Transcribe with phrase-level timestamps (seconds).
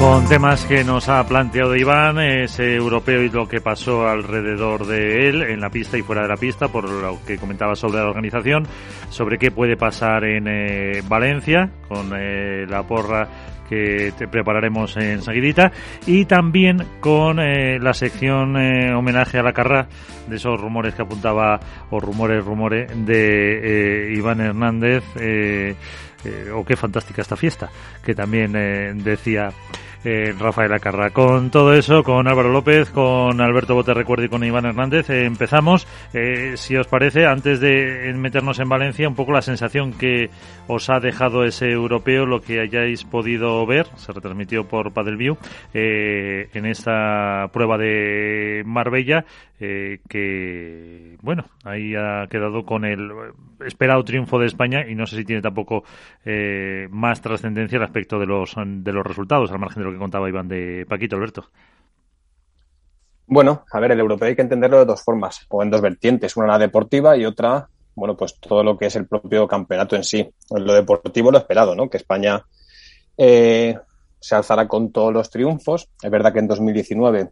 [0.00, 5.28] Con temas que nos ha planteado Iván, ese europeo y lo que pasó alrededor de
[5.28, 8.08] él, en la pista y fuera de la pista, por lo que comentaba sobre la
[8.08, 8.66] organización,
[9.10, 13.28] sobre qué puede pasar en eh, Valencia, con eh, la porra
[13.68, 15.70] que te prepararemos en Seguidita
[16.06, 19.86] y también con eh, la sección homenaje a la carra
[20.26, 25.04] de esos rumores que apuntaba o rumores rumores de Iván Hernández
[26.54, 27.70] o qué fantástica esta fiesta
[28.02, 28.52] que también
[29.04, 29.50] decía
[30.04, 31.10] eh, Rafael Acarra.
[31.10, 35.24] Con todo eso, con Álvaro López, con Alberto Bote Recuerdo y con Iván Hernández, eh,
[35.24, 35.86] empezamos.
[36.14, 40.30] Eh, si os parece, antes de meternos en Valencia, un poco la sensación que
[40.66, 45.36] os ha dejado ese europeo, lo que hayáis podido ver, se retransmitió por Padelview,
[45.74, 49.24] eh, en esta prueba de Marbella,
[49.58, 53.10] que, bueno, ahí ha quedado con el
[53.66, 55.84] esperado triunfo de España y no sé si tiene tampoco
[56.88, 60.86] más trascendencia respecto de los, de los resultados, al margen de que contaba Iván de
[60.88, 61.50] Paquito, Alberto.
[63.26, 66.36] Bueno, a ver, el europeo hay que entenderlo de dos formas, o en dos vertientes,
[66.36, 70.04] una la deportiva y otra, bueno, pues todo lo que es el propio campeonato en
[70.04, 70.28] sí.
[70.50, 71.88] Lo deportivo lo esperado, ¿no?
[71.88, 72.44] Que España
[73.16, 73.76] eh,
[74.18, 75.88] se alzara con todos los triunfos.
[76.02, 77.30] Es verdad que en 2019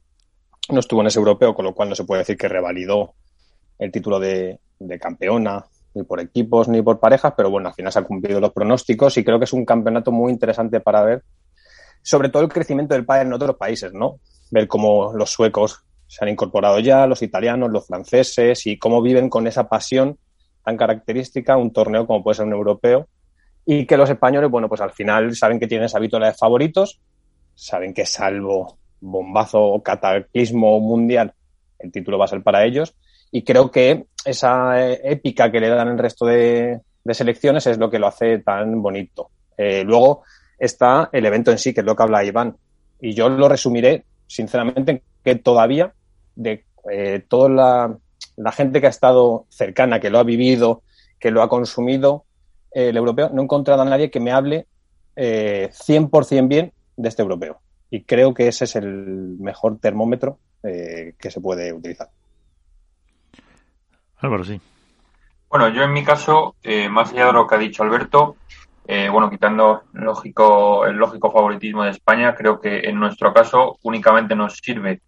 [0.70, 3.14] no estuvo en ese europeo, con lo cual no se puede decir que revalidó
[3.79, 4.61] el título de,
[5.01, 5.64] campeona,
[5.95, 9.17] ni por equipos ni por parejas, pero bueno, al final se han cumplido los pronósticos
[9.17, 11.23] y creo que es un campeonato muy interesante para ver,
[12.02, 14.20] sobre todo el crecimiento del pádel en otros países, ¿no?
[14.50, 19.28] Ver cómo los suecos se han incorporado ya, los italianos, los franceses y cómo viven
[19.28, 20.18] con esa pasión
[20.64, 23.08] tan característica un torneo como puede ser un europeo
[23.70, 27.00] y que los españoles, bueno, pues al final saben que tienen esa vítola de favoritos,
[27.55, 31.34] saben que salvo bombazo o cataclismo mundial,
[31.78, 32.94] el título va a ser para ellos.
[33.30, 36.80] Y creo que esa eh, épica que le dan el resto de,
[37.11, 39.28] selecciones es lo que lo hace tan bonito.
[39.56, 40.23] Eh, luego
[40.58, 42.57] está el evento en sí, que es lo que habla Iván.
[43.01, 45.92] Y yo lo resumiré, sinceramente, que todavía
[46.35, 47.98] de eh, toda
[48.36, 50.83] la, gente que ha estado cercana, que lo ha vivido,
[51.18, 52.24] que lo ha consumido,
[52.70, 54.67] el europeo, no he encontrado a nadie que me hable
[55.17, 57.61] 100% bien de este europeo
[57.91, 62.08] y creo que ese es el mejor termómetro eh, que se puede utilizar.
[64.18, 64.61] Álvaro, sí.
[65.48, 68.36] Bueno, yo en mi caso, eh, más allá de lo que ha dicho Alberto,
[68.88, 74.34] eh, bueno, quitando lógico, el lógico favoritismo de España, creo que en nuestro caso únicamente
[74.34, 75.02] nos sirve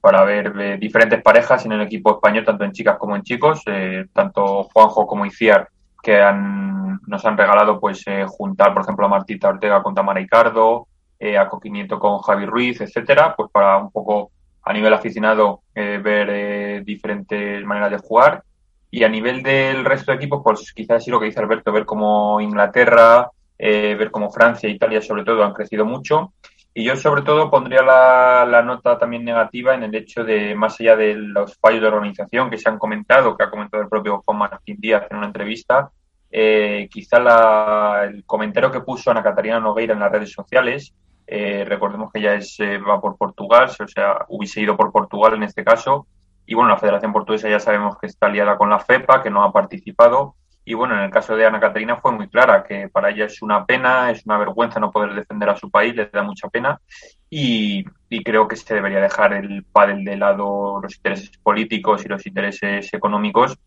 [0.00, 3.64] para ver diferentes parejas en el equipo español, tanto en chicas como en chicos,
[4.12, 5.68] tanto Juanjo como Iciar,
[6.00, 10.86] que han, nos han regalado pues juntar, por ejemplo, a Martita Ortega con Tamara Ricardo,
[11.22, 14.30] eh, a Coquiniento con Javi Ruiz, etcétera, pues para un poco
[14.62, 18.42] a nivel aficionado eh, ver eh, diferentes maneras de jugar.
[18.90, 21.84] Y a nivel del resto de equipos, pues quizás sí lo que dice Alberto, ver
[21.84, 26.32] cómo Inglaterra, ver cómo Francia e Italia sobre todo han crecido mucho.
[26.74, 30.80] Y yo sobre todo pondría la, la, nota también negativa en el hecho de, más
[30.80, 34.22] allá de los fallos de organización que se han comentado, que ha comentado el propio
[34.24, 35.90] Juan Martín Díaz en una entrevista,
[36.30, 40.94] quizá la, el comentario que puso Ana Catarina Nogueira en las redes sociales,
[41.32, 45.34] eh, recordemos que ya es, eh, va por Portugal, o sea, hubiese ido por Portugal
[45.34, 46.08] en este caso.
[46.46, 49.42] Y bueno, la Federación Portuguesa ya sabemos que está aliada con la FEPA, que no
[49.42, 50.34] ha participado.
[50.64, 53.40] Y bueno, en el caso de Ana Caterina fue muy clara, que para ella es
[53.42, 56.80] una pena, es una vergüenza no poder defender a su país, le da mucha pena.
[57.28, 57.84] Y,
[58.24, 62.92] creo que se debería dejar el pádel de lado los intereses políticos y los intereses
[62.92, 63.58] económicos.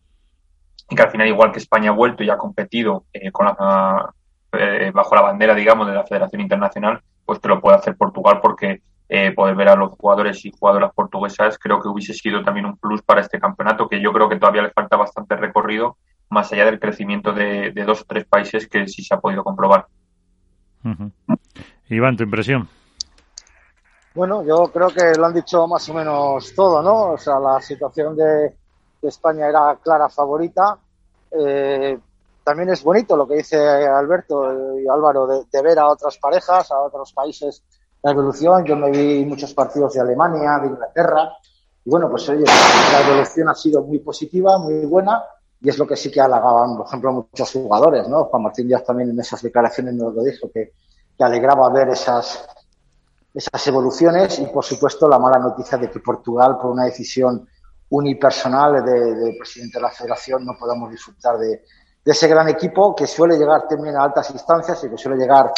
[0.89, 4.13] Y que al final, igual que España ha vuelto y ha competido eh, con la,
[4.93, 8.81] bajo la bandera, digamos, de la Federación Internacional, pues te lo puede hacer Portugal porque
[9.15, 12.77] eh, poder ver a los jugadores y jugadoras portuguesas creo que hubiese sido también un
[12.77, 15.97] plus para este campeonato que yo creo que todavía le falta bastante recorrido
[16.31, 19.85] más allá del crecimiento de, dos o tres países que sí se ha podido comprobar.
[21.89, 22.67] Iván, tu impresión.
[24.15, 27.11] Bueno, yo creo que lo han dicho más o menos todo, ¿no?
[27.11, 28.55] O sea, la situación de,
[29.03, 30.79] España era clara favorita.
[31.29, 31.99] Eh,
[32.43, 36.81] también es bonito lo que dice Alberto y Álvaro de, ver a otras parejas, a
[36.81, 37.63] otros países
[38.03, 38.65] la evolución.
[38.65, 41.31] Yo me vi muchos partidos de Alemania, de Inglaterra.
[41.83, 45.23] Y bueno, pues oye, la evolución ha sido muy positiva, muy buena.
[45.61, 48.25] Y es lo que sí que halagaban, por ejemplo, muchos jugadores, ¿no?
[48.25, 50.73] Juan Martín Díaz también en esas declaraciones nos lo dijo, que,
[51.17, 52.45] que alegraba ver esas,
[53.33, 57.47] esas evoluciones y, por supuesto, la mala noticia de que Portugal, por una decisión
[57.89, 61.63] unipersonal de, de, presidente de la federación no podamos disfrutar de,
[62.03, 65.53] de, ese gran equipo que suele llegar también a altas instancias y que suele llegar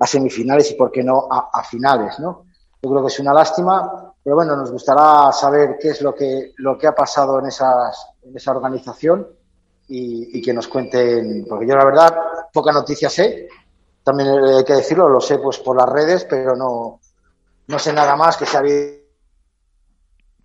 [0.00, 2.44] a semifinales y, por qué no, a, finales, ¿no?
[2.82, 6.52] Yo creo que es una lástima, pero bueno, nos gustará saber qué es lo que,
[6.56, 9.28] lo que ha pasado en, esas, en esa organización
[9.86, 12.16] y, y, que nos cuenten, porque yo la verdad
[12.52, 13.48] poca noticia sé,
[14.02, 17.00] también hay que decirlo, lo sé pues por las redes, pero no,
[17.68, 18.62] no sé nada más que se ha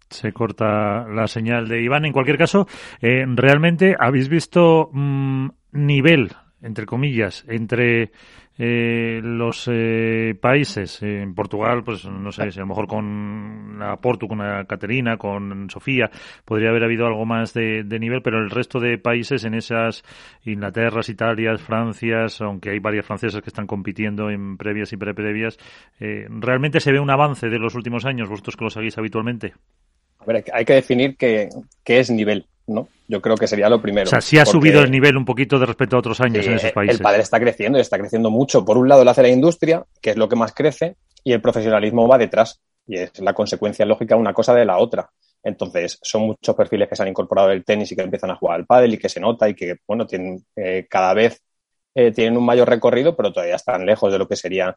[0.10, 2.06] se corta la señal de Iván.
[2.06, 2.68] En cualquier caso,
[3.02, 6.32] eh, realmente habéis visto mmm, nivel,
[6.62, 8.12] entre comillas, entre
[8.58, 11.02] eh, los eh, países.
[11.02, 15.18] en Portugal, pues no sé, si a lo mejor con la Portu, con la Caterina,
[15.18, 16.10] con Sofía,
[16.46, 20.04] podría haber habido algo más de, de, nivel, pero el resto de países en esas
[20.44, 25.58] Inglaterras, Italias, Francias, aunque hay varias francesas que están compitiendo en previas y preprevias,
[26.00, 29.54] eh, ¿realmente se ve un avance de los últimos años, vosotros que lo seguís habitualmente?
[30.26, 31.50] A ver, hay que definir qué,
[31.84, 32.48] qué es nivel.
[32.68, 32.88] ¿no?
[33.08, 34.08] Yo creo que sería lo primero.
[34.08, 36.50] O sea, sí ha subido el nivel un poquito de respecto a otros años sí,
[36.50, 36.98] en esos países.
[36.98, 38.66] El padre está creciendo y está creciendo mucho.
[38.66, 41.42] Por un lado lo hace la industria, que es lo que más crece, y el
[41.42, 42.60] profesionalismo va detrás.
[42.88, 45.10] Y es la consecuencia lógica una cosa de la otra.
[45.44, 48.56] Entonces, son muchos perfiles que se han incorporado del tenis y que empiezan a jugar
[48.56, 51.42] al pádel y que se nota y que, bueno, tienen eh, cada vez
[51.98, 54.74] eh, tienen un mayor recorrido, pero todavía están lejos de lo que serían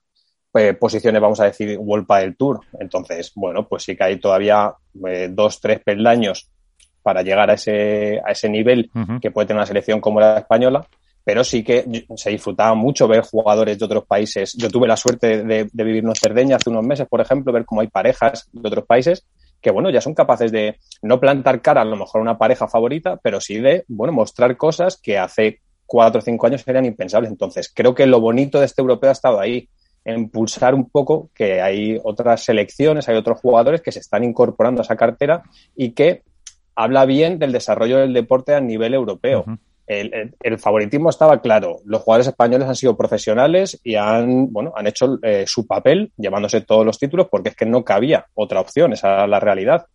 [0.59, 2.61] eh, posiciones, vamos a decir, World Padel Tour.
[2.81, 4.73] Entonces, bueno, pues sí que hay todavía
[5.07, 6.51] eh, dos, tres peldaños
[7.03, 9.21] para llegar a ese, a ese nivel uh -huh.
[9.21, 10.87] que puede tener una selección como la española,
[11.25, 11.85] pero sí que
[12.17, 14.55] se disfrutaba mucho ver jugadores de otros países.
[14.55, 17.65] Yo tuve la suerte de, de vivir en Cerdeña hace unos meses, por ejemplo, ver
[17.65, 19.25] cómo hay parejas de otros países
[19.61, 22.69] que, bueno, ya son capaces de no plantar cara a lo mejor a una pareja
[22.69, 27.31] favorita, pero sí de, bueno, mostrar cosas que hace cuatro o cinco años eran impensables.
[27.31, 29.69] Entonces, creo que lo bonito de este europeo ha estado ahí,
[30.09, 34.81] en pulsar un poco que hay otras selecciones, hay otros jugadores que se están incorporando
[34.81, 35.43] a esa cartera
[35.77, 36.23] y que
[36.75, 39.45] habla bien del desarrollo del deporte a nivel europeo.
[39.47, 39.59] Uh -huh.
[39.87, 41.81] el, el, el, favoritismo estaba claro.
[41.85, 46.63] Los jugadores españoles han sido profesionales y han, bueno, han hecho eh, su papel llevándose
[46.63, 49.87] todos los títulos porque es que no cabía otra opción, esa era la realidad.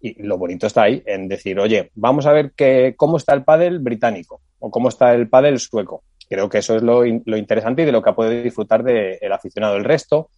[0.00, 3.44] Y lo bonito está ahí en decir, oye, vamos a ver que, cómo está el
[3.44, 6.02] pádel británico o cómo está el pádel sueco.
[6.30, 9.18] Creo que eso es lo, lo interesante y de lo que ha podido disfrutar de
[9.30, 9.76] aficionado.
[9.76, 10.30] El resto,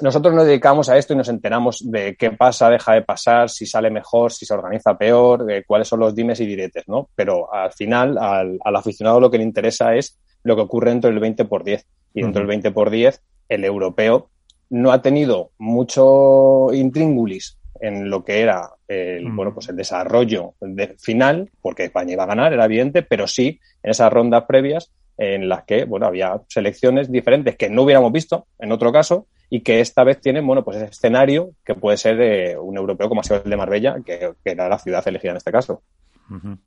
[0.00, 3.66] nosotros nos dedicamos a esto y nos enteramos de qué pasa, deja de pasar, si
[3.66, 7.08] sale mejor, si se organiza peor, de cuáles son los dimes y diretes, ¿no?
[7.14, 11.10] Pero al final, al, al aficionado lo que le interesa es lo que ocurre dentro
[11.10, 11.84] del 20 por 10.
[12.14, 12.46] Y dentro uh -huh.
[12.46, 14.30] del 20 por 10, el europeo
[14.70, 19.36] no ha tenido mucho intríngulis en lo que era el, mm.
[19.36, 23.60] bueno, pues el desarrollo de final, porque España iba a ganar, era evidente, pero sí
[23.82, 28.46] en esas rondas previas en las que, bueno, había selecciones diferentes que no hubiéramos visto
[28.58, 32.16] en otro caso y que esta vez tienen, bueno, pues ese escenario que puede ser
[32.16, 35.30] de un europeo como ha sido el de Marbella, que, que era la ciudad elegida
[35.30, 35.82] en este caso.
[36.28, 36.58] Uh -huh.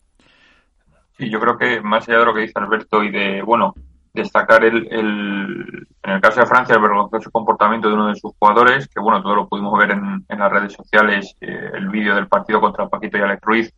[1.17, 3.73] Sí, yo creo que más allá de lo que dice Alberto y de, bueno,
[4.13, 8.31] destacar el, el, en el caso de Francia el vergonzoso comportamiento de uno de sus
[8.39, 12.15] jugadores, que bueno, todo lo pudimos ver en, en las redes sociales, eh, el vídeo
[12.15, 13.73] del partido contra Paquito y Alex Ruiz,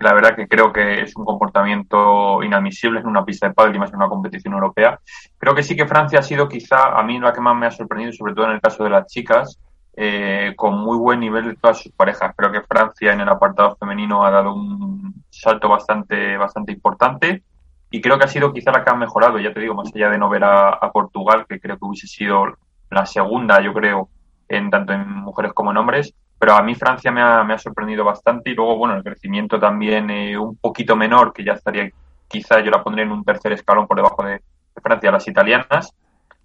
[0.00, 3.78] la verdad que creo que es un comportamiento inadmisible en una pista de pádel y
[3.78, 4.98] más en una competición europea.
[5.38, 7.70] Creo que sí que Francia ha sido quizá a mí la que más me ha
[7.70, 9.60] sorprendido, sobre todo en el caso de las chicas,
[9.94, 12.32] eh, con muy buen nivel de todas sus parejas.
[12.34, 17.42] Creo que Francia en el apartado femenino ha dado un salto bastante, bastante importante
[17.90, 20.08] y creo que ha sido quizá la que ha mejorado, ya te digo, más allá
[20.08, 22.44] de no ver a, a Portugal, que creo que hubiese sido
[22.88, 24.08] la segunda, yo creo,
[24.48, 27.58] en tanto en mujeres como en hombres, pero a mí Francia me ha, me ha
[27.58, 31.90] sorprendido bastante y luego, bueno, el crecimiento también eh, un poquito menor, que ya estaría,
[32.26, 34.40] quizá yo la pondría en un tercer escalón por debajo de,
[34.82, 35.94] Francia, las italianas,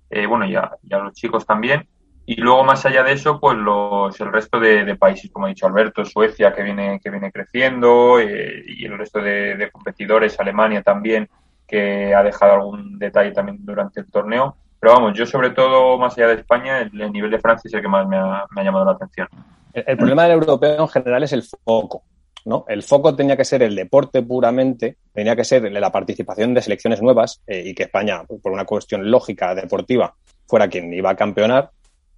[0.10, 1.88] eh, bueno, ya, ya los chicos también,
[2.26, 5.66] y luego más allá de eso, pues los, el resto de, países, como ha dicho
[5.66, 11.30] Alberto, Suecia que viene, que viene creciendo, eh, y el resto de competidores, Alemania también,
[11.66, 14.58] que ha dejado algún detalle también durante el torneo.
[14.86, 17.74] Pero vamos, yo sobre todo, más allá de España, el, el nivel de Francia es
[17.74, 19.28] el que más me ha, llamado la atención.
[19.74, 22.04] El, el, problema del europeo en general es el foco.
[22.46, 22.66] ¿no?
[22.68, 27.02] El foco tenía que ser el deporte puramente, tenía que ser la participación de selecciones
[27.02, 30.14] nuevas eh, y que España, por una cuestión lógica deportiva,
[30.48, 31.72] fuera quien iba a campeonar.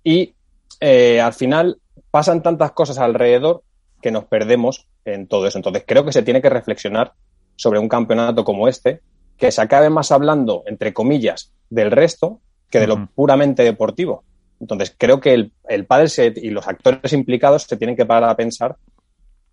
[0.03, 0.36] Y
[0.81, 1.77] eh, al final
[2.12, 3.63] pasan tantas cosas alrededor
[4.01, 5.57] que nos perdemos en todo eso.
[5.57, 7.13] Entonces creo que se tiene que reflexionar
[7.55, 9.00] sobre un campeonato como este,
[9.38, 14.24] que se acabe más hablando, entre comillas, del resto que de lo puramente deportivo.
[14.59, 18.29] Entonces, creo que el, el padre set y los actores implicados se tienen que parar
[18.29, 18.75] a pensar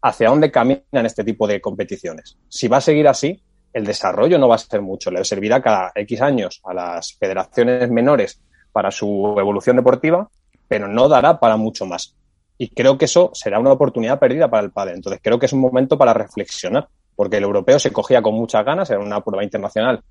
[0.02, 2.36] hacia dónde caminan este tipo de competiciones.
[2.48, 3.42] Si va a seguir así,
[3.72, 5.10] el desarrollo no va a ser mucho.
[5.10, 8.40] Le servirá cada X años a las federaciones menores
[8.72, 10.28] para su evolución deportiva,
[10.68, 12.14] pero no dará para mucho más.
[12.56, 14.94] Y creo que eso será una oportunidad perdida para el padre.
[14.94, 18.64] Entonces creo que es un momento para reflexionar, porque el europeo se cogía con muchas
[18.64, 20.02] ganas, era una prueba internacional,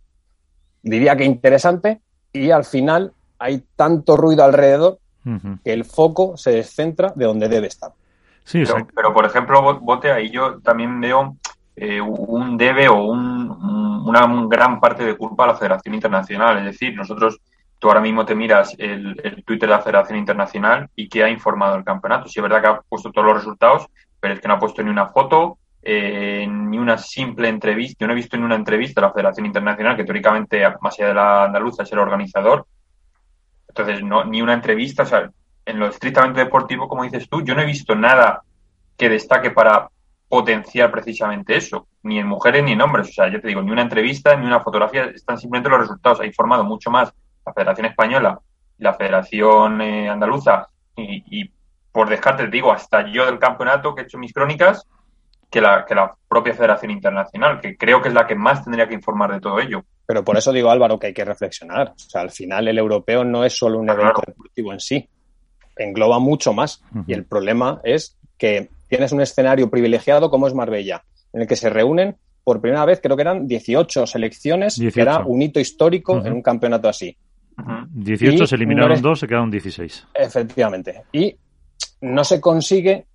[0.81, 2.01] diría que interesante,
[2.33, 4.99] y al final hay tanto ruido alrededor
[5.63, 7.91] que el foco se descentra de donde debe estar.
[8.43, 11.37] Sí, pero, pero, por ejemplo, Bote, ahí yo también veo
[11.75, 13.49] eh, un debe o un,
[14.05, 16.59] una gran parte de culpa a la Federación Internacional.
[16.59, 17.39] Es decir, nosotros,
[17.79, 21.75] tú ahora mismo te miras el, Twitter de la Federación Internacional y que ha informado
[21.75, 22.27] el campeonato.
[22.27, 23.87] Sí, es verdad que ha puesto todos los resultados,
[24.19, 27.97] pero es que no ha puesto ni una foto, eh, ni una simple entrevista.
[27.99, 31.09] Yo no he visto ni una entrevista a la Federación Internacional, que teóricamente, más allá
[31.09, 32.65] de la andaluza, es el organizador.
[33.67, 35.29] Entonces, no, ni una entrevista, o sea,
[35.65, 38.43] en lo estrictamente deportivo, como dices tú, yo no he visto nada
[38.97, 39.89] que destaque para
[40.29, 43.09] potenciar precisamente eso, ni en mujeres ni en hombres.
[43.09, 46.21] O sea, yo te digo, ni una entrevista ni una fotografía, están simplemente los resultados.
[46.21, 47.13] Ha informado mucho más
[47.45, 48.39] la Federación Española
[48.77, 51.51] y la Federación eh, Andaluza y,
[51.91, 54.87] por descarte, te digo, hasta yo del campeonato que he hecho mis crónicas,
[55.53, 58.87] que la, que la propia Federación Internacional, que creo que es la que más tendría
[58.87, 59.85] que informar de todo ello.
[60.07, 61.89] Pero por eso digo, Álvaro, que hay que reflexionar.
[61.89, 65.07] O sea, al final el europeo no es solo un evento deportivo en sí,
[65.77, 66.81] engloba mucho más.
[67.05, 71.55] Y el problema es que tienes un escenario privilegiado como es Marbella, en el que
[71.55, 76.17] se reúnen por primera vez, creo que eran 18 selecciones, que era un hito histórico
[76.25, 77.15] en un campeonato así.
[77.91, 80.07] 18 se eliminaron dos, se quedaron 16.
[80.15, 81.03] Efectivamente.
[81.11, 81.37] Y
[82.01, 83.05] no se consigue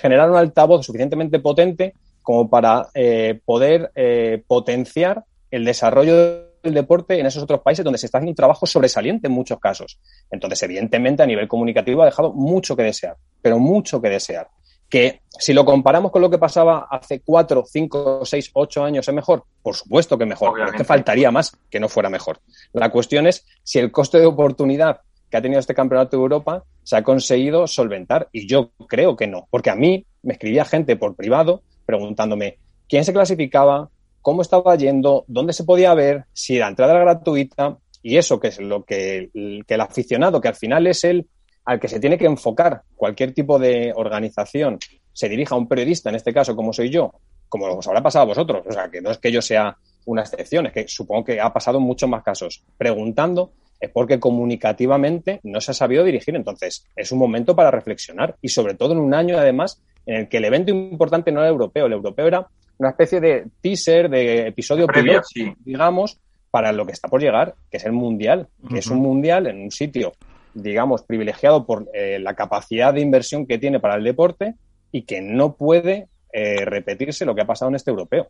[0.00, 7.18] generar un altavoz suficientemente potente como para eh, poder eh, potenciar el desarrollo el deporte
[7.18, 9.98] en esos otros países donde se está haciendo un trabajo sobresaliente en muchos casos.
[10.30, 14.48] Entonces, evidentemente, a nivel comunicativo ha dejado mucho que desear, pero mucho que desear.
[14.88, 19.14] Que si lo comparamos con lo que pasaba hace cuatro, cinco, seis, ocho años, ¿es
[19.14, 19.44] mejor?
[19.62, 22.40] Por supuesto que mejor, pero es que faltaría más que no fuera mejor.
[22.74, 25.00] La cuestión es si el coste de oportunidad
[25.32, 28.28] que ha tenido este campeonato de Europa se ha conseguido solventar.
[28.32, 33.02] Y yo creo que no, porque a mí me escribía gente por privado preguntándome quién
[33.02, 33.88] se clasificaba,
[34.20, 38.48] cómo estaba yendo, dónde se podía ver, si la entrada era gratuita y eso que
[38.48, 41.26] es lo que, el aficionado, que al final es el
[41.64, 44.80] al que se tiene que enfocar cualquier tipo de organización,
[45.12, 47.12] se dirija a un periodista, en este caso como soy yo,
[47.48, 50.22] como os habrá pasado a vosotros, o sea, que no es que yo sea una
[50.22, 55.40] excepción, es que supongo que ha pasado en muchos más casos, preguntando es porque comunicativamente
[55.42, 56.36] no se ha sabido dirigir.
[56.36, 60.28] Entonces, es un momento para reflexionar y sobre todo en un año, además, en el
[60.28, 62.46] que el evento importante no era europeo, el europeo era
[62.78, 65.26] una especie de teaser, de episodio piloto,
[65.64, 66.20] digamos,
[66.52, 69.60] para lo que está por llegar, que es el Mundial, que es un Mundial en
[69.60, 70.12] un sitio,
[70.54, 74.54] digamos, privilegiado por eh, la capacidad de inversión que tiene para el deporte
[74.92, 78.28] y que no puede eh, repetirse lo que ha pasado en este europeo.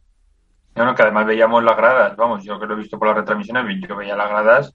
[0.76, 3.87] No, que además veíamos las gradas, vamos, yo que lo he visto por las retransmisiones,
[3.87, 4.75] yo veía las gradas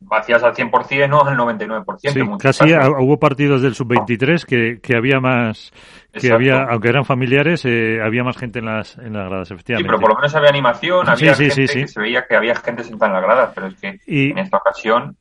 [0.00, 2.12] vacías al 100%, no al 99%.
[2.12, 5.72] Sí, casi hubo partidos del sub-23 que, que había más,
[6.12, 9.88] que había, aunque eran familiares, eh, había más gente en las, en las gradas, efectivamente.
[9.88, 12.82] Sí, pero por lo menos había animación, había gente que se veía que había gente
[12.82, 15.16] sentada en las gradas, pero es que en esta ocasión,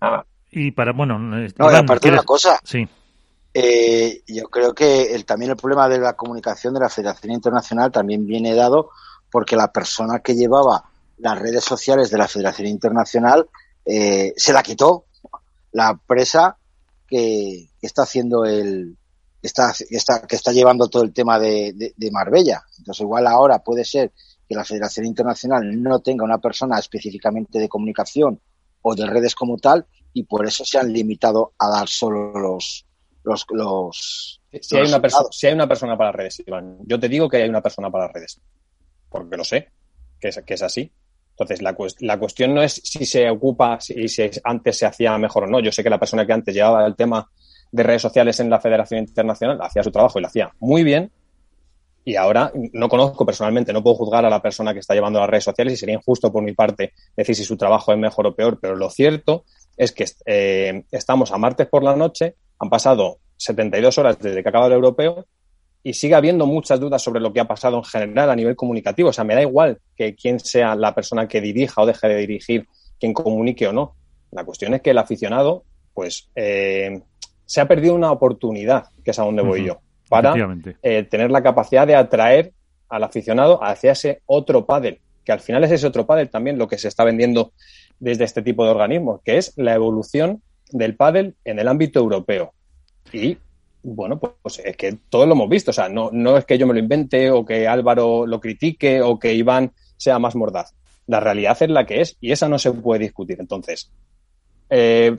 [0.00, 0.24] nada.
[0.50, 2.58] Y para, bueno, eh, no, aparte de una cosa.
[2.62, 2.88] Sí.
[3.52, 7.90] Eh, yo creo que el, también el problema de la comunicación de la Federación Internacional
[7.90, 8.90] también viene dado
[9.30, 10.84] porque la persona que llevaba
[11.18, 13.48] las redes sociales de la Federación Internacional
[13.84, 15.06] eh, se la quitó
[15.72, 16.56] la empresa
[17.06, 18.96] que, está haciendo el
[19.42, 22.62] está, está, que está llevando todo el tema de, de, Marbella.
[22.78, 24.12] Entonces, igual ahora puede ser
[24.48, 28.40] que la Federación Internacional no tenga una persona específicamente de comunicación
[28.82, 32.84] o de redes como tal y por eso se han limitado a dar solo los
[33.24, 37.08] los, los si hay una persona si hay una persona para redes Iván yo te
[37.08, 38.40] digo que hay una persona para redes
[39.10, 39.70] porque lo sé
[40.18, 40.90] que es, que es así
[41.38, 45.44] entonces, la, la, cuestión no es si se ocupa, si, si, antes se hacía mejor
[45.44, 45.60] o no.
[45.60, 47.28] Yo sé que la persona que antes llevaba el tema
[47.70, 51.12] de redes sociales en la Federación Internacional hacía su trabajo y lo hacía muy bien.
[52.04, 55.28] Y ahora no conozco personalmente, no puedo juzgar a la persona que está llevando las
[55.28, 58.34] redes sociales y sería injusto por mi parte decir si su trabajo es mejor o
[58.34, 58.58] peor.
[58.60, 59.44] Pero lo cierto
[59.76, 64.48] es que eh, estamos a martes por la noche, han pasado 72 horas desde que
[64.48, 65.26] acaba el europeo
[65.82, 69.10] y sigue habiendo muchas dudas sobre lo que ha pasado en general a nivel comunicativo.
[69.10, 72.16] O sea, me da igual que quién sea la persona que dirija o deje de
[72.16, 72.66] dirigir,
[72.98, 73.94] quien comunique o no.
[74.30, 77.00] La cuestión es que el aficionado, pues, eh,
[77.46, 80.34] se ha perdido una oportunidad, que es a donde voy yo, para
[80.82, 82.52] eh, tener la capacidad de atraer
[82.88, 86.68] al aficionado hacia ese otro pádel, que al final es ese otro pádel también lo
[86.68, 87.52] que se está vendiendo
[88.00, 92.52] desde este tipo de organismos, que es la evolución del pádel en el ámbito europeo.
[93.12, 93.38] Y
[93.82, 95.70] bueno, pues, pues, es que todos lo hemos visto.
[95.70, 99.00] O sea, no, no es que yo me lo invente o que Álvaro lo critique
[99.02, 100.74] o que Iván sea más mordaz.
[101.06, 103.38] La realidad es la que es y esa no se puede discutir.
[103.40, 103.90] Entonces,
[104.70, 105.16] eh,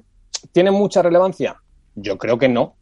[0.52, 1.58] ¿Tiene mucha relevancia?
[1.96, 2.76] Yo creo que no.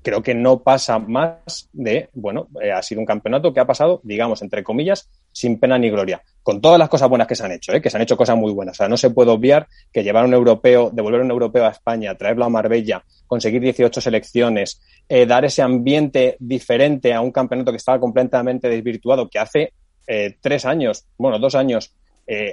[0.00, 4.00] Creo que no pasa más de, bueno, eh, ha sido un campeonato que ha pasado,
[4.04, 6.22] digamos, entre comillas, sin pena ni gloria.
[6.42, 7.82] Con todas las cosas buenas que se han hecho, ¿eh?
[7.82, 8.76] que se han hecho cosas muy buenas.
[8.76, 12.14] O sea, no se puede obviar que llevar un europeo, devolver un europeo a España,
[12.14, 17.76] traerlo a Marbella, conseguir 18 selecciones, eh, dar ese ambiente diferente a un campeonato que
[17.76, 19.72] estaba completamente desvirtuado, que hace
[20.40, 21.94] tres años, bueno, dos años,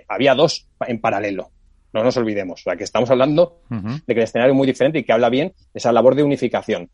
[0.08, 1.50] había dos en paralelo.
[1.92, 2.62] No nos olvidemos.
[2.62, 5.30] O sea, que estamos hablando de que el escenario es muy diferente y que habla
[5.30, 6.90] bien de esa labor de unificación.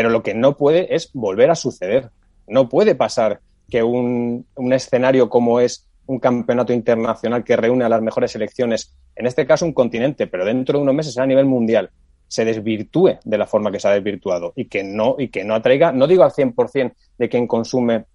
[0.00, 2.08] Pero lo que no puede es volver a suceder.
[2.48, 7.90] No puede pasar que un, un escenario como es un campeonato internacional que reúne a
[7.90, 11.44] las mejores selecciones, en este caso un continente, pero dentro de unos meses a nivel
[11.44, 11.90] mundial,
[12.28, 15.54] se desvirtúe de la forma que se ha desvirtuado y que no, y que no
[15.54, 18.06] atraiga, no digo al 100% de quien consume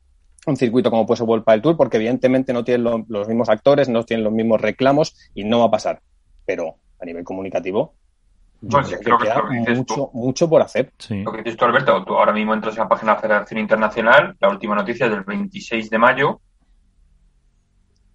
[0.47, 3.89] un circuito como puede ser World del Tour, porque evidentemente no tienen los mismos actores,
[3.89, 6.01] no tienen los mismos reclamos y no va a pasar.
[6.47, 7.93] Pero a nivel comunicativo,
[8.67, 10.91] yo creo, que, queda mucho, mucho por hacer.
[11.09, 13.59] Lo que dices tú, Alberto, tú ahora mismo entras en la página de la Federación
[13.59, 16.41] Internacional, la última noticia es del 26 de mayo,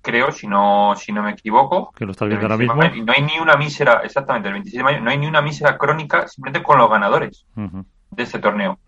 [0.03, 1.93] creo, si no, si no me equivoco.
[1.97, 2.75] Que lo está viendo ahora mismo.
[2.75, 5.77] no hay ni una mísera, exactamente, el 26 de mayo, no hay ni una mísera
[5.77, 8.79] crónica simplemente con los ganadores de este torneo.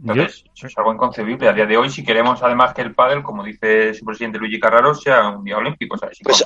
[0.00, 1.48] Entonces, eso es algo inconcebible.
[1.48, 4.58] A día de hoy, si queremos además que el pádel, como dice su presidente Luigi
[4.58, 5.94] Carraro, sea un día olímpico.
[5.94, 6.44] O sea, pues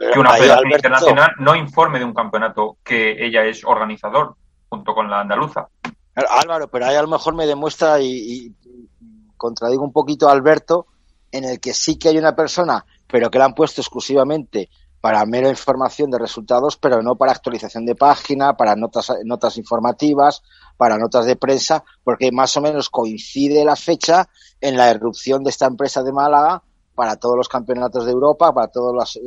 [0.00, 4.34] que una federación internacional no informe de un campeonato que ella es organizador,
[4.68, 5.68] junto con la andaluza.
[6.14, 8.54] Álvaro, pero ahí a lo mejor me demuestra y, y
[9.36, 10.86] contradigo un poquito a Alberto,
[11.30, 15.24] en el que sí que hay una persona, pero que la han puesto exclusivamente para
[15.26, 20.42] mera información de resultados, pero no para actualización de página, para notas, notas informativas,
[20.76, 24.28] para notas de prensa, porque más o menos coincide la fecha
[24.60, 26.62] en la erupción de esta empresa de Málaga
[27.00, 29.18] para todos los campeonatos de Europa para todos los,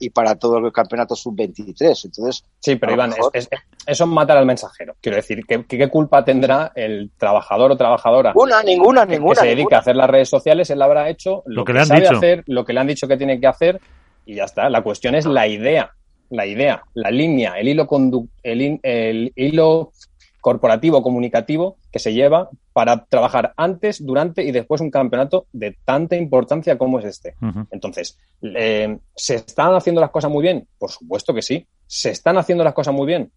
[0.00, 2.06] y para todos los campeonatos sub-23.
[2.06, 4.96] Entonces, sí, pero Iván, eso es matar al mensajero.
[5.02, 8.32] Quiero decir, ¿qué, ¿qué, culpa tendrá el trabajador o trabajadora?
[8.34, 9.34] Una, ninguna, ninguna.
[9.34, 11.88] Que se dedica a hacer las redes sociales, él habrá hecho lo, que, le han
[11.90, 12.16] dicho.
[12.16, 13.82] hacer, lo que le han dicho que tiene que hacer
[14.24, 14.70] y ya está.
[14.70, 15.90] La cuestión es la idea,
[16.30, 17.86] la idea, la línea, el hilo,
[18.42, 19.92] el, el hilo
[20.40, 26.16] corporativo, comunicativo que se lleva para trabajar antes, durante y después un campeonato de tanta
[26.16, 27.36] importancia como es este.
[27.70, 30.66] Entonces, eh, ¿se están haciendo las cosas muy bien?
[30.76, 31.68] Por supuesto que sí.
[31.86, 33.30] ¿Se están haciendo las cosas muy bien?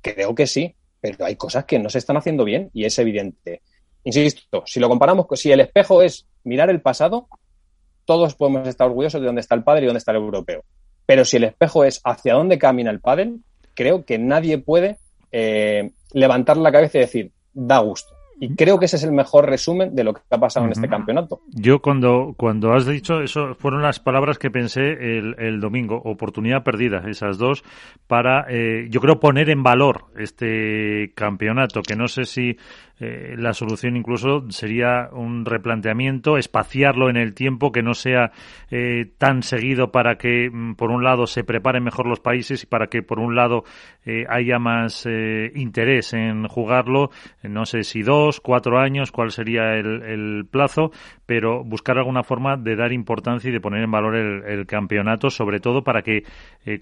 [0.00, 3.62] Creo que sí, pero hay cosas que no se están haciendo bien y es evidente.
[4.04, 7.26] Insisto, si lo comparamos, si el espejo es mirar el pasado,
[8.04, 10.62] todos podemos estar orgullosos de dónde está el padre y dónde está el europeo.
[11.04, 13.40] Pero si el espejo es hacia dónde camina el pádel,
[13.74, 14.98] creo que nadie puede
[15.32, 18.14] eh, levantar la cabeza y decir, da gusto.
[18.40, 20.88] Y creo que ese es el mejor resumen de lo que ha pasado en este
[20.88, 21.40] campeonato.
[21.52, 26.62] Yo cuando, cuando has dicho eso, fueron las palabras que pensé el, el domingo, oportunidad
[26.64, 27.64] perdida, esas dos,
[28.06, 32.56] para, eh, yo creo, poner en valor este campeonato, que no sé si
[33.00, 38.30] eh, la solución incluso sería un replanteamiento, espaciarlo en el tiempo, que no sea
[38.70, 42.66] eh, tan seguido para que, mm, por un lado, se preparen mejor los países y
[42.66, 43.64] para que, por un lado,
[44.06, 45.06] eh, haya más
[45.54, 47.10] interés en jugarlo.
[47.42, 50.90] No sé si dos, cuatro años, cuál sería el, plazo,
[51.26, 55.60] pero buscar alguna forma de dar importancia y de poner en valor el, campeonato, sobre
[55.60, 56.24] todo para que,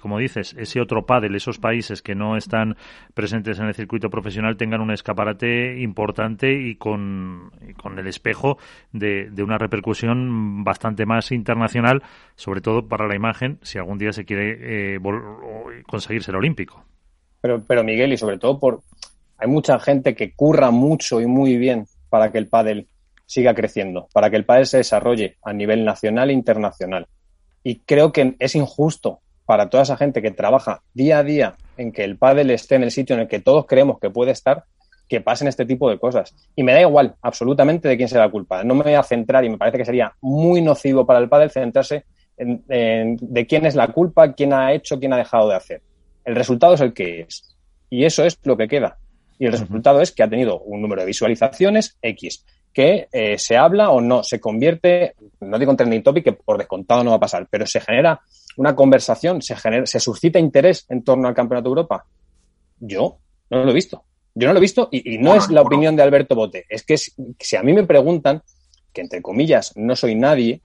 [0.00, 2.76] como dices, ese otro pádel, esos países que no están
[3.14, 8.58] presentes en el circuito profesional tengan un escaparate importante y con, con el espejo
[8.92, 12.02] de, de, una repercusión bastante más internacional,
[12.36, 14.98] sobre todo para la imagen, si algún día se quiere eh,
[15.86, 16.84] conseguir ser olímpico.
[17.40, 18.82] Pero, pero Miguel, y sobre todo por
[19.38, 22.88] hay mucha gente que curra mucho y muy bien para que el pádel
[23.26, 27.06] siga creciendo, para que el pádel se desarrolle a nivel nacional e internacional.
[27.62, 31.92] Y creo que es injusto para toda esa gente que trabaja día a día en
[31.92, 34.64] que el pádel esté en el sitio en el que todos creemos que puede estar,
[35.08, 36.34] que pasen este tipo de cosas.
[36.56, 38.64] Y me da igual absolutamente de quién sea la culpa.
[38.64, 41.48] No me voy a centrar y me parece que sería muy nocivo para el padre
[41.48, 42.04] centrarse
[42.36, 45.82] en, de quién es la culpa, quién ha hecho, quién ha dejado de hacer.
[46.24, 47.56] El resultado es el que es.
[47.90, 48.98] Y eso es lo que queda.
[49.42, 53.56] Y el resultado es que ha tenido un número de visualizaciones X, que eh, se
[53.56, 57.16] habla o no, se convierte, no digo en trending topic, que por descontado no va
[57.16, 58.20] a pasar, pero se genera
[58.56, 62.06] una conversación, se, genera, se suscita interés en torno al Campeonato de Europa.
[62.78, 63.18] Yo
[63.50, 64.04] no lo he visto.
[64.32, 66.64] Yo no lo he visto y, no es la opinión de Alberto Bote.
[66.68, 68.44] Es que si, a mí me preguntan,
[68.92, 70.62] que entre comillas no soy nadie,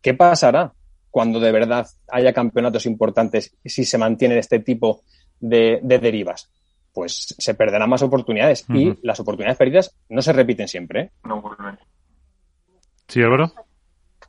[0.00, 0.72] ¿qué pasará
[1.08, 5.04] cuando de verdad haya campeonatos importantes si se mantiene este tipo
[5.38, 6.50] de, derivas?
[6.92, 11.00] Pues se perderán más oportunidades y las oportunidades perdidas no se repiten siempre.
[11.00, 11.10] ¿eh?
[13.08, 13.52] ¿Sí, Álvaro?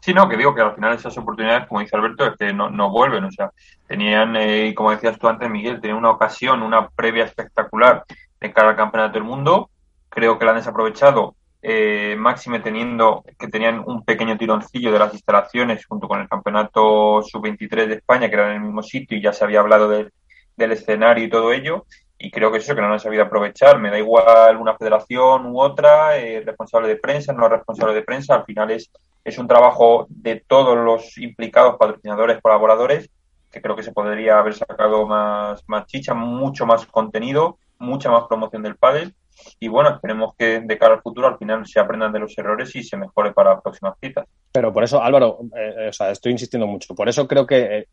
[0.03, 2.69] Sí, no, que digo que al final esas oportunidades, como dice Alberto, es que no,
[2.69, 3.23] no vuelven.
[3.23, 3.51] O sea,
[3.87, 8.03] tenían, eh, como decías tú antes, Miguel, tenían una ocasión, una previa espectacular
[8.41, 9.69] de cara al Campeonato del Mundo.
[10.09, 15.13] Creo que la han desaprovechado, eh, máxime teniendo que tenían un pequeño tironcillo de las
[15.13, 19.21] instalaciones junto con el Campeonato Sub-23 de España, que era en el mismo sitio y
[19.21, 20.11] ya se había hablado del,
[20.57, 21.85] del escenario y todo ello
[22.23, 23.79] y creo que es eso que no han sabido aprovechar.
[23.79, 28.35] Me da igual una federación u otra, eh, responsable de prensa, no responsable de prensa,
[28.35, 28.89] al final es,
[29.25, 33.09] es un trabajo de todos los implicados, patrocinadores, colaboradores,
[33.51, 38.23] que creo que se podría haber sacado más, más chicha, mucho más contenido, mucha más
[38.29, 39.13] promoción del pádel
[39.59, 42.73] y bueno, esperemos que de cara al futuro al final se aprendan de los errores
[42.75, 44.25] y se mejore para próximas citas.
[44.51, 47.87] Pero por eso, Álvaro, eh, o sea, estoy insistiendo mucho, por eso creo que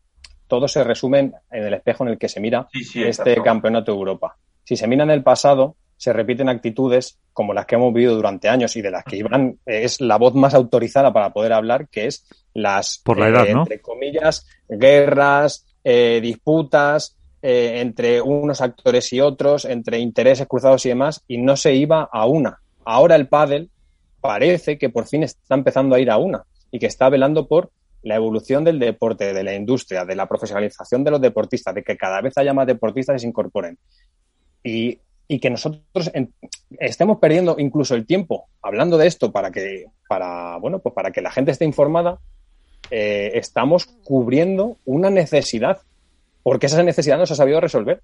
[0.51, 3.97] eh, todo se resume en el espejo en el que se mira este campeonato de
[3.97, 4.35] Europa.
[4.63, 8.49] Si se mira en el pasado, se repiten actitudes como las que hemos vivido durante
[8.49, 12.07] años y de las que Iván es la voz más autorizada para poder hablar, que
[12.07, 19.13] es las, Por la edad, eh, entre comillas, guerras, eh, disputas eh, entre unos actores
[19.13, 22.59] y otros, entre intereses cruzados y demás, y no se iba a una.
[22.83, 23.69] Ahora el pádel
[24.19, 27.71] parece que por fin está empezando a ir a una y que está velando por
[28.03, 31.97] la evolución del deporte, de la industria, de la profesionalización de los deportistas, de que
[31.97, 33.77] cada vez haya más deportistas que se incorporen.
[34.63, 34.99] Y,
[35.39, 36.11] que nosotros
[36.77, 41.21] estemos perdiendo incluso el tiempo hablando de esto para que, para, bueno, pues para que
[41.21, 42.19] la gente esté informada,
[42.89, 45.79] eh, estamos cubriendo una necesidad,
[46.43, 48.01] porque esa necesidad no se ha sabido resolver.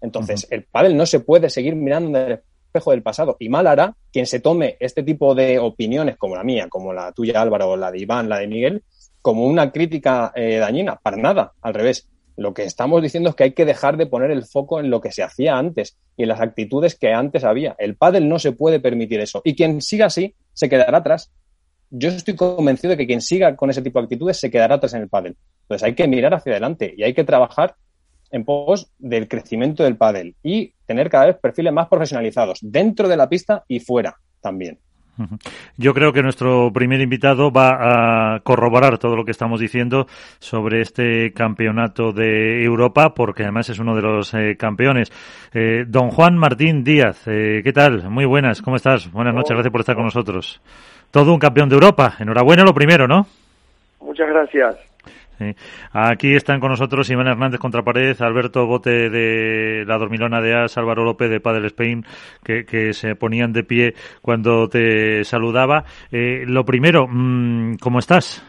[0.00, 3.36] Entonces, el pádel no se puede seguir mirando en el espejo del pasado.
[3.38, 7.12] Y mal hará quien se tome este tipo de opiniones, como la mía, como la
[7.12, 8.82] tuya, Álvaro, la de Iván, la de Miguel,
[9.22, 12.08] como una crítica eh, dañina, para nada, al revés.
[12.36, 15.00] Lo que estamos diciendo es que hay que dejar de poner el foco en lo
[15.00, 17.76] que se hacía antes y en las actitudes que antes había.
[17.78, 19.42] El pádel no se puede permitir eso.
[19.44, 21.30] Y quien siga así se quedará atrás.
[21.90, 24.94] Yo estoy convencido de que quien siga con ese tipo de actitudes se quedará atrás
[24.94, 25.36] en el pádel.
[25.62, 27.74] Entonces hay que mirar hacia adelante y hay que trabajar
[28.30, 33.16] en pos del crecimiento del pádel y tener cada vez perfiles más profesionalizados dentro de
[33.16, 34.78] la pista y fuera también.
[35.76, 40.06] Yo creo que nuestro primer invitado va a corroborar todo lo que estamos diciendo
[40.38, 45.10] sobre este campeonato de Europa, porque además es uno de los eh, campeones.
[45.52, 48.08] Eh, don Juan Martín Díaz, eh, ¿qué tal?
[48.10, 49.10] Muy buenas, ¿cómo estás?
[49.12, 50.60] Buenas noches, gracias por estar con nosotros.
[51.10, 52.14] Todo un campeón de Europa.
[52.18, 53.26] Enhorabuena lo primero, ¿no?
[54.00, 54.89] Muchas gracias.
[55.92, 61.04] Aquí están con nosotros Iván Hernández Contrapared, Alberto Bote de la Dormilona de As, Álvaro
[61.04, 62.04] López de Padel Spain,
[62.42, 65.84] que, se ponían de pie cuando te saludaba.
[66.10, 68.44] Eh, lo primero, mm, ¿cómo estás?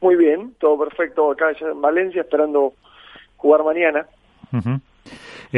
[0.00, 2.74] Muy bien, todo perfecto acá en Valencia, esperando
[3.36, 4.06] jugar mañana.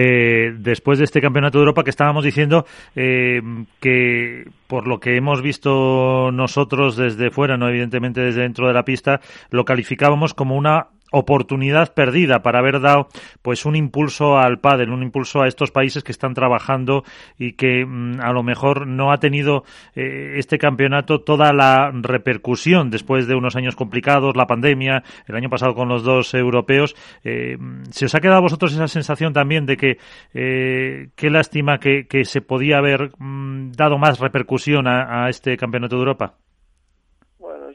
[0.00, 3.40] Eh, después de este Campeonato de Europa que estábamos diciendo eh,
[3.80, 8.84] que por lo que hemos visto nosotros desde fuera, no evidentemente desde dentro de la
[8.84, 13.08] pista, lo calificábamos como una oportunidad perdida para haber dado
[13.42, 17.04] pues un impulso al pádel, un impulso a estos países que están trabajando
[17.38, 22.90] y que mm, a lo mejor no ha tenido eh, este campeonato toda la repercusión
[22.90, 26.94] después de unos años complicados, la pandemia, el año pasado con los dos europeos.
[27.24, 27.56] Eh,
[27.90, 29.98] ¿Se os ha quedado a vosotros esa sensación también de que
[30.34, 36.00] eh, qué lástima que, se podía haber mm, dado más repercusión a este campeonato de
[36.00, 36.34] Europa?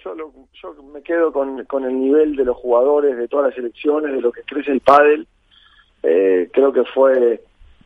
[0.03, 4.11] Yo, yo me quedo con, con el nivel de los jugadores, de todas las selecciones,
[4.11, 5.27] de lo que crece el pádel.
[6.03, 7.41] Eh, creo que fue,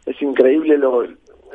[0.06, 1.03] es increíble lo,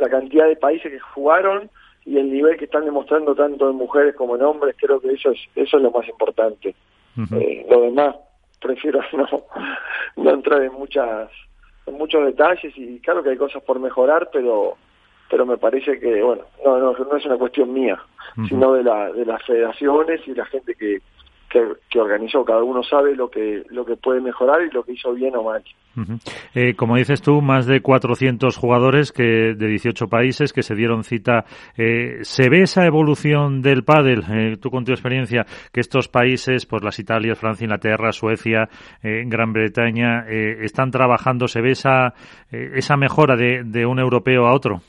[0.00, 1.70] la cantidad de países que jugaron
[2.04, 5.30] y el nivel que están demostrando tanto en mujeres como en hombres, creo que eso
[5.30, 6.74] es, eso es lo más importante.
[7.32, 8.16] eh, lo demás,
[8.60, 9.28] prefiero no,
[10.16, 11.30] no entrar en muchas
[11.84, 14.76] en muchos detalles y claro que hay cosas por mejorar, pero
[15.30, 18.00] pero me parece que, bueno, no, no, no es una cuestión mía,
[18.48, 21.00] sino de, la, de las federaciones y la gente que,
[21.88, 22.44] que, organizó.
[22.44, 25.42] Cada uno sabe lo que, lo que puede mejorar y lo que hizo bien o
[25.42, 25.62] mal.
[26.54, 31.04] Eh, como dices tú, más de 400 jugadores que de 18 países que se dieron
[31.04, 31.44] cita.
[31.76, 34.24] Eh, ¿Se ve esa evolución del pádel?
[34.30, 38.68] Eh, tú con tu experiencia, que estos países, pues las Italias, Francia, Inglaterra, Suecia,
[39.02, 41.46] Gran Bretaña, están trabajando.
[41.48, 42.14] ¿Se ve esa,
[42.50, 44.80] esa mejora de, de un europeo a otro?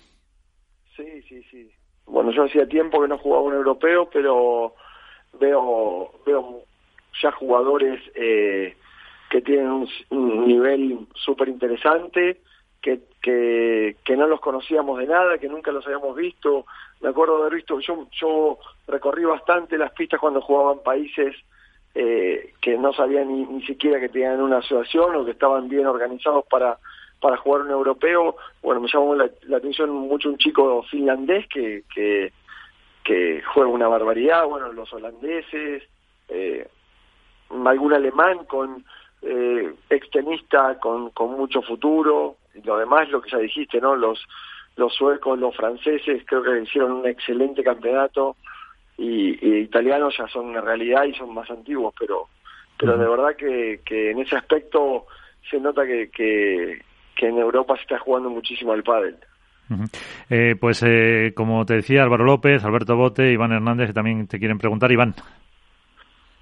[2.24, 4.76] Bueno, yo hacía tiempo que no jugaba un europeo, pero
[5.42, 6.62] veo veo
[7.22, 8.78] ya jugadores eh,
[9.30, 12.40] que tienen un, nivel súper interesante,
[12.82, 16.66] que, que, no los conocíamos de nada, que nunca los habíamos visto.
[17.02, 18.58] Me acuerdo de haber visto, yo, yo
[18.88, 21.36] recorrí bastante las pistas cuando jugaban países
[21.94, 25.88] eh, que no sabían ni, ni siquiera que tenían una asociación o que estaban bien
[25.88, 26.78] organizados para
[27.24, 32.34] para jugar un europeo, bueno, me llamó la, atención mucho un chico finlandés que, que,
[33.02, 35.84] que juega una barbaridad, bueno, los holandeses,
[36.28, 36.68] eh,
[37.66, 38.84] algún alemán con
[39.22, 43.96] eh, extenista con, con mucho futuro, y lo demás, lo que ya dijiste, ¿no?
[43.96, 44.22] Los,
[44.76, 48.36] los suecos, los franceses, creo que hicieron un excelente campeonato,
[48.98, 52.28] y, y italianos ya son una realidad y son más antiguos, pero
[52.78, 55.06] pero de verdad que, que en ese aspecto
[55.50, 56.82] se nota que, que,
[57.16, 59.18] que en Europa se está jugando muchísimo al pádel.
[60.30, 64.40] eh, pues eh, como te decía Álvaro López, Alberto Bote, Iván Hernández que también te
[64.40, 64.92] quieren preguntar.
[64.92, 65.16] Iván.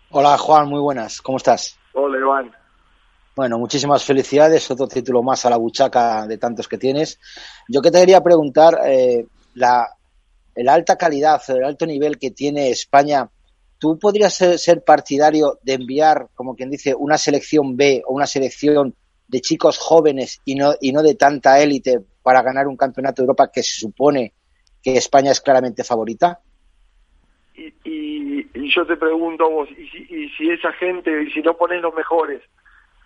[0.09, 1.21] Hola Juan, muy buenas.
[1.21, 1.77] ¿Cómo estás?
[1.93, 2.51] Hola Iván.
[3.35, 4.69] Bueno, muchísimas felicidades.
[4.69, 7.19] Otro título más a la buchaca de tantos que tienes.
[7.67, 9.87] Yo que te quería preguntar, eh, la,
[10.55, 13.29] la alta calidad, el alto nivel que tiene España,
[13.79, 18.27] ¿tú podrías ser, ser, partidario de enviar, como quien dice, una selección B o una
[18.27, 18.95] selección
[19.31, 23.27] de chicos jóvenes y no, y no de tanta élite para ganar un campeonato de
[23.27, 24.33] Europa que se supone
[24.83, 26.39] que España es claramente favorita?
[27.55, 31.41] Y, y, y yo te pregunto vos, ¿y si, y si esa gente, y si
[31.41, 32.41] no pones los mejores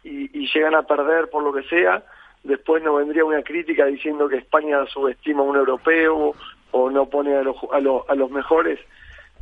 [0.03, 2.03] y, y llegan a perder por lo que sea,
[2.43, 6.33] después no vendría una crítica diciendo que España subestima a un europeo
[6.71, 8.79] o no pone a los, a los, a los mejores?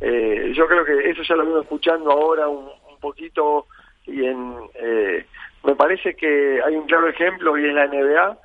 [0.02, 3.68] Eh, yo creo que eso ya lo vengo escuchando ahora un, un poquito
[4.06, 5.24] y en eh,
[5.64, 8.38] me parece que hay un claro ejemplo y es la NBA.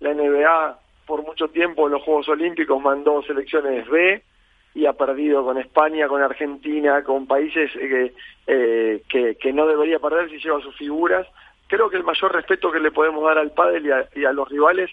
[0.00, 4.22] La NBA por mucho tiempo en los Juegos Olímpicos mandó selecciones B
[4.74, 8.12] y ha perdido con España, con Argentina, con países eh,
[8.46, 11.26] eh, que, que no debería perder si lleva sus figuras.
[11.68, 14.32] Creo que el mayor respeto que le podemos dar al pádel y a, y a
[14.32, 14.90] los rivales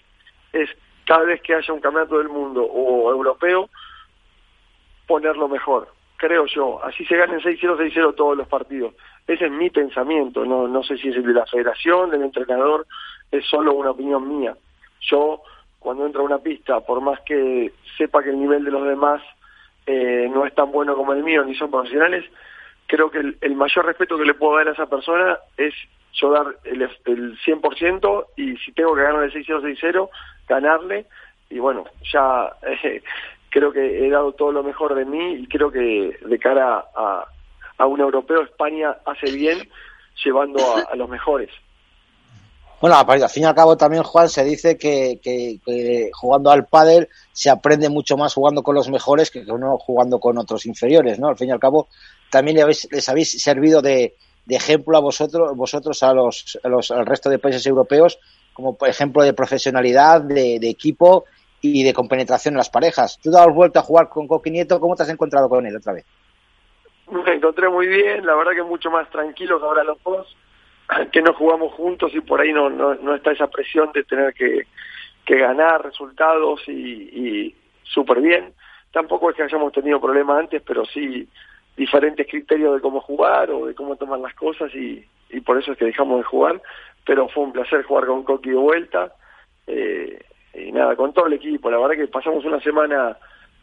[0.52, 0.70] es
[1.04, 3.68] cada vez que haya un campeonato del mundo o europeo
[5.06, 5.88] ponerlo mejor
[6.22, 6.82] creo yo.
[6.84, 8.94] Así se ganen 6-0, 6-0 todos los partidos.
[9.26, 12.86] Ese es mi pensamiento, no, no sé si es el de la federación, del entrenador,
[13.30, 14.54] es solo una opinión mía.
[15.00, 15.42] Yo,
[15.78, 19.22] cuando entro a una pista, por más que sepa que el nivel de los demás
[19.86, 22.24] eh, no es tan bueno como el mío, ni son profesionales,
[22.86, 25.72] creo que el, mayor respeto que le puedo dar a esa persona es
[26.12, 30.08] yo dar el, el 100% y si tengo que ganar el 6-0, 6-0,
[30.46, 31.06] ganarle.
[31.48, 32.52] Y bueno, ya
[33.50, 37.24] creo que he dado todo lo mejor de mí y creo que de cara a,
[37.78, 39.68] a un europeo España hace bien
[40.24, 41.50] llevando a, los mejores.
[42.80, 47.08] Bueno, al fin y al cabo también, Juan, se dice que, que, jugando al pádel
[47.32, 51.28] se aprende mucho más jugando con los mejores que no jugando con otros inferiores, ¿no?
[51.28, 51.88] Al fin y al cabo,
[52.30, 54.16] también les habéis, les habéis servido de,
[54.48, 58.18] ejemplo a vosotros, vosotros a los, a los, al resto de países europeos,
[58.52, 61.24] como ejemplo de profesionalidad, de, de equipo
[61.60, 63.18] y de compenetración en las parejas.
[63.22, 65.92] Tú has vuelto a jugar con Coqui Nieto, ¿cómo te has encontrado con él otra
[65.92, 66.04] vez?
[67.26, 70.36] Me encontré muy bien, la verdad que mucho más tranquilo que ahora los dos,
[71.12, 74.32] que no jugamos juntos y por ahí no, no, no está esa presión de tener
[74.34, 74.66] que,
[75.24, 78.52] que ganar resultados y, y súper bien.
[78.92, 81.28] Tampoco es que hayamos tenido problemas antes, pero sí
[81.76, 85.72] diferentes criterios de cómo jugar o de cómo tomar las cosas y, y por eso
[85.72, 86.60] es que dejamos de jugar.
[87.04, 89.12] Pero fue un placer jugar con Coqui de vuelta.
[89.66, 90.20] Eh,
[90.54, 91.70] y nada, con todo el equipo.
[91.70, 93.16] La verdad que pasamos una semana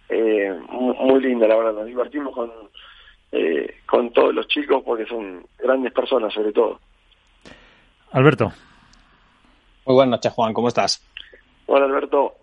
[0.10, 1.74] eh, muy linda, la verdad.
[1.74, 2.52] Nos divertimos con,
[3.32, 6.80] eh, con todos los chicos porque son grandes personas, sobre todo.
[8.12, 8.52] Alberto.
[9.86, 10.54] Muy buenas noches, Juan.
[10.54, 11.04] ¿Cómo estás?
[11.68, 12.34] Hola, Alberto.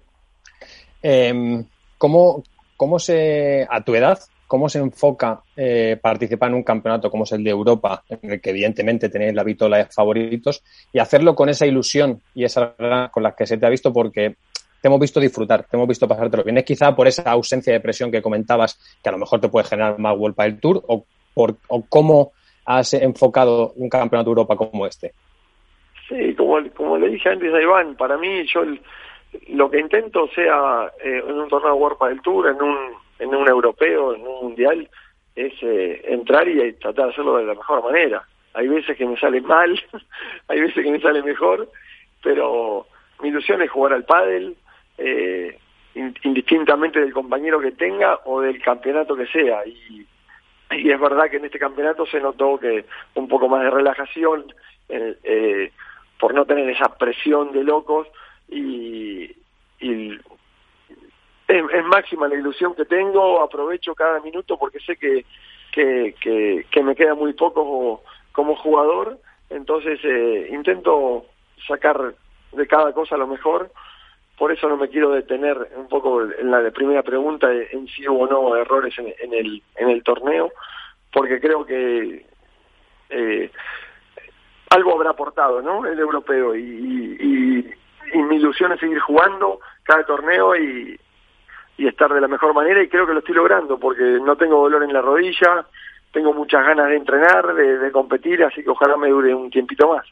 [1.03, 1.64] Eh,
[1.99, 2.42] ¿cómo,
[2.77, 7.33] ¿Cómo se, a tu edad, cómo se enfoca eh, participar en un campeonato como es
[7.33, 11.49] el de Europa, en el que evidentemente tenéis la vitola de favoritos, y hacerlo con
[11.49, 14.37] esa ilusión y esa ganas con las que se te ha visto, porque
[14.87, 16.59] te hemos visto disfrutar, te hemos visto pasártelo bien.
[16.59, 19.66] Es quizá por esa ausencia de presión que comentabas, que a lo mejor te puede
[19.66, 22.31] generar más World del Tour, o, por, o cómo
[22.64, 25.12] has enfocado un campeonato de Europa como este.
[26.09, 28.81] Sí, como, como le dije antes a Iván, para mí yo el,
[29.49, 32.77] lo que intento sea eh, en un torneo de World del Tour, en un
[33.18, 34.88] en un europeo, en un mundial,
[35.35, 38.22] es eh, entrar y tratar de hacerlo de la mejor manera.
[38.55, 39.83] Hay veces que me sale mal,
[40.49, 41.68] hay veces que me sale mejor,
[42.22, 42.87] pero
[43.20, 44.57] mi ilusión es jugar al pádel,
[44.98, 45.59] eh,
[45.94, 49.66] indistintamente del compañero que tenga o del campeonato que sea.
[49.66, 50.06] Y,
[50.68, 54.52] es verdad que en este campeonato se notó que un poco más de relajación,
[54.88, 55.70] eh,
[56.18, 58.09] por no tener esa presión de locos
[58.48, 59.30] y,
[59.80, 60.20] es,
[61.48, 65.24] es, máxima la ilusión que tengo, aprovecho cada minuto porque sé que,
[65.72, 69.18] que, que, me queda muy poco como, como jugador,
[69.50, 71.26] entonces eh, intento
[71.66, 72.14] sacar
[72.52, 73.70] de cada cosa lo mejor,
[74.37, 78.25] por eso no me quiero detener un poco en la primera pregunta en si hubo
[78.25, 80.53] o no errores en, en, el, en el torneo,
[81.12, 82.27] porque creo que
[83.09, 83.51] eh,
[84.70, 85.87] algo habrá aportado, ¿no?
[85.87, 87.70] El europeo y, y,
[88.12, 90.99] y mi ilusión es seguir jugando cada torneo y,
[91.79, 94.62] y estar de la mejor manera y creo que lo estoy logrando porque no tengo
[94.62, 95.66] dolor en la rodilla,
[96.12, 100.07] tengo muchas ganas de entrenar, de, competir, así que ojalá me dure un tiempito más.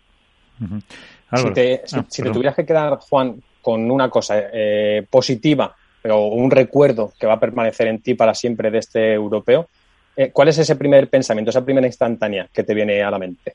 [1.34, 5.74] Si te, ah, tuvieras que quedar, Juan, con una cosa eh, positiva
[6.05, 9.68] o un recuerdo que va a permanecer en ti para siempre de este europeo,
[10.14, 13.55] eh, ¿cuál es ese primer pensamiento, esa primera instantánea que te viene a la mente?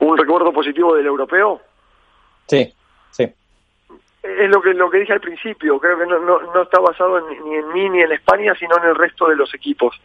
[0.00, 1.60] ¿Un recuerdo positivo del europeo?
[2.46, 2.72] Sí,
[3.10, 3.24] sí.
[4.22, 7.54] Es lo que, lo que dije al principio, creo que no, no, está basado ni
[7.54, 10.00] en mí ni en España, sino en el resto de los equipos.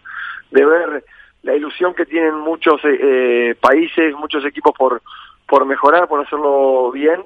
[0.51, 1.05] De ver
[1.43, 5.01] la ilusión que tienen muchos eh, eh, países, muchos equipos por,
[5.47, 7.23] por mejorar, por hacerlo bien.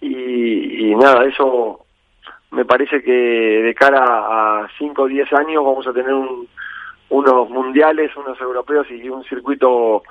[0.00, 1.84] Y, y nada, eso
[2.50, 6.14] me parece que de cara a 5 o 10 años vamos a tener
[7.08, 10.02] unos mundiales, unos europeos y un circuito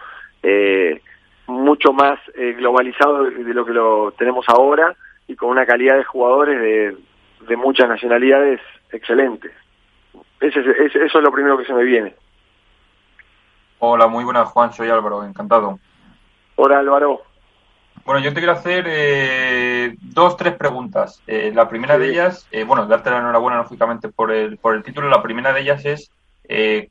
[0.41, 1.01] eh,
[1.47, 4.95] mucho más eh, globalizado de, lo que lo tenemos ahora
[5.27, 6.97] y con una calidad de jugadores de,
[7.47, 8.59] de muchas nacionalidades
[8.91, 9.51] excelentes.
[10.39, 12.13] Ese, ese, eso es lo primero que se me viene.
[13.79, 15.79] Hola, muy buenas Juan, soy Álvaro, encantado.
[16.55, 17.21] Hola Álvaro.
[18.05, 21.21] Bueno, yo te quiero hacer eh, dos, tres preguntas.
[21.27, 24.83] Eh, la primera de ellas, eh, bueno, darte la enhorabuena, lógicamente, por el, por el
[24.83, 25.09] título.
[25.09, 26.11] La primera de ellas es,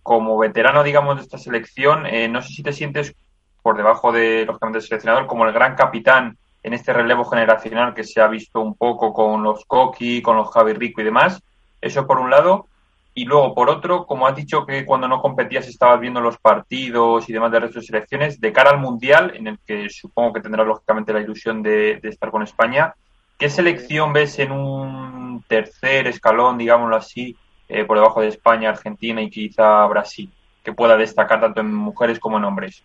[0.02, 3.14] como veterano, digamos, de esta selección, no sé si te sientes
[3.62, 8.04] por debajo de, lógicamente, del seleccionador, como el gran capitán en este relevo generacional que
[8.04, 11.42] se ha visto un poco con los Coqui, con los Javi Rico y demás.
[11.80, 12.68] Eso por un lado.
[13.14, 17.28] Y luego, por otro, como has dicho que cuando no competías estabas viendo los partidos
[17.28, 20.40] y demás de resto de selecciones, de cara al Mundial, en el que supongo que
[20.40, 22.94] tendrás lógicamente la ilusión de, estar con España,
[23.36, 27.36] ¿qué selección ves en un tercer escalón, digámoslo así,
[27.68, 30.32] eh, por debajo de España, Argentina y quizá Brasil,
[30.64, 32.82] que pueda destacar tanto en mujeres como en hombres?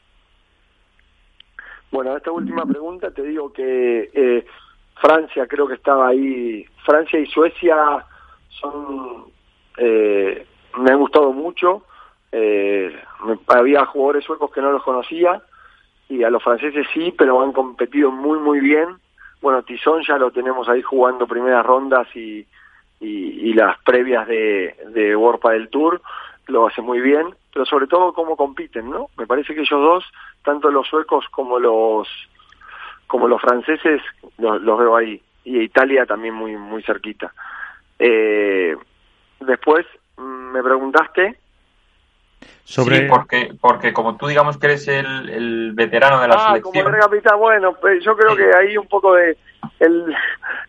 [1.89, 4.45] Bueno, a esta última pregunta te digo que eh,
[4.95, 8.05] Francia creo que estaba ahí, Francia y Suecia
[8.49, 9.36] son
[9.77, 10.45] eh,
[10.77, 11.83] me han gustado mucho.
[12.31, 12.95] Eh,
[13.47, 15.41] había jugadores suecos que no los conocía
[16.09, 18.97] y a los franceses sí, pero han competido muy, muy bien.
[19.41, 22.45] Bueno, Tizón ya lo tenemos ahí jugando primeras rondas y,
[22.99, 25.15] y, las previas de, de
[25.51, 26.01] del Tour,
[26.47, 29.09] lo hace muy bien, pero sobre todo cómo compiten, ¿no?
[29.17, 30.05] Me parece que ellos dos,
[30.43, 32.07] tanto los suecos como los
[33.05, 34.01] como los franceses,
[34.37, 35.21] los, los veo ahí.
[35.43, 37.33] Y Italia también muy muy cerquita.
[37.99, 38.75] Eh,
[39.39, 39.85] Después
[40.17, 41.39] mm, me preguntaste.
[42.63, 42.97] Sobre...
[42.97, 46.85] Sí, porque, porque como tú digamos que eres el, el veterano de la ah, selección...
[46.85, 49.37] como el capitán, bueno, pues yo creo que ahí un poco de
[49.79, 50.15] el,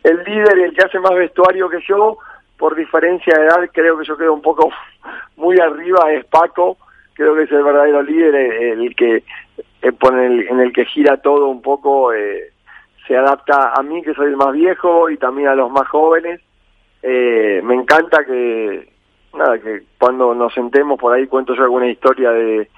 [0.04, 2.18] el líder y el que hace más vestuario que yo,
[2.56, 4.70] por diferencia de edad, creo que yo quedo un poco
[5.36, 6.78] muy arriba, es Paco,
[7.14, 9.24] creo que es el verdadero líder, el, que
[9.82, 12.52] eh, pone en el que gira todo un poco, eh,
[13.06, 16.40] se adapta a mí que soy el más viejo y también a los más jóvenes
[17.02, 18.88] eh, me encanta que,
[19.34, 22.68] nada, que cuando nos sentemos por ahí cuento yo alguna historia de,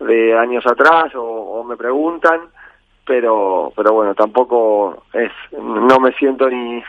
[0.00, 2.40] de años atrás o, me preguntan,
[3.06, 6.82] pero, pero bueno, tampoco es, no me siento ni,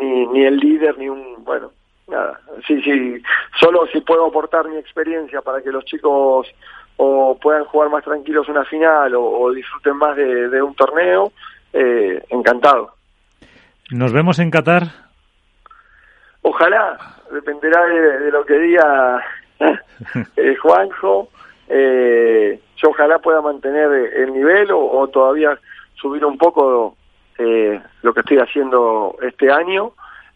[0.00, 1.70] ni, ni el líder ni un, bueno,
[2.08, 3.22] nada, sí, sí,
[3.60, 6.48] solo si puedo aportar mi experiencia para que los chicos
[6.98, 11.32] o puedan jugar más tranquilos una final o, disfruten más de, un torneo,
[11.72, 12.94] eh, encantado.
[13.90, 15.05] ¿Nos vemos en Qatar?
[16.48, 16.96] Ojalá,
[17.32, 19.20] dependerá de, lo que diga
[20.36, 21.28] eh, Juanjo.
[21.68, 25.58] Eh, yo ojalá pueda mantener el nivel o, todavía
[25.96, 26.96] subir un poco
[27.36, 29.90] eh, lo que estoy haciendo este año.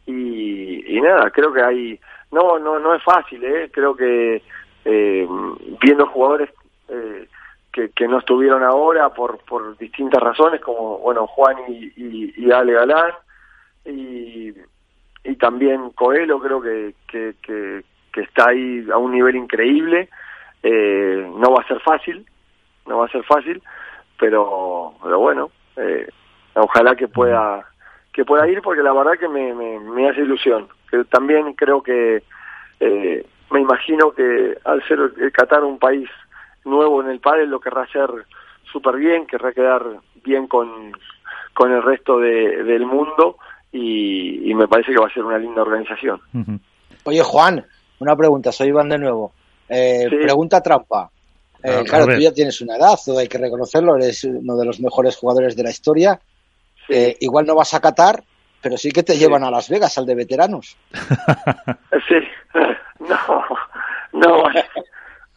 [0.04, 2.00] Y, nada, creo que hay.
[2.32, 3.70] No, no, no es fácil, ¿eh?
[3.72, 4.42] Creo que
[4.84, 5.28] eh,
[5.80, 6.50] viendo jugadores
[7.70, 12.50] que, que no estuvieron ahora por, por distintas razones, como bueno Juan y, y, y
[12.50, 13.12] Ale Galán,
[13.84, 14.52] y
[15.24, 20.08] y también Coelho creo que, que, está ahí a un nivel increíble.
[20.62, 22.26] Eh, no va a ser fácil,
[22.86, 23.62] no va a ser fácil,
[24.18, 26.08] pero, pero bueno, eh,
[26.54, 27.66] ojalá que pueda
[28.12, 30.68] que pueda ir porque la verdad que me, me, hace ilusión.
[30.90, 32.24] Que también creo que
[32.80, 36.10] eh, me imagino que al ser el Qatar un país
[36.64, 38.10] nuevo en el pádel lo querrá hacer
[38.72, 39.84] súper bien, querrá quedar
[40.24, 40.92] bien con,
[41.54, 43.36] con el resto de, del mundo
[43.72, 46.20] y, me parece que va a ser una linda organización.
[47.04, 47.64] Oye, Juan,
[48.00, 49.32] una pregunta, soy Iván de nuevo.
[49.68, 51.10] Eh, Pregunta trampa.
[51.62, 55.16] Eh, claro, tú ya tienes una edad, hay que reconocerlo, eres uno de los mejores
[55.16, 56.18] jugadores de la historia.
[56.88, 58.22] Eh, igual no vas a Qatar,
[58.60, 60.76] pero sí que te llevan a Las Vegas, al de veteranos.
[62.08, 62.16] sí,
[63.00, 63.44] no,
[64.12, 64.44] no.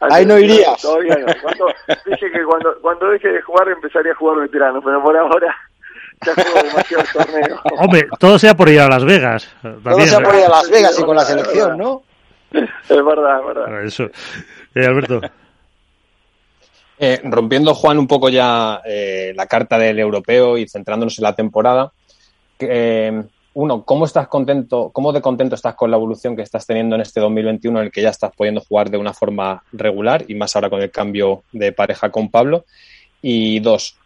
[0.00, 0.82] Ahí no irías.
[0.82, 1.26] Todavía no.
[1.40, 1.66] Cuando,
[2.06, 5.56] dije que cuando, cuando deje de jugar empezaría a jugar veteranos, pero por ahora
[7.78, 9.48] Hombre, todo sea por ir a Las Vegas.
[9.62, 12.02] todo sea por ir a Las Vegas y con la selección, ¿no?
[12.52, 13.84] Es verdad, es verdad.
[13.84, 14.04] Eso.
[14.74, 15.20] Eh, Alberto.
[16.98, 21.34] Eh, rompiendo, Juan, un poco ya eh, la carta del europeo y centrándonos en la
[21.34, 21.92] temporada,
[22.60, 26.94] eh, uno, ¿cómo estás contento, cómo de contento estás con la evolución que estás teniendo
[26.94, 30.34] en este 2021 en el que ya estás pudiendo jugar de una forma regular y
[30.34, 32.64] más ahora con el cambio de pareja con Pablo?
[33.22, 33.96] Y dos,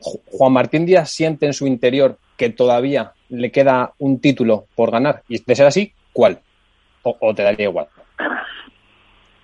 [0.00, 5.22] Juan Martín Díaz siente en su interior que todavía le queda un título por ganar
[5.28, 6.40] y de ser así, ¿cuál?
[7.02, 7.88] ¿O, te daría igual?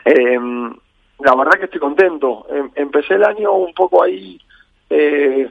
[0.05, 0.39] Eh,
[1.21, 2.47] la verdad que estoy contento.
[2.51, 4.39] Em, empecé el año un poco ahí,
[4.91, 5.49] eh,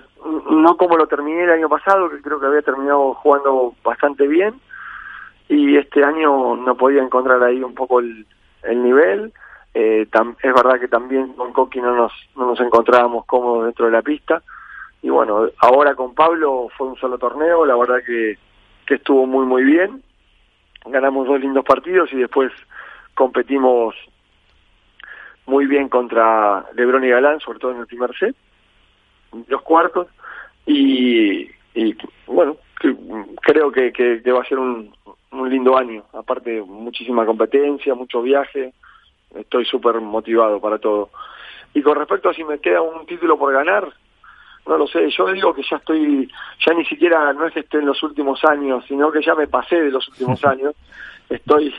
[0.50, 4.54] no como lo terminé el año pasado, que creo que había terminado jugando bastante bien,
[5.50, 8.26] y este año no podía encontrar ahí un poco el,
[8.64, 9.34] nivel.
[9.74, 10.08] Eh,
[10.44, 14.02] es verdad que también con Coqui no nos, no nos encontrábamos cómodos dentro de la
[14.02, 14.42] pista.
[15.04, 18.38] Y bueno, ahora con Pablo fue un solo torneo, la verdad que,
[18.88, 20.02] que estuvo muy, muy bien.
[20.86, 22.52] Ganamos dos lindos partidos y después
[23.14, 23.96] competimos
[25.46, 28.34] muy bien contra Lebron y Galán, sobre todo en el primer set,
[29.48, 30.08] los cuartos,
[30.66, 32.56] y, y bueno,
[33.42, 34.96] creo que, que, va a ser un,
[35.32, 38.74] un lindo año, aparte muchísima competencia, mucho viaje,
[39.36, 41.10] estoy súper motivado para todo.
[41.74, 43.92] Y con respecto a si me queda un título por ganar,
[44.66, 46.30] no lo sé, yo digo que ya estoy,
[46.66, 49.48] ya ni siquiera, no es que esté en los últimos años, sino que ya me
[49.48, 50.76] pasé de los últimos años,
[51.30, 51.74] estoy,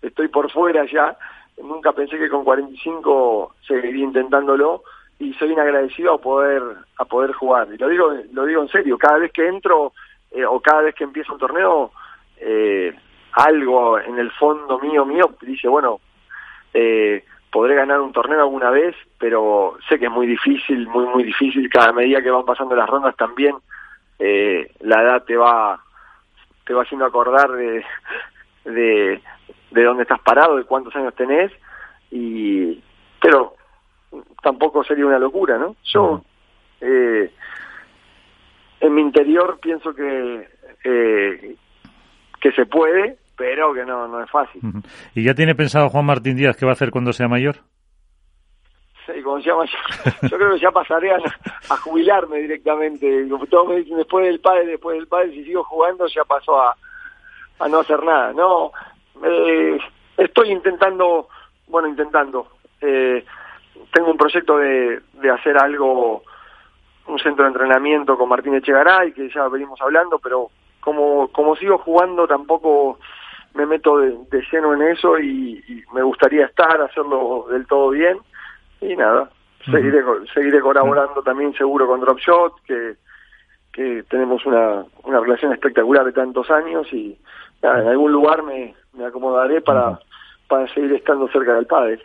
[0.00, 1.16] estoy por fuera ya,
[1.62, 4.82] nunca pensé que con 45 seguiría intentándolo
[5.18, 6.62] y soy inagradecido a poder
[6.98, 7.68] a poder jugar.
[7.72, 9.92] Y lo digo lo digo en serio cada vez que entro
[10.30, 11.92] eh, o cada vez que empiezo un torneo
[12.38, 12.92] eh,
[13.32, 16.00] algo en el fondo mío mío dice bueno
[16.74, 21.22] eh, podré ganar un torneo alguna vez pero sé que es muy difícil muy muy
[21.22, 23.54] difícil cada medida que van pasando las rondas también
[24.18, 25.80] la edad te va
[26.64, 27.84] te va haciendo acordar de,
[28.64, 29.20] de,
[29.70, 31.50] de dónde estás parado, de cuántos años tenés,
[32.10, 32.82] y
[33.20, 33.54] pero
[34.42, 35.76] tampoco sería una locura, ¿no?
[35.84, 36.22] Yo
[36.80, 37.32] eh,
[38.80, 40.48] en mi interior pienso que
[40.84, 41.56] eh,
[42.40, 44.60] que se puede, pero que no no es fácil.
[45.14, 47.56] ¿Y ya tiene pensado Juan Martín Díaz qué va a hacer cuando sea mayor?
[49.06, 49.64] Sí, como se llama,
[50.22, 53.26] yo, creo que ya pasaré a, jubilarme directamente.
[53.50, 56.76] Todos me dicen después del padre, después del padre, si sigo jugando ya pasó a,
[57.58, 58.32] a no hacer nada.
[58.32, 58.70] No,
[59.24, 59.78] eh,
[60.16, 61.28] estoy intentando,
[61.66, 62.46] bueno, intentando.
[62.80, 63.24] Eh,
[63.92, 66.22] tengo un proyecto de, de hacer algo,
[67.08, 71.78] un centro de entrenamiento con Martín Echegaray, que ya venimos hablando, pero como, como sigo
[71.78, 72.98] jugando tampoco
[73.54, 74.16] me meto de,
[74.50, 78.18] lleno en eso y, me gustaría estar, hacerlo del todo bien.
[78.80, 79.30] Y nada,
[79.64, 80.02] seguiré,
[80.34, 82.96] seguiré colaborando también seguro con Dropshot, que,
[83.72, 87.18] que tenemos una, una relación espectacular de tantos años y
[87.62, 89.98] en algún lugar me, me acomodaré para,
[90.48, 92.00] para seguir estando cerca del padre.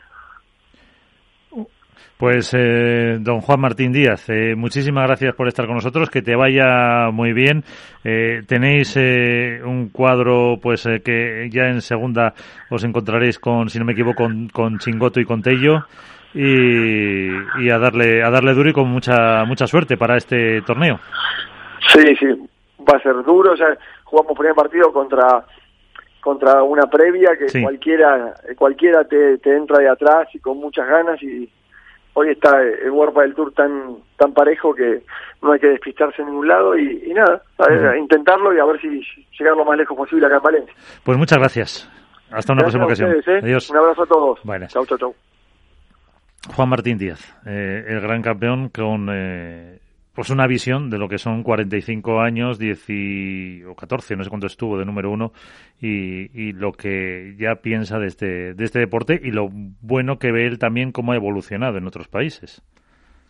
[2.17, 6.35] Pues, eh, don Juan Martín Díaz, eh, muchísimas gracias por estar con nosotros, que te
[6.35, 7.63] vaya muy bien.
[8.03, 12.33] Eh, tenéis eh, un cuadro, pues, eh, que ya en segunda
[12.71, 15.85] os encontraréis con, si no me equivoco, con, con Chingoto y con Tello.
[16.33, 17.29] Y,
[17.63, 20.99] y, a darle a darle duro y con mucha mucha suerte para este torneo.
[21.87, 22.27] Sí, sí,
[22.79, 23.55] va a ser duro.
[23.55, 25.45] Ya jugamos primer partido contra
[26.19, 31.23] contra una previa que cualquiera cualquiera te, te, entra de atrás y con muchas ganas
[31.23, 31.49] y
[32.17, 35.03] hoy está el World del Tour tan tan parejo que
[35.43, 39.01] no hay que despistarse en ningún lado y, nada, a intentarlo y a ver si
[39.37, 40.73] llegar lo más lejos posible acá en Valencia.
[41.03, 41.89] Pues muchas gracias.
[42.31, 43.11] Hasta una próxima ocasión.
[43.11, 43.39] ¿eh?
[43.43, 43.69] Adiós.
[43.69, 44.39] Un abrazo a todos.
[44.69, 45.15] Chau, chau, chau.
[46.55, 49.79] Juan Martín Díaz, eh, el gran campeón con eh,
[50.17, 54.47] pues una visión de lo que son 45 años, 10 o 14, no sé cuánto
[54.47, 55.31] estuvo de número uno,
[55.79, 60.47] y, lo que ya piensa de este, de este deporte y lo bueno que ve
[60.47, 62.63] él también cómo ha evolucionado en otros países.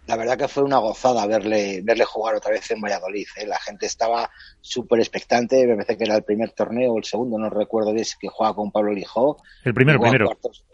[0.05, 3.27] La verdad que fue una gozada verle, verle jugar otra vez en Valladolid.
[3.35, 3.45] ¿eh?
[3.45, 4.29] La gente estaba
[4.61, 5.67] súper expectante.
[5.67, 8.53] Me parece que era el primer torneo o el segundo, no recuerdo bien, que juega
[8.53, 9.35] con Pablo Lijó.
[9.65, 10.29] El primero, primero.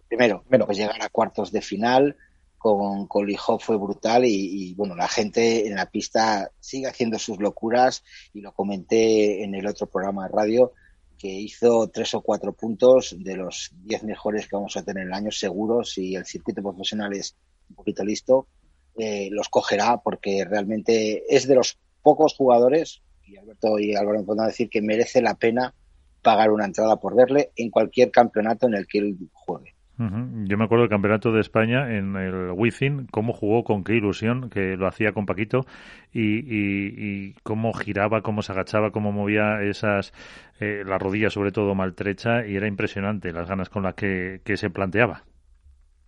[0.07, 2.15] primero, pues llegar a cuartos de final
[2.63, 3.27] con, con
[3.59, 8.53] fue brutal y, bueno, la gente en la pista sigue haciendo sus locuras y lo
[8.53, 10.71] comenté en el otro programa de radio
[11.17, 15.13] que hizo tres o cuatro puntos de los diez mejores que vamos a tener el
[15.13, 17.35] año seguro si el circuito profesional es
[17.69, 18.47] un poquito listo
[18.95, 24.25] eh, los cogerá porque realmente es de los pocos jugadores y Alberto y Álvaro me
[24.25, 25.75] pueden decir que merece la pena
[26.21, 29.72] pagar una entrada por verle en cualquier campeonato en el que él juegue.
[29.95, 34.49] Yo me acuerdo del campeonato de España en el Wizzing, cómo jugó, con qué ilusión,
[34.49, 35.67] que lo hacía con Paquito,
[36.11, 40.11] y, y, cómo giraba, cómo se agachaba, cómo movía esas,
[40.59, 44.69] eh, la rodilla sobre todo maltrecha, y era impresionante las ganas con las que, se
[44.71, 45.21] planteaba.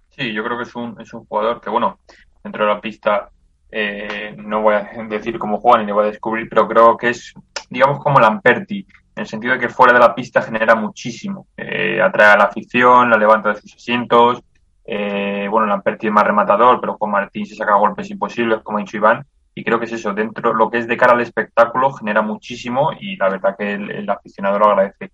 [0.10, 2.00] Sí, yo creo que es un, es un jugador que, bueno,
[2.44, 3.30] dentro de la pista
[3.72, 7.10] eh, no voy a decir cómo juega ni le voy a descubrir, pero creo que
[7.10, 7.36] es,
[7.70, 11.48] digamos, como Lamperti, en el sentido de que fuera de la pista genera muchísimo.
[11.56, 14.44] Eh, atrae a la afición, la levanta de sus asientos.
[14.84, 18.82] Eh, bueno, Lamperti es más rematador, pero con Martín se saca golpes imposibles, como ha
[18.82, 19.26] dicho Iván.
[19.56, 22.92] Y creo que es eso, dentro lo que es de cara al espectáculo genera muchísimo
[23.00, 25.12] y la verdad que el, aficionado lo agradece.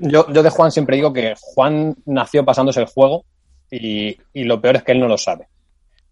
[0.00, 3.24] Yo, yo de Juan siempre digo que Juan nació pasándose el juego
[3.70, 5.46] y, y lo peor es que él no lo sabe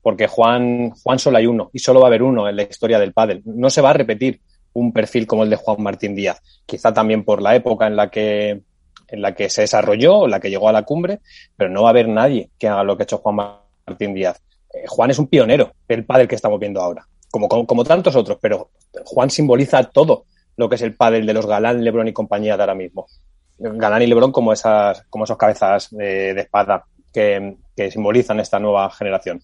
[0.03, 2.99] porque Juan, Juan solo hay uno y solo va a haber uno en la historia
[2.99, 3.43] del pádel.
[3.45, 4.41] No se va a repetir
[4.73, 8.11] un perfil como el de Juan Martín Díaz, quizá también por la época en la
[8.11, 8.63] que
[9.09, 11.19] en la que se desarrolló o la que llegó a la cumbre,
[11.57, 13.57] pero no va a haber nadie que haga lo que ha hecho Juan
[13.87, 14.41] Martín Díaz.
[14.73, 18.39] Eh, Juan es un pionero del pádel que estamos viendo ahora, como, como, tantos otros,
[18.41, 18.71] pero
[19.05, 22.63] Juan simboliza todo lo que es el pádel de los Galán, Lebron y compañía de
[22.63, 23.07] ahora mismo.
[23.59, 28.91] Galán y Lebron como esas, como esos cabezas de, espada que, que simbolizan esta nueva
[28.93, 29.43] generación.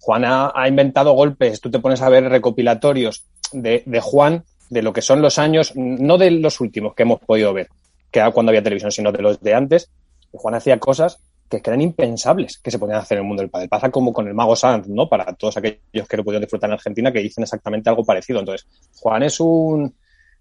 [0.00, 1.60] Juan ha, inventado golpes.
[1.60, 6.18] Tú te pones a ver recopilatorios de, Juan, de lo que son los años, no
[6.18, 7.68] de los últimos que hemos podido ver,
[8.10, 9.90] que era cuando había televisión, sino de los de antes.
[10.32, 13.68] Juan hacía cosas que, eran impensables que se podían hacer en el mundo del padre.
[13.68, 15.08] Pasa como con el mago Sanz, ¿no?
[15.08, 18.40] Para todos aquellos que lo pudieron disfrutar en Argentina, que dicen exactamente algo parecido.
[18.40, 18.66] Entonces,
[19.00, 19.94] Juan es un,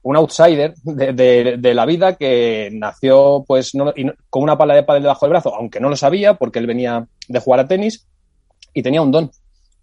[0.08, 3.74] un outsider de, la vida que nació pues
[4.30, 7.08] con una pala de pádel debajo del brazo, aunque no lo sabía porque él venía
[7.28, 8.08] de jugar a tenis
[8.74, 9.32] y tenía un don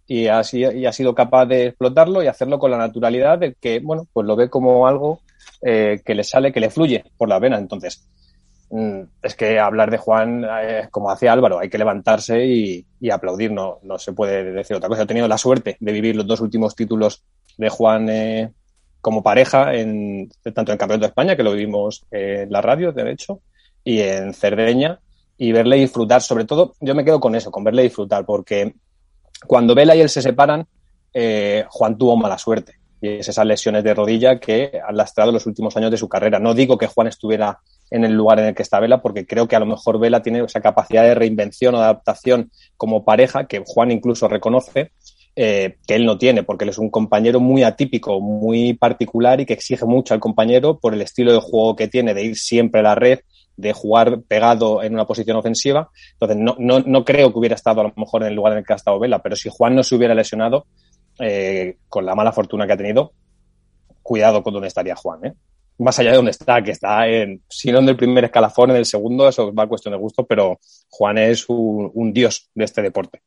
[0.07, 3.79] y ha, y ha sido capaz de explotarlo y hacerlo con la naturalidad de que,
[3.79, 5.21] bueno, pues lo ve como algo
[5.61, 7.57] eh, que le sale, que le fluye por la vena.
[7.57, 8.07] Entonces,
[8.69, 13.51] mm, es que hablar de Juan, eh, como hacía Álvaro, hay que levantarse y, aplaudir,
[13.51, 15.03] no, no se puede decir otra cosa.
[15.03, 17.23] He tenido la suerte de vivir los dos últimos títulos
[17.57, 18.51] de Juan eh,
[19.01, 23.11] como pareja, en, tanto en Campeonato de España, que lo vivimos en la radio, de
[23.11, 23.41] hecho,
[23.83, 24.99] y en Cerdeña,
[25.37, 28.73] y verle disfrutar, sobre todo, yo me quedo con eso, con verle disfrutar, porque
[29.47, 30.67] cuando Vela y él se separan,
[31.13, 32.75] eh, Juan tuvo mala suerte.
[33.01, 36.39] Y es esas lesiones de rodilla que han lastrado los últimos años de su carrera.
[36.39, 37.59] No digo que Juan estuviera
[37.91, 40.21] en el lugar en el que está Vela, porque creo que a lo mejor Vela
[40.21, 44.91] tiene esa capacidad de reinvención o de adaptación como pareja, que Juan incluso reconoce,
[45.35, 49.45] eh, que él no tiene, porque él es un compañero muy atípico, muy particular y
[49.45, 52.79] que exige mucho al compañero por el estilo de juego que tiene, de ir siempre
[52.79, 53.19] a la red,
[53.57, 55.89] de jugar pegado en una posición ofensiva.
[56.13, 58.59] Entonces, no, no, no, creo que hubiera estado a lo mejor en el lugar en
[58.59, 60.65] el que ha estado Vela, pero si Juan no se hubiera lesionado,
[61.19, 63.13] eh, con la mala fortuna que ha tenido,
[64.01, 65.25] cuidado con dónde estaría Juan.
[65.25, 65.33] ¿eh?
[65.79, 68.77] Más allá de dónde está, que está en, si no en el primer escalafón, en
[68.77, 72.81] el segundo, eso va a cuestión de gusto, pero Juan es un, dios de este
[72.81, 73.21] deporte.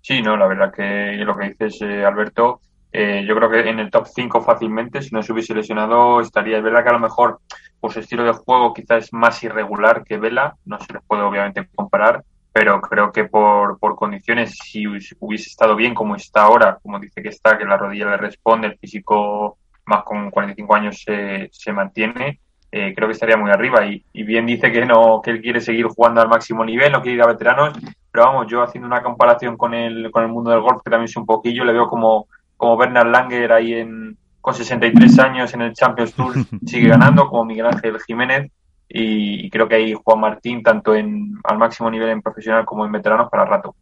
[0.00, 2.60] Sí, no, la verdad que lo que dices, eh, Alberto,
[2.92, 6.58] eh, yo creo que en el top 5 fácilmente, si no se hubiese lesionado, estaría.
[6.58, 7.40] Es verdad que a lo mejor
[7.78, 11.22] por su estilo de juego quizás es más irregular que Vela, no se les puede
[11.22, 16.78] obviamente comparar, pero creo que por, por condiciones, si hubiese estado bien como está ahora,
[16.82, 21.02] como dice que está, que la rodilla le responde, el físico más con 45 años
[21.02, 22.40] se, se mantiene,
[22.72, 23.86] eh, creo que estaría muy arriba.
[23.86, 27.02] Y, y, bien dice que no, que él quiere seguir jugando al máximo nivel, no
[27.02, 27.78] quiere ir a veteranos,
[28.12, 31.08] pero vamos, yo haciendo una comparación con el, con el mundo del golf, que también
[31.08, 32.26] es un poquillo, le veo como
[32.60, 36.34] como Bernard Langer ahí en, con 63 años en el Champions Tour
[36.66, 38.52] sigue ganando, como Miguel Ángel Jiménez.
[38.86, 42.92] Y, creo que hay Juan Martín, tanto en al máximo nivel en profesional como en
[42.92, 43.74] veteranos, para rato.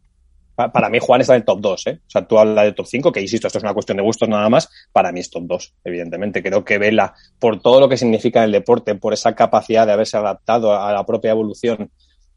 [0.55, 1.99] Para mí, Juan está en el top 2, ¿eh?
[2.05, 4.29] O sea, tú hablas de top 5, que insisto, esto es una cuestión de gustos
[4.29, 4.69] nada más.
[4.93, 6.41] Para mí es top 2, evidentemente.
[6.41, 10.15] Creo que Vela, por todo lo que significa el deporte, por esa capacidad de haberse
[10.15, 11.91] adaptado a la propia evolución,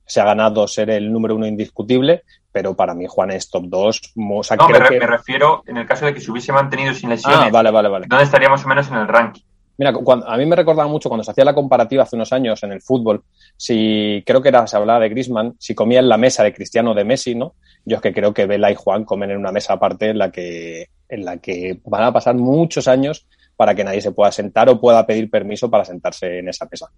[0.07, 2.22] se ha ganado ser el número uno indiscutible
[2.53, 4.12] pero para mí Juan es top 2.
[4.14, 7.40] no, me, me, refiero en el caso de que se hubiese mantenido sin lesiones.
[7.40, 8.07] Ah, vale, vale, vale.
[8.09, 9.42] ¿Dónde estaría más o menos en el ranking?
[9.78, 12.62] Mira, cuando, a mí me recordaba mucho cuando se hacía la comparativa hace unos años
[12.62, 13.24] en el fútbol,
[13.57, 16.90] si creo que era, se hablaba de Grisman, si comía en la mesa de Cristiano
[16.90, 17.55] o de Messi, ¿no?
[17.84, 20.30] Yo es que creo que Vela y Juan comen en una mesa aparte en la
[20.30, 23.26] que, en la que van a pasar muchos años
[23.57, 26.90] para que nadie se pueda sentar o pueda pedir permiso para sentarse en esa mesa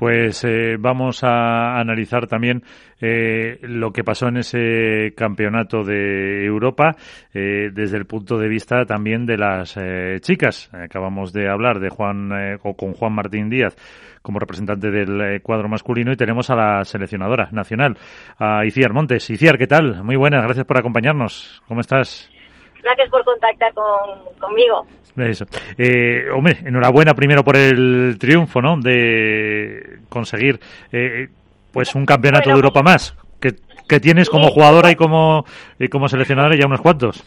[0.00, 2.62] pues eh, vamos a analizar también
[3.02, 6.96] eh, lo que pasó en ese campeonato de Europa
[7.34, 9.78] eh, desde el punto de vista también de las
[10.22, 10.70] chicas.
[10.72, 12.30] Acabamos de hablar de Juan
[12.62, 13.76] o con Juan Martín Díaz
[14.22, 17.98] como representante del cuadro masculino y tenemos a la seleccionadora nacional,
[18.38, 19.28] a Iciar Montes.
[19.28, 20.02] Iciar, ¿qué tal?
[20.02, 21.62] Muy buenas, gracias por acompañarnos.
[21.68, 22.30] ¿Cómo estás?
[22.82, 23.72] Gracias por contactar
[24.38, 24.86] conmigo.
[25.16, 25.44] Eso.
[25.76, 28.76] Eh, hombre, enhorabuena primero por el triunfo, ¿no?
[28.78, 30.60] De conseguir
[30.92, 31.28] eh,
[31.72, 33.54] pues un campeonato de Europa más, que,
[33.88, 35.44] que tienes como jugadora y como,
[35.78, 37.24] y como seleccionadora ya unos cuantos.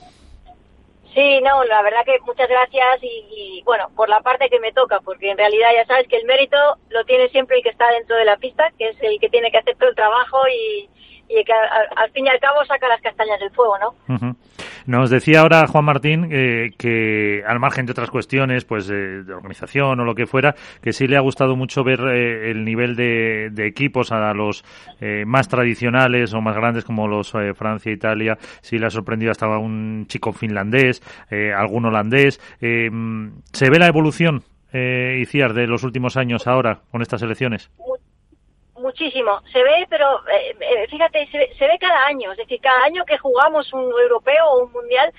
[1.13, 4.99] Sí, no, la verdad que muchas gracias y, bueno, por la parte que me toca,
[5.01, 6.57] porque en realidad ya sabes que el mérito
[6.89, 9.51] lo tiene siempre el que está dentro de la pista, que es el que tiene
[9.51, 10.89] que hacer todo el trabajo y,
[11.29, 14.35] y que al, fin y al cabo saca las castañas del fuego, ¿no?
[14.85, 19.99] Nos decía ahora Juan Martín eh, que, al margen de otras cuestiones, pues de organización
[19.99, 23.51] o lo que fuera, que sí le ha gustado mucho ver eh, el nivel de,
[23.65, 24.63] equipos a los
[24.99, 28.37] eh, más tradicionales o más grandes como los Francia e Italia.
[28.61, 31.01] Sí le ha sorprendido hasta un chico finlandés,
[31.55, 32.39] algún holandés.
[32.59, 34.43] ¿Se ve la evolución,
[34.73, 37.69] eh, Iciar, de los últimos años ahora con estas elecciones?
[38.83, 39.41] Muchísimo.
[39.51, 42.31] Se ve, pero eh, eh, fíjate, se, ve cada año.
[42.31, 45.11] Es decir, cada año que jugamos un europeo o un mundial,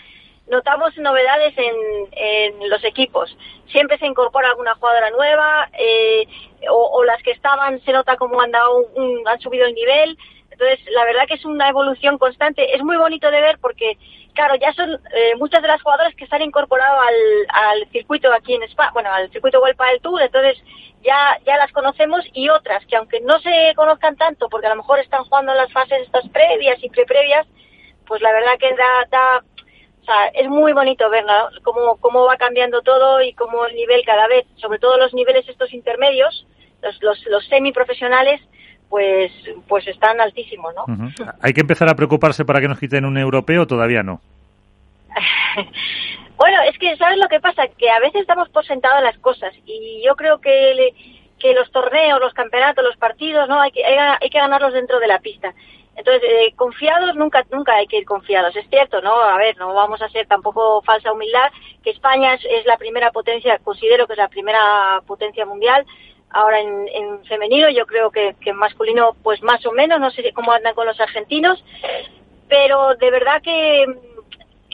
[0.46, 1.74] notamos novedades en,
[2.12, 3.36] en los equipos.
[3.72, 6.26] Siempre se incorpora alguna jugadora nueva eh,
[6.70, 8.86] o, las que estaban se nota como han, dado
[9.26, 10.16] han subido el nivel.
[10.54, 12.76] Entonces, la verdad que es una evolución constante.
[12.76, 13.98] Es muy bonito de ver porque,
[14.34, 15.00] claro, ya son
[15.36, 17.14] muchas de las jugadoras que se han incorporado al,
[17.48, 20.22] al circuito aquí en España, bueno, al circuito World del Tour.
[20.22, 20.62] Entonces,
[21.02, 24.76] ya, ya las conocemos y otras que aunque no se conozcan tanto, porque a lo
[24.76, 27.46] mejor están jugando en las fases estas previas y preprevias,
[28.06, 29.44] pues la verdad que da, da
[30.02, 31.24] o sea, es muy bonito ver
[31.62, 35.48] cómo, cómo va cambiando todo y cómo el nivel cada vez, sobre todo los niveles
[35.48, 36.46] estos intermedios,
[36.82, 38.40] los, los, los semiprofesionales,
[38.88, 39.32] pues,
[39.68, 40.84] pues están altísimos, ¿no?
[41.40, 44.20] ¿Hay que empezar a preocuparse para que nos quiten un europeo o todavía no?
[46.36, 47.68] Bueno, es que, ¿sabes lo que pasa?
[47.78, 50.92] Que a veces damos por sentado las cosas y yo creo que,
[51.38, 53.60] que los torneos, los campeonatos, los partidos, ¿no?
[53.60, 55.54] Hay que, hay, que ganarlos dentro de la pista.
[55.96, 58.54] Entonces, eh, confiados nunca, nunca hay que ir confiados.
[58.56, 59.14] Es cierto, ¿no?
[59.14, 61.52] A ver, no vamos a ser tampoco falsa humildad,
[61.84, 65.86] que España es, la primera potencia, considero que es la primera potencia mundial.
[66.34, 70.10] Ahora en, en femenino, yo creo que, que en masculino, pues más o menos, no
[70.10, 71.64] sé cómo andan con los argentinos,
[72.48, 73.86] pero de verdad que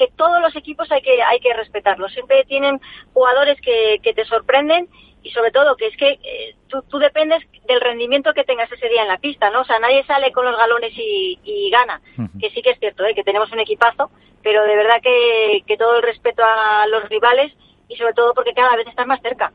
[0.00, 2.10] que todos los equipos hay que, hay que respetarlos.
[2.14, 2.80] Siempre tienen
[3.12, 4.88] jugadores que, que te sorprenden
[5.22, 8.88] y sobre todo que es que eh, tú, tú, dependes del rendimiento que tengas ese
[8.88, 9.60] día en la pista, ¿no?
[9.60, 12.00] O sea, nadie sale con los galones y, y gana,
[12.40, 13.14] que sí que es cierto, ¿eh?
[13.14, 14.10] que tenemos un equipazo,
[14.42, 17.52] pero de verdad que, que todo el respeto a los rivales
[17.88, 19.52] y sobre todo porque cada vez estás más cerca.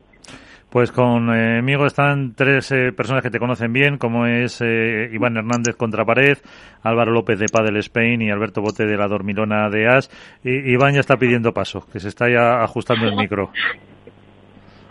[0.76, 5.38] Pues conmigo eh, están tres eh, personas que te conocen bien, como es eh, Iván
[5.38, 6.36] Hernández contra pared,
[6.82, 10.10] Álvaro López de Padel Spain y Alberto Bote de la Dormilona de As.
[10.44, 13.52] Y, Iván ya está pidiendo paso, que se está ya ajustando el micro.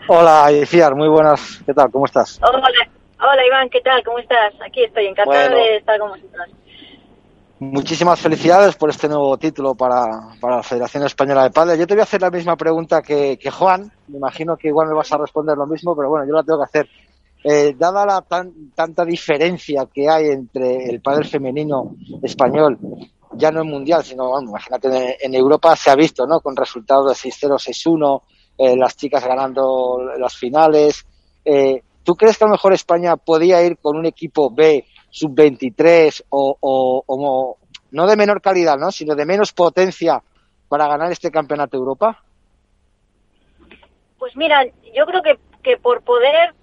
[0.08, 1.62] Hola, Iciar, muy buenas.
[1.64, 1.88] ¿Qué tal?
[1.92, 2.40] ¿Cómo estás?
[2.42, 2.66] Hola,
[3.20, 4.02] hola Iván, ¿qué tal?
[4.02, 4.54] ¿Cómo estás?
[4.66, 6.48] Aquí estoy, encantada de estar con vosotros.
[7.58, 11.78] Muchísimas felicidades por este nuevo título para, la Federación Española de Padre.
[11.78, 13.90] Yo te voy a hacer la misma pregunta que, Juan.
[14.08, 16.58] Me imagino que igual me vas a responder lo mismo, pero bueno, yo la tengo
[16.58, 16.88] que hacer.
[17.42, 18.22] Eh, dada la
[18.74, 22.78] tanta diferencia que hay entre el padre femenino español,
[23.32, 26.40] ya no en mundial, sino, bueno, imagínate, en, Europa se ha visto, ¿no?
[26.40, 28.22] Con resultados de 6-0, 6-1,
[28.58, 31.06] eh, las chicas ganando las finales.
[31.42, 36.24] Eh, ¿Tú crees que a lo mejor España podía ir con un equipo B sub-23
[36.30, 37.56] o,
[37.90, 38.90] no de menor calidad, ¿no?
[38.90, 40.22] sino de menos potencia
[40.68, 42.22] para ganar este campeonato de Europa?
[44.18, 46.54] Pues mira, yo creo que, que por poder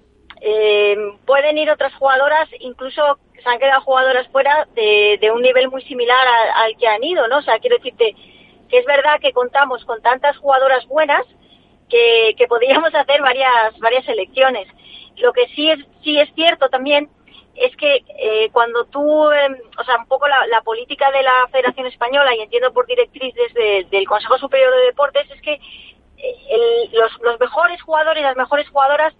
[0.42, 3.02] eh, pueden ir otras jugadoras, incluso
[3.42, 7.28] se han quedado jugadoras fuera de, de un nivel muy similar al, que han ido,
[7.28, 7.38] ¿no?
[7.38, 8.16] O sea, quiero decirte
[8.70, 11.26] que es verdad que contamos con tantas jugadoras buenas
[11.90, 14.68] que, que podríamos hacer varias varias selecciones.
[15.18, 17.10] Lo que sí es sí es cierto también
[17.56, 21.88] es que eh, cuando tú, em, o sea, un poco la, política de la Federación
[21.88, 25.60] Española, y entiendo por directriz desde del Consejo Superior de Deportes, es que
[26.18, 29.14] eh, los, los mejores jugadores, las mejores jugadoras,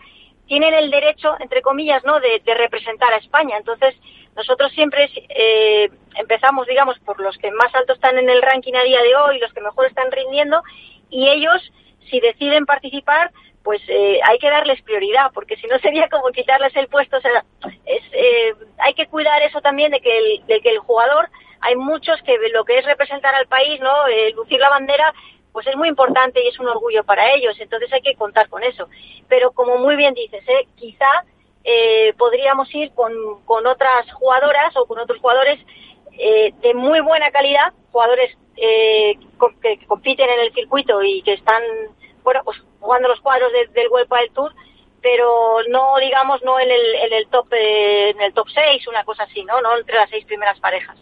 [0.48, 3.58] tienen el derecho, entre comillas, ¿no?, de, representar a España.
[3.58, 3.96] Entonces,
[4.36, 8.84] nosotros siempre eh, empezamos, digamos, por los que más alto están en el ranking a
[8.84, 10.62] día de hoy, los que mejor están rindiendo,
[11.10, 11.62] y ellos,
[12.10, 13.32] si deciden participar,
[13.64, 17.18] pues eh, hay que darles prioridad, porque si no sería como quitarles el puesto.
[17.18, 17.46] O sea,
[17.86, 21.30] eh, hay que cuidar eso también de que, el, de que el jugador,
[21.62, 25.14] hay muchos que lo que es representar al país, no, eh, lucir la bandera,
[25.54, 27.56] pues es muy importante y es un orgullo para ellos.
[27.60, 28.90] Entonces hay que contar con eso.
[29.30, 30.44] Pero como muy bien dices,
[30.76, 31.26] quizá
[32.18, 33.14] podríamos ir con,
[33.46, 35.58] con otras jugadoras o con otros jugadores
[36.18, 39.18] eh, de muy buena calidad, jugadores eh,
[39.62, 41.62] que compiten en el circuito y que están
[42.24, 44.54] bueno, pues jugando los cuadros del World del Tour,
[45.02, 49.04] pero no, digamos, no en el, en el top eh, en el top 6, una
[49.04, 49.62] cosa así, ¿no?
[49.62, 50.98] No entre las seis primeras parejas.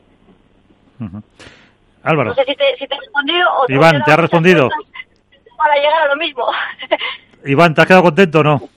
[2.03, 2.29] Álvaro.
[2.29, 4.69] No sé si te, si te he respondido o Iván, ¿te ha respondido?
[5.57, 6.45] Para llegar a lo mismo.
[7.45, 8.69] Iván, ¿te has quedado contento o no?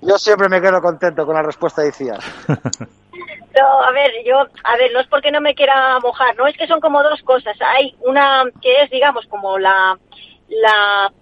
[0.00, 2.20] Yo siempre me quedo contento con la respuesta de Iciar.
[3.56, 6.56] No, a ver, yo, a ver, no es porque no me quiera mojar, no es
[6.56, 7.56] que son como dos cosas.
[7.60, 9.98] Hay una que es, digamos, como la,
[10.48, 11.12] la,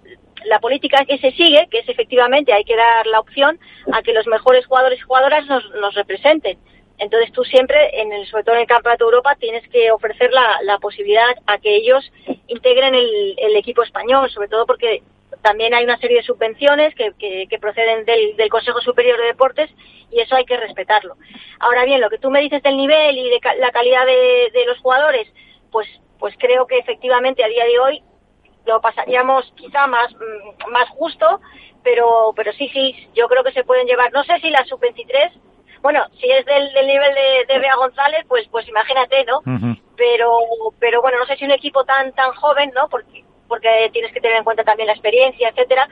[0.44, 3.58] la política que se sigue, que es efectivamente hay que dar la opción
[3.92, 6.58] a que los mejores jugadores y jugadoras nos, nos representen.
[6.98, 10.32] Entonces tú siempre, en el, sobre todo en el Campeonato de Europa, tienes que ofrecer
[10.32, 12.10] la, la posibilidad a que ellos
[12.46, 15.02] integren el, el, equipo español, sobre todo porque
[15.46, 19.70] también hay una serie de subvenciones que, que, proceden del, del, Consejo Superior de Deportes
[20.10, 21.14] y eso hay que respetarlo.
[21.60, 24.66] Ahora bien, lo que tú me dices del nivel y de la calidad de, de
[24.66, 25.32] los jugadores,
[25.70, 25.86] pues,
[26.18, 28.02] pues creo que efectivamente a día de hoy
[28.66, 31.40] lo pasaríamos quizá más, mm, más justo,
[31.84, 35.30] pero, pero sí, sí, yo creo que se pueden llevar, no sé si la sub-23
[35.82, 39.42] bueno, si es del, del nivel de, de Bea González, pues pues imagínate, ¿no?
[39.96, 40.40] Pero
[40.80, 42.88] pero bueno, no sé si un equipo tan tan joven, ¿no?
[42.88, 45.88] Porque porque tienes que tener en cuenta también la experiencia, etcétera.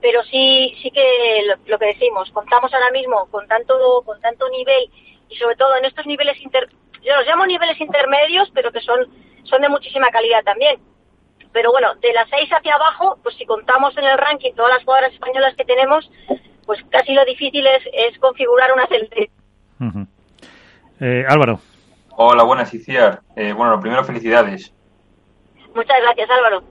[0.00, 4.90] Pero sí sí que lo, que decimos, contamos ahora mismo con tanto con tanto nivel
[5.28, 6.68] y sobre todo en estos niveles inter,
[7.02, 9.06] yo los llamo niveles intermedios, pero que son
[9.44, 10.80] son de muchísima calidad también.
[11.52, 14.84] Pero bueno, de las seis hacia abajo, pues si contamos en el ranking todas las
[14.84, 16.10] jugadoras españolas que tenemos,
[16.64, 19.28] pues casi lo difícil es, es configurar una selección.
[21.00, 21.60] eh, Álvaro.
[22.16, 23.20] Hola, buenas, Iciar.
[23.36, 24.72] Eh, bueno, lo primero, felicidades.
[25.74, 26.62] Muchas gracias, Álvaro.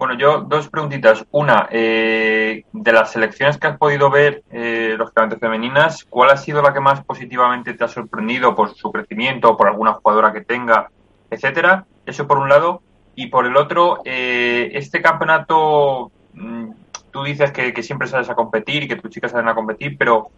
[0.00, 1.26] Bueno, yo dos preguntitas.
[1.30, 6.62] Una, eh, de las selecciones que has podido ver, eh, lógicamente femeninas, ¿cuál ha sido
[6.62, 10.88] la que más positivamente te ha sorprendido por su crecimiento, por alguna jugadora que tenga,
[11.30, 11.84] etcétera?
[12.06, 12.80] Eso por un lado.
[13.14, 16.70] Y por el otro, eh, este campeonato mm,
[17.10, 20.30] tú dices que, siempre sales a competir y que tus chicas salen a competir, pero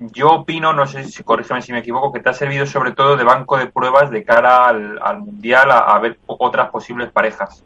[0.00, 3.16] yo opino, no sé si corrígeme si me equivoco, que te ha servido sobre todo
[3.16, 7.62] de banco de pruebas de cara al, mundial a, ver otras posibles parejas.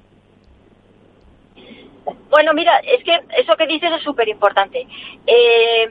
[2.29, 4.87] Bueno, mira, es que eso que dices es súper importante.
[5.27, 5.89] Eh,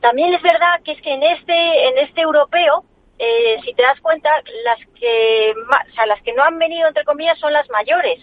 [0.00, 2.84] también es verdad que es que en este en este europeo,
[3.18, 4.30] eh, si te das cuenta,
[4.64, 8.20] las que o sea, las que no han venido entre comillas son las mayores.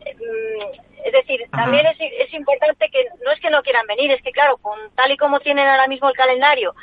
[0.00, 4.22] Mm, es decir, también es, es, importante que no es que no quieran venir, es
[4.22, 6.74] que claro, con tal y como tienen ahora mismo el calendario,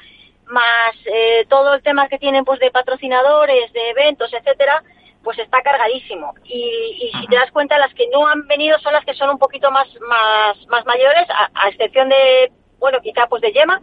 [0.48, 4.84] más eh, todo el tema que tienen pues de patrocinadores, de eventos, etcétera,
[5.28, 6.34] pues está cargadísimo.
[6.45, 9.30] Y, y si te das cuenta, las que no han venido son las que son
[9.30, 12.49] un poquito más más más mayores, a, excepción de,
[12.80, 13.82] bueno, quizá pues de Yema,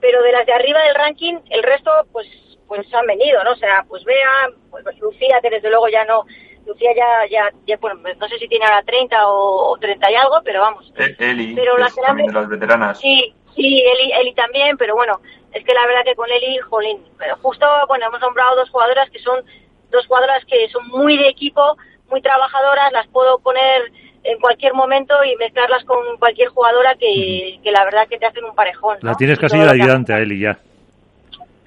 [0.00, 2.28] pero de las de arriba del ranking, el resto pues
[2.68, 3.54] pues han venido, ¿no?
[3.54, 6.24] O sea, pues Bea, pues Lucía, que desde luego ya no
[6.64, 10.40] Lucía ya, ya, ya bueno, no sé si tiene ahora 30 o, 30 y algo,
[10.44, 10.92] pero vamos.
[10.96, 13.00] E, Eli, pero las también de las veteranas.
[13.00, 15.18] Sí, sí, Eli, Eli también, pero bueno,
[15.50, 19.10] es que la verdad que con Eli, jolín, pero justo, bueno, hemos nombrado dos jugadoras
[19.10, 19.42] que son
[19.90, 21.76] dos jugadoras que son muy de equipo,
[22.10, 23.92] muy trabajadoras, las puedo poner
[24.24, 28.44] en cualquier momento y mezclarlas con cualquier jugadora que, que la verdad que te hacen
[28.44, 28.98] un parejón.
[29.02, 30.58] La tienes casi de ayudante a Eli ya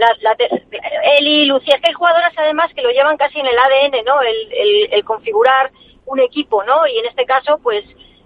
[0.01, 0.35] la, la,
[1.17, 4.21] Eli, Lucía, es que hay jugadoras además que lo llevan casi en el ADN, ¿no?
[4.21, 5.71] El, el, configurar
[6.05, 6.87] un equipo, ¿no?
[6.87, 7.83] Y en este caso, pues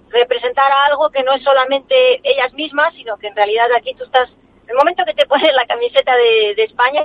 [0.10, 4.06] representar a algo que no es solamente ellas mismas, sino que en realidad aquí tú
[4.06, 4.30] estás,
[4.64, 7.04] en el momento que te pones la camiseta de, de España,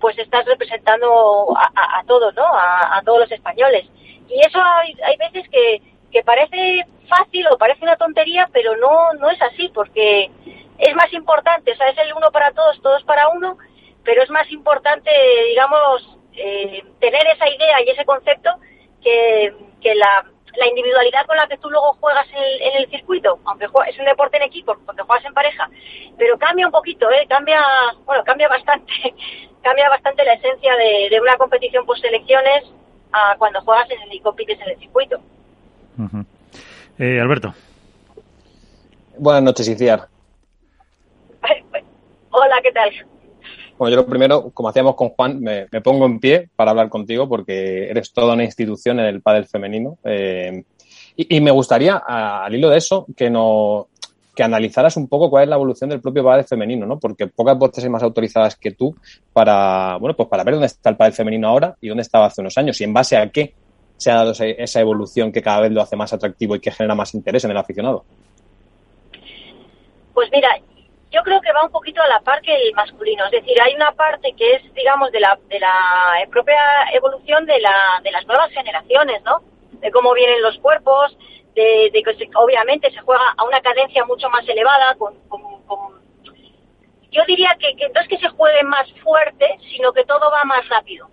[0.00, 2.44] pues estás representando a, todos, ¿no?
[2.44, 3.86] A, todos los españoles.
[4.28, 9.40] Y eso hay, veces que, parece fácil o parece una tontería, pero no, no es
[9.42, 10.30] así, porque
[10.78, 13.58] es más importante, o sea, es el uno para todos, todos para uno,
[14.02, 15.10] pero es más importante,
[15.48, 18.50] digamos, eh, tener esa idea y ese concepto
[19.02, 19.52] que,
[19.94, 20.24] la,
[20.68, 24.04] individualidad con la que tú luego juegas en el, en el circuito, aunque es un
[24.04, 25.68] deporte en equipo, porque juegas en pareja,
[26.18, 27.26] pero cambia un poquito, ¿eh?
[27.28, 27.62] cambia,
[28.04, 28.92] bueno, cambia bastante,
[29.62, 32.64] cambia bastante la esencia de, de una competición por selecciones
[33.12, 35.20] a cuando juegas en el, y compites en el circuito.
[36.98, 37.54] eh, Alberto.
[39.18, 40.08] Buenas noches, Iciar.
[42.30, 42.90] Hola, ¿qué tal?
[43.76, 47.28] Bueno, yo lo primero, como hacíamos con Juan, me, pongo en pie para hablar contigo
[47.28, 49.98] porque eres toda una institución en el pádel femenino.
[50.04, 50.64] Eh,
[51.16, 53.88] y, me gustaría, al hilo de eso, que no
[54.40, 56.98] que analizaras un poco cuál es la evolución del propio pádel femenino, ¿no?
[56.98, 58.96] Porque pocas voces hay más autorizadas que tú
[59.34, 62.40] para, bueno, pues para ver dónde está el pádel femenino ahora y dónde estaba hace
[62.40, 63.52] unos años y en base a qué
[63.98, 66.94] se ha dado esa evolución que cada vez lo hace más atractivo y que genera
[66.94, 68.02] más interés en el aficionado.
[70.14, 70.48] Pues mira,
[71.10, 73.26] yo creo que va un poquito a la par que el masculino.
[73.26, 75.74] Es decir, hay una parte que es, digamos, de la, de la
[76.30, 76.56] propia
[76.94, 79.42] evolución de, la, de las nuevas generaciones, ¿no?
[79.82, 81.14] De cómo vienen los cuerpos,
[81.54, 85.14] de, que obviamente se juega a una cadencia mucho más elevada, con,
[87.12, 90.44] yo diría que, que no es que se juegue más fuerte, sino que todo va
[90.44, 91.08] más rápido.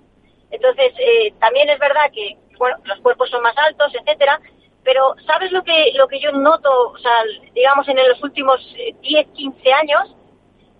[0.51, 4.39] Entonces, eh, también es verdad que bueno, los cuerpos son más altos, etcétera,
[4.83, 7.23] pero ¿sabes lo que, lo que yo noto, o sea,
[7.53, 10.15] digamos, en los últimos 10, eh, 15 años?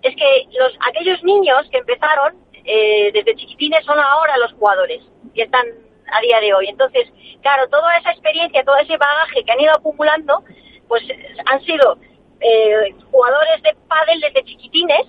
[0.01, 5.01] Es que los, aquellos niños que empezaron, eh, desde chiquitines son ahora los jugadores
[5.33, 5.65] que están
[6.11, 6.67] a día de hoy.
[6.69, 7.07] Entonces,
[7.41, 10.43] claro, toda esa experiencia, todo ese bagaje que han ido acumulando,
[10.87, 11.03] pues
[11.45, 11.97] han sido
[12.39, 15.05] eh, jugadores de pádel desde chiquitines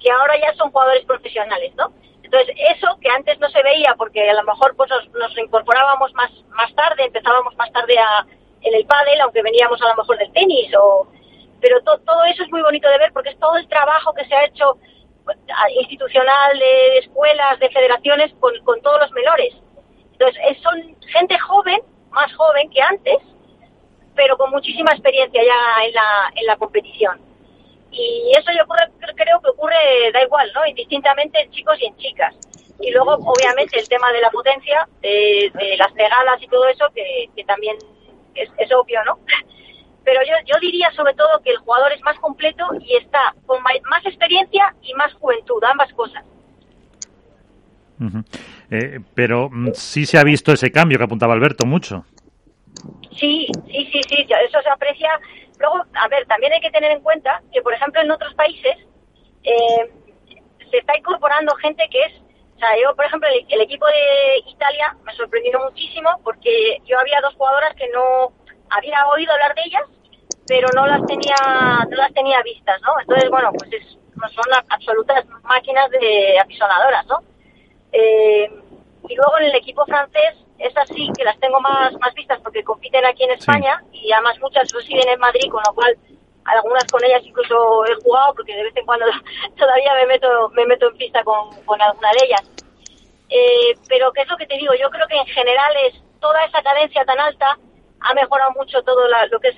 [0.00, 1.92] que ahora ya son jugadores profesionales, ¿no?
[2.22, 6.30] Entonces, eso que antes no se veía porque a lo mejor pues nos, incorporábamos más,
[6.50, 8.26] más tarde, empezábamos más tarde a,
[8.62, 11.08] en el pádel, aunque veníamos a lo mejor del tenis o...
[11.60, 14.34] Pero todo eso es muy bonito de ver porque es todo el trabajo que se
[14.34, 14.78] ha hecho
[15.24, 15.36] pues,
[15.78, 19.54] institucional de escuelas, de federaciones con, con todos los menores.
[20.20, 23.16] Entonces, son gente joven, más joven que antes,
[24.14, 27.18] pero con muchísima experiencia ya en la, en la competición.
[27.90, 28.66] Y eso yo
[29.16, 30.66] creo que ocurre, da igual, ¿no?
[30.66, 32.34] Indistintamente en chicos y en chicas.
[32.80, 37.44] Y luego, obviamente, el tema de la potencia, de, las regalas y todo eso, que,
[37.44, 37.76] también
[38.34, 39.18] es, es, obvio, ¿no?
[40.04, 43.62] Pero yo, yo diría sobre todo que el jugador es más completo y está con
[43.62, 46.24] más experiencia y más juventud, ambas cosas.
[48.70, 52.04] Eh, pero mm, sí se ha visto ese cambio que apuntaba Alberto mucho.
[53.18, 55.10] Sí, sí, sí, sí, eso se aprecia.
[55.58, 58.76] Luego, a ver, también hay que tener en cuenta que, por ejemplo, en otros países
[59.42, 59.90] eh,
[60.70, 62.12] se está incorporando gente que es,
[62.56, 67.20] o sea, yo, por ejemplo, el, equipo de Italia me sorprendió muchísimo porque yo había
[67.20, 68.32] dos jugadoras que no
[68.70, 69.82] había oído hablar de ellas,
[70.46, 71.34] pero no las tenía,
[71.88, 73.00] no las tenía vistas, ¿no?
[73.00, 73.98] Entonces, bueno, pues es,
[74.34, 77.29] son absolutas máquinas de apisonadoras, ¿no?
[77.92, 78.50] Eh,
[79.08, 82.62] y luego en el equipo francés, es así que las tengo más, más vistas porque
[82.62, 85.96] compiten aquí en España y además muchas residen en Madrid, con lo cual
[86.44, 89.06] algunas con ellas incluso he jugado porque de vez en cuando
[89.56, 92.50] todavía me meto, me meto en pista con, con alguna de ellas.
[93.30, 96.44] Eh, pero que es lo que te digo, yo creo que en general es toda
[96.44, 97.58] esa cadencia tan alta
[98.00, 99.56] ha mejorado mucho todo lo que es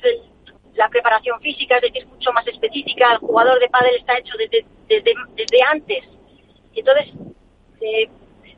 [0.75, 3.13] la preparación física, es decir, mucho más específica.
[3.13, 6.05] El jugador de pádel está hecho desde, desde, desde antes.
[6.75, 7.09] Entonces,
[7.81, 8.09] eh,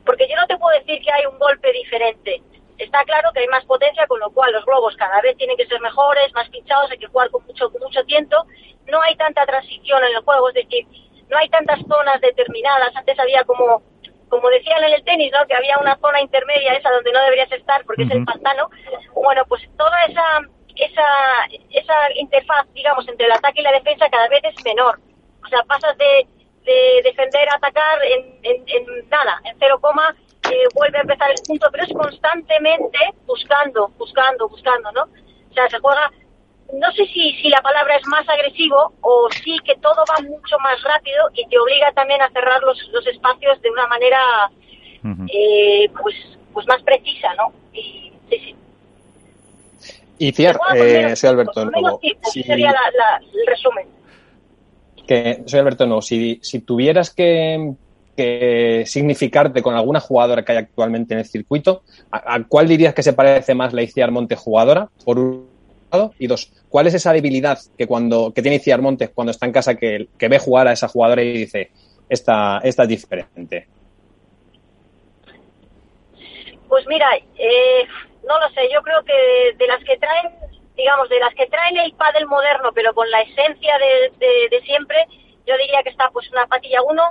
[0.05, 2.41] porque yo no te puedo decir que hay un golpe diferente.
[2.77, 5.65] Está claro que hay más potencia, con lo cual los globos cada vez tienen que
[5.65, 8.45] ser mejores, más pinchados, hay que jugar con mucho, con mucho tiento.
[8.85, 10.85] No hay tanta transición en el juego, es decir,
[11.29, 12.95] no hay tantas zonas determinadas.
[12.95, 13.81] Antes había como,
[14.29, 15.47] como decían en el tenis, ¿no?
[15.47, 18.69] que había una zona intermedia, esa donde no deberías estar porque es el pantano.
[19.13, 20.41] Bueno, pues toda esa,
[20.75, 21.05] esa,
[21.71, 24.99] esa interfaz, digamos, entre el ataque y la defensa cada vez es menor.
[25.43, 26.27] O sea, pasas de
[26.65, 30.15] de defender, atacar en, en, nada, en cero coma,
[30.51, 35.03] eh, vuelve a empezar el punto, pero es constantemente buscando, buscando, buscando, ¿no?
[35.03, 36.11] O sea, se juega,
[36.73, 40.57] no sé si, si la palabra es más agresivo o sí que todo va mucho
[40.59, 44.19] más rápido y te obliga también a cerrar los, los espacios de una manera
[45.31, 46.15] eh, pues,
[46.51, 47.53] pues más precisa, ¿no?
[47.73, 48.55] Y, sí, sí.
[50.17, 51.69] Y eh, soy Alberto.
[52.23, 52.73] sería
[53.21, 53.94] el resumen
[55.05, 57.73] que soy Alberto No, si, si tuvieras que,
[58.85, 63.13] significarte con alguna jugadora que hay actualmente en el circuito, ¿a, cuál dirías que se
[63.13, 64.89] parece más la Iciar Montes jugadora?
[65.03, 65.49] Por un
[65.91, 69.45] lado, y dos, ¿cuál es esa debilidad que cuando que tiene Iciar Montes cuando está
[69.45, 71.71] en casa que, que ve jugar a esa jugadora y dice
[72.07, 73.67] esta, esta es diferente?
[76.69, 77.85] Pues mira, eh,
[78.27, 80.31] no lo sé, yo creo que de las que traen
[80.75, 85.07] digamos, de las que traen el pádel moderno, pero con la esencia de, siempre,
[85.45, 87.03] yo diría que está pues una patilla 1.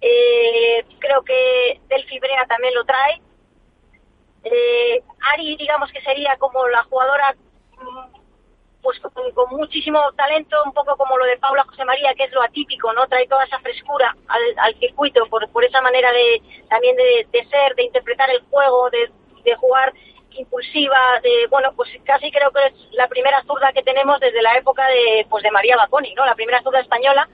[0.00, 3.20] Eh, creo que Delphi Brea también lo trae.
[4.44, 5.02] Eh,
[5.32, 7.34] Ari, digamos que sería como la jugadora
[7.72, 8.18] mm,
[8.82, 9.12] pues con,
[9.50, 13.06] muchísimo talento, un poco como lo de Paula José María, que es lo atípico, ¿no?
[13.08, 17.84] Trae toda esa frescura al, circuito por, por esa manera de también de, ser, de
[17.84, 19.92] interpretar el juego, de jugar
[20.36, 24.56] impulsiva, de, bueno, pues casi creo que es la primera zurda que tenemos desde la
[24.56, 26.24] época de, pues de María Baconi, ¿no?
[26.26, 27.28] La primera zurda española.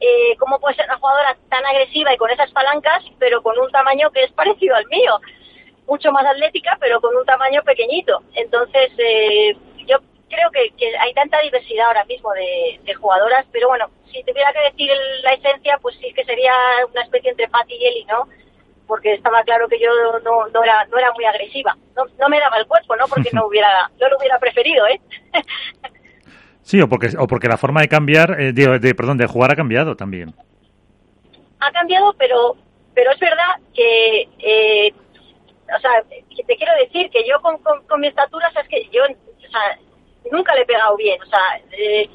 [0.00, 3.70] Eh, ¿Cómo puede ser una jugadora tan agresiva y con esas palancas, pero con un
[3.70, 5.20] tamaño que es parecido al mío?
[5.86, 8.22] Mucho más atlética, pero con un tamaño pequeñito.
[8.34, 9.56] Entonces, eh,
[9.86, 9.98] yo
[10.28, 14.70] creo que, hay tanta diversidad ahora mismo de, de, jugadoras, pero bueno, si tuviera que
[14.70, 14.90] decir
[15.22, 16.52] la esencia, pues sí que sería
[16.90, 18.28] una especie entre Patty y Eli, ¿no?
[18.86, 19.88] Porque estaba claro que yo
[20.24, 21.76] no, no, era, no era muy agresiva.
[21.96, 23.06] No, no me daba el cuerpo, ¿no?
[23.08, 25.00] Porque no hubiera, yo lo hubiera preferido, ¿eh?
[26.62, 29.56] sí, o porque, o porque la forma de cambiar, eh, de, perdón, de jugar ha
[29.56, 30.34] cambiado también.
[31.60, 32.56] Ha cambiado, pero,
[32.94, 34.92] pero es verdad que, eh,
[35.74, 36.02] o sea,
[36.46, 39.78] te quiero decir que yo con, con, mi estatura, es que yo, o sea,
[40.30, 42.08] nunca le he pegado bien, o sea, eh,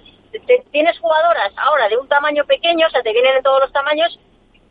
[0.71, 4.19] tienes jugadoras ahora de un tamaño pequeño, o sea, te vienen de todos los tamaños,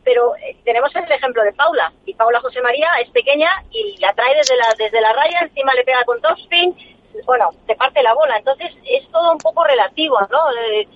[0.09, 4.11] pero eh, tenemos el ejemplo de Paula, y Paula José María es pequeña y la
[4.13, 6.75] trae desde la, desde la raya, encima le pega con topspin,
[7.25, 10.39] bueno, te parte la bola, entonces es todo un poco relativo, ¿no?
[10.63, 10.87] Eh,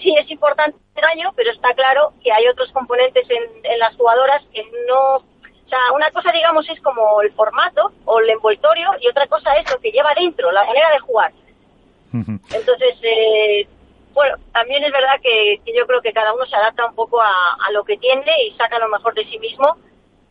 [0.00, 4.42] sí es importante el año, pero está claro que hay otros componentes en, las jugadoras
[4.50, 5.16] que no...
[5.16, 9.56] O sea, una cosa, digamos, es como el formato o el envoltorio y otra cosa
[9.56, 11.32] es lo que lleva dentro, la manera de jugar.
[12.12, 13.66] Entonces, eh,
[14.14, 17.70] bueno, también es verdad que, yo creo que cada uno se adapta un poco a,
[17.72, 19.76] lo que tiene y saca lo mejor de sí mismo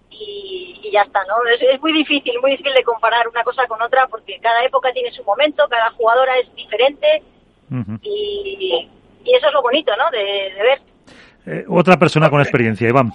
[0.10, 1.36] y, ya está, ¿no?
[1.50, 5.12] Es, muy difícil, muy difícil de comparar una cosa con otra porque cada época tiene
[5.12, 7.24] su momento, cada jugadora es diferente
[8.02, 8.90] y,
[9.26, 10.10] eso es lo bonito, ¿no?
[10.12, 10.82] De, ver.
[11.46, 13.14] Eh, otra persona con experiencia, Iván.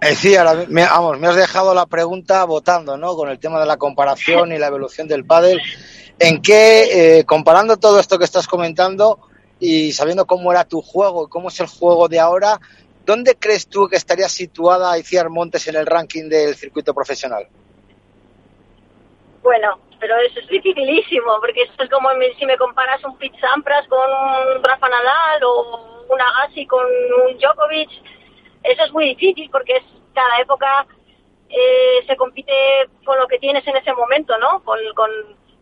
[0.00, 0.34] Eh, sí,
[0.68, 3.14] me, vamos, me has dejado la pregunta votando, ¿no?
[3.16, 5.60] Con el tema de la comparación y la evolución del pádel.
[6.18, 9.29] ¿En qué, eh, comparando todo esto que estás comentando
[9.60, 12.58] y sabiendo cómo era tu juego y cómo es el juego de ahora,
[13.04, 17.46] ¿dónde crees tú que estaría situada Iciar Montes en el ranking del circuito profesional?
[19.42, 22.08] Bueno, pero eso es dificilísimo, porque eso es como
[22.38, 27.38] si me comparas un Pete Sampras con un Rafa Nadal o un Agassi con un
[27.38, 27.90] Djokovic.
[28.62, 29.84] Eso es muy difícil porque es
[30.14, 30.86] cada época
[31.48, 32.52] eh, se compite
[33.04, 34.62] con lo que tienes en ese momento, ¿no?
[34.64, 35.10] Con, con,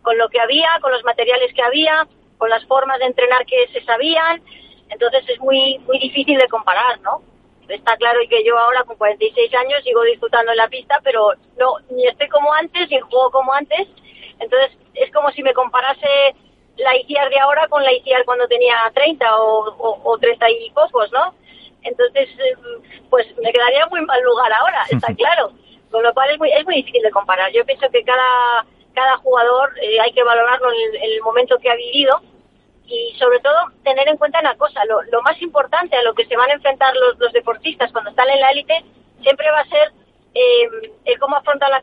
[0.02, 2.06] con lo que había, con los materiales que había,
[2.38, 4.42] con las formas de entrenar que se sabían.
[4.88, 7.22] Entonces es muy muy difícil de comparar, ¿no?
[7.68, 11.74] Está claro que yo ahora con 46 años sigo disfrutando en la pista, pero no
[11.90, 13.88] ni estoy como antes ni juego como antes
[14.40, 16.34] entonces, es como si me comparase
[16.76, 21.10] la ICIAR de ahora con la ICIAR cuando tenía 30 o, o, 30 y pocos,
[21.12, 21.34] ¿no?
[21.82, 22.54] Entonces, eh,
[23.10, 25.52] pues me quedaría muy mal lugar ahora, está claro.
[25.90, 27.50] Con lo cual es muy, es muy difícil de comparar.
[27.52, 28.66] Yo pienso que cada,
[28.98, 32.20] cada jugador eh, hay que valorarlo en el, momento que ha vivido
[32.84, 36.36] y sobre todo tener en cuenta una cosa, lo, más importante a lo que se
[36.36, 38.84] van a enfrentar los, los deportistas cuando están en la élite
[39.22, 39.92] siempre va a ser
[40.34, 40.68] eh,
[41.04, 41.80] el cómo afrontan la,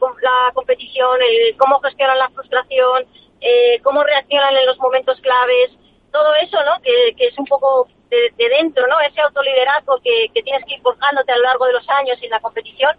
[0.53, 3.05] competición, el cómo gestionan la frustración,
[3.39, 5.71] eh, cómo reaccionan en los momentos claves,
[6.11, 6.81] todo eso, ¿no?
[6.81, 8.99] Que, es un poco de, dentro, ¿no?
[8.99, 12.29] Ese autoliderazgo que, que tienes que ir forjándote a lo largo de los años en
[12.29, 12.91] la competición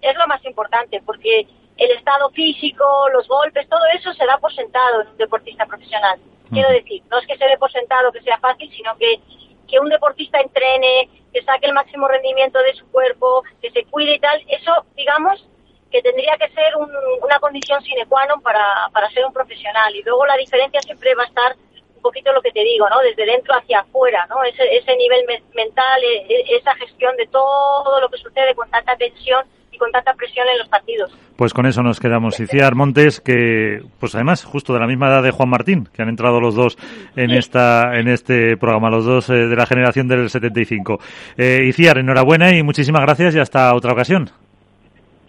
[0.00, 4.54] es lo más importante, porque el estado físico, los golpes, todo eso se da por
[4.54, 6.20] sentado en un deportista profesional.
[6.50, 9.18] Quiero decir, no es que se dé por sentado que sea fácil, sino que,
[9.66, 14.14] que un deportista entrene, que saque el máximo rendimiento de su cuerpo, que se cuide
[14.14, 15.44] y tal, eso, digamos,
[15.90, 16.74] que tendría que ser
[17.22, 19.94] una condición sine qua non para, para ser un profesional.
[19.94, 21.56] Y luego la diferencia siempre va a estar
[21.94, 22.98] un poquito lo que te digo, ¿no?
[22.98, 24.42] Desde dentro hacia afuera, ¿no?
[24.42, 28.96] Ese, ese nivel mental, e, e, esa gestión de todo lo que sucede con tanta
[28.96, 31.12] tensión y con tanta presión en los partidos.
[31.36, 32.38] Pues con eso nos quedamos.
[32.38, 36.08] Iciar Montes, que pues además justo de la misma edad de Juan Martín, que han
[36.08, 36.76] entrado los dos
[37.16, 40.98] en esta en este programa, los dos eh, de la generación del 75.
[41.36, 44.30] Eh, Iciar, enhorabuena y muchísimas gracias y hasta otra ocasión.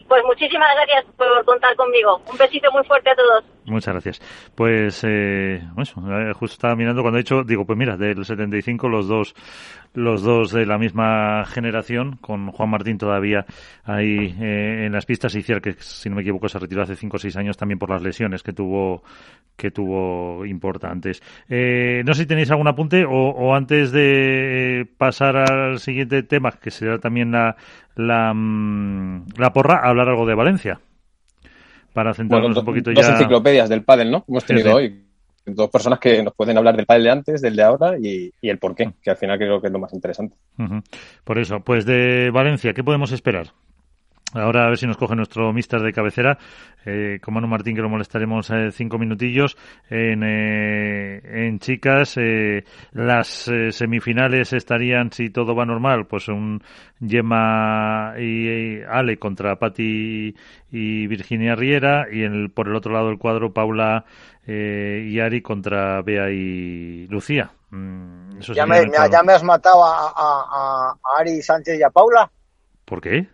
[0.08, 2.22] Pues muchísimas gracias por contar conmigo.
[2.32, 3.55] Un besito muy fuerte a todos.
[3.68, 4.22] Muchas gracias.
[4.53, 8.88] Pues, eh, eso, eh, justo estaba mirando cuando he dicho, digo, pues mira, del 75
[8.88, 9.34] los dos,
[9.95, 13.45] los dos de la misma generación, con Juan Martín todavía
[13.84, 17.16] ahí eh, en las pistas, y que si no me equivoco se retiró hace 5
[17.16, 19.03] o 6 años también por las lesiones que tuvo,
[19.55, 21.24] que tuvo importantes.
[21.49, 26.51] Eh, no sé si tenéis algún apunte o, o antes de pasar al siguiente tema,
[26.51, 27.55] que será también la,
[27.95, 30.80] la, mm, la porra, hablar algo de Valencia
[31.96, 33.02] para centrarnos un poquito ya.
[33.02, 34.26] Dos enciclopedias del pádel, ¿no?
[34.28, 35.02] Hemos tenido hoy
[35.46, 38.58] dos personas que nos pueden hablar del pádel de antes, del de ahora y, el
[38.58, 40.36] por qué, que al final creo que es lo más interesante.
[41.24, 43.48] Por eso, pues de Valencia, ¿qué podemos esperar?
[44.34, 46.38] Ahora a ver si nos coge nuestro mister de cabecera,
[46.86, 49.56] eh, con Manu Martín, que lo molestaremos eh, cinco minutillos.
[49.90, 56.62] En, eh, en chicas, eh, las eh, semifinales estarían, si todo va normal, pues un
[57.00, 60.36] Gemma y, Ale contra Patti
[60.72, 64.06] y Virginia Riera, y en el, por el otro lado del cuadro, Paula
[64.48, 67.50] y Ari contra Bea y Lucía.
[67.72, 72.30] Mm, ¿Ya, me, ¿Ya, me, has matado a, a, a Ari Sánchez y a Paula?
[72.86, 73.28] ¿Por qué?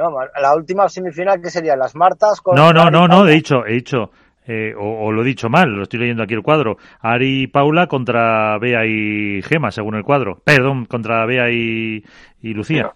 [0.00, 2.54] No, la última semifinal que sería las Martas con.
[2.54, 4.10] No, no, no, no, he dicho, he dicho.
[4.46, 6.78] Eh, o, lo he dicho mal, lo estoy leyendo aquí el cuadro.
[7.00, 10.40] Ari y Paula contra Bea y Gema, según el cuadro.
[10.42, 12.02] Perdón, contra Bea y,
[12.40, 12.94] y Lucía.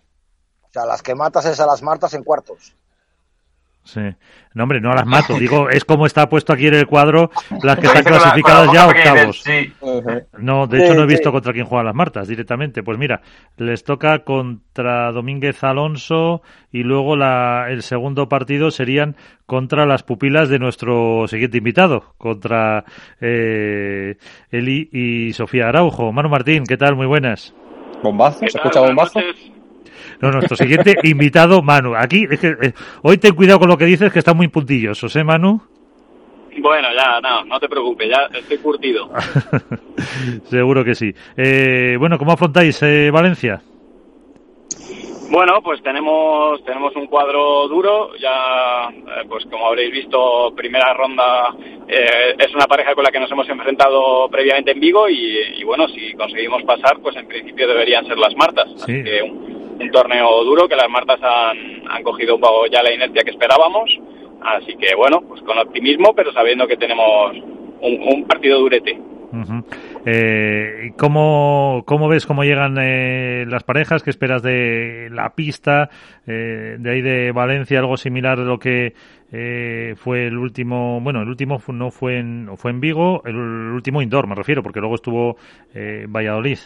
[0.62, 2.74] O sea, las que matas es a las Martas en cuartos.
[3.84, 4.00] Sí.
[4.54, 5.34] No, hombre, no las mato.
[5.38, 7.30] Digo, es como está puesto aquí en el cuadro
[7.62, 9.44] las que están clasificadas ya octavos.
[10.38, 12.82] No, de hecho no he visto contra quién juegan las Martas directamente.
[12.82, 13.20] Pues mira,
[13.56, 19.16] les toca contra Domínguez Alonso y luego la, el segundo partido serían
[19.46, 22.84] contra las pupilas de nuestro siguiente invitado, contra
[23.20, 24.16] eh,
[24.50, 26.10] Eli y Sofía Araujo.
[26.12, 26.96] Manu Martín, ¿qué tal?
[26.96, 27.54] Muy buenas.
[28.02, 28.40] ¿Bombazo?
[28.40, 29.20] ¿Se escucha bombazo?
[30.24, 31.94] No, nuestro siguiente invitado, Manu.
[31.94, 32.72] Aquí, es que, eh,
[33.02, 35.60] hoy ten cuidado con lo que dices, que está muy puntilloso, ¿eh, Manu?
[36.60, 39.10] Bueno, ya, no, no te preocupes, ya estoy curtido.
[40.44, 41.12] Seguro que sí.
[41.36, 43.60] Eh, bueno, ¿cómo afrontáis eh, Valencia?
[45.30, 48.14] Bueno, pues tenemos tenemos un cuadro duro.
[48.16, 51.54] Ya, eh, pues como habréis visto, primera ronda
[51.88, 55.88] eh, es una pareja con la que nos hemos enfrentado previamente en Vigo y, bueno,
[55.88, 58.68] si conseguimos pasar, pues en principio deberían ser las Martas.
[58.76, 62.82] Así que un, un, torneo duro que las Martas han, han cogido un poco ya
[62.82, 63.90] la inercia que esperábamos.
[64.44, 67.32] Así que bueno, pues con optimismo, pero sabiendo que tenemos
[67.80, 68.98] un, partido durete.
[70.06, 74.02] Eh, ¿cómo, ¿Cómo ves cómo llegan eh, las parejas?
[74.02, 75.90] ¿Qué esperas de la pista?
[76.26, 78.94] Eh, de ahí de Valencia, algo similar a lo que
[79.32, 84.02] eh, fue el último, bueno, el último no fue en, fue en Vigo, el, último
[84.02, 85.36] indoor me refiero, porque luego estuvo
[86.08, 86.58] Valladolid.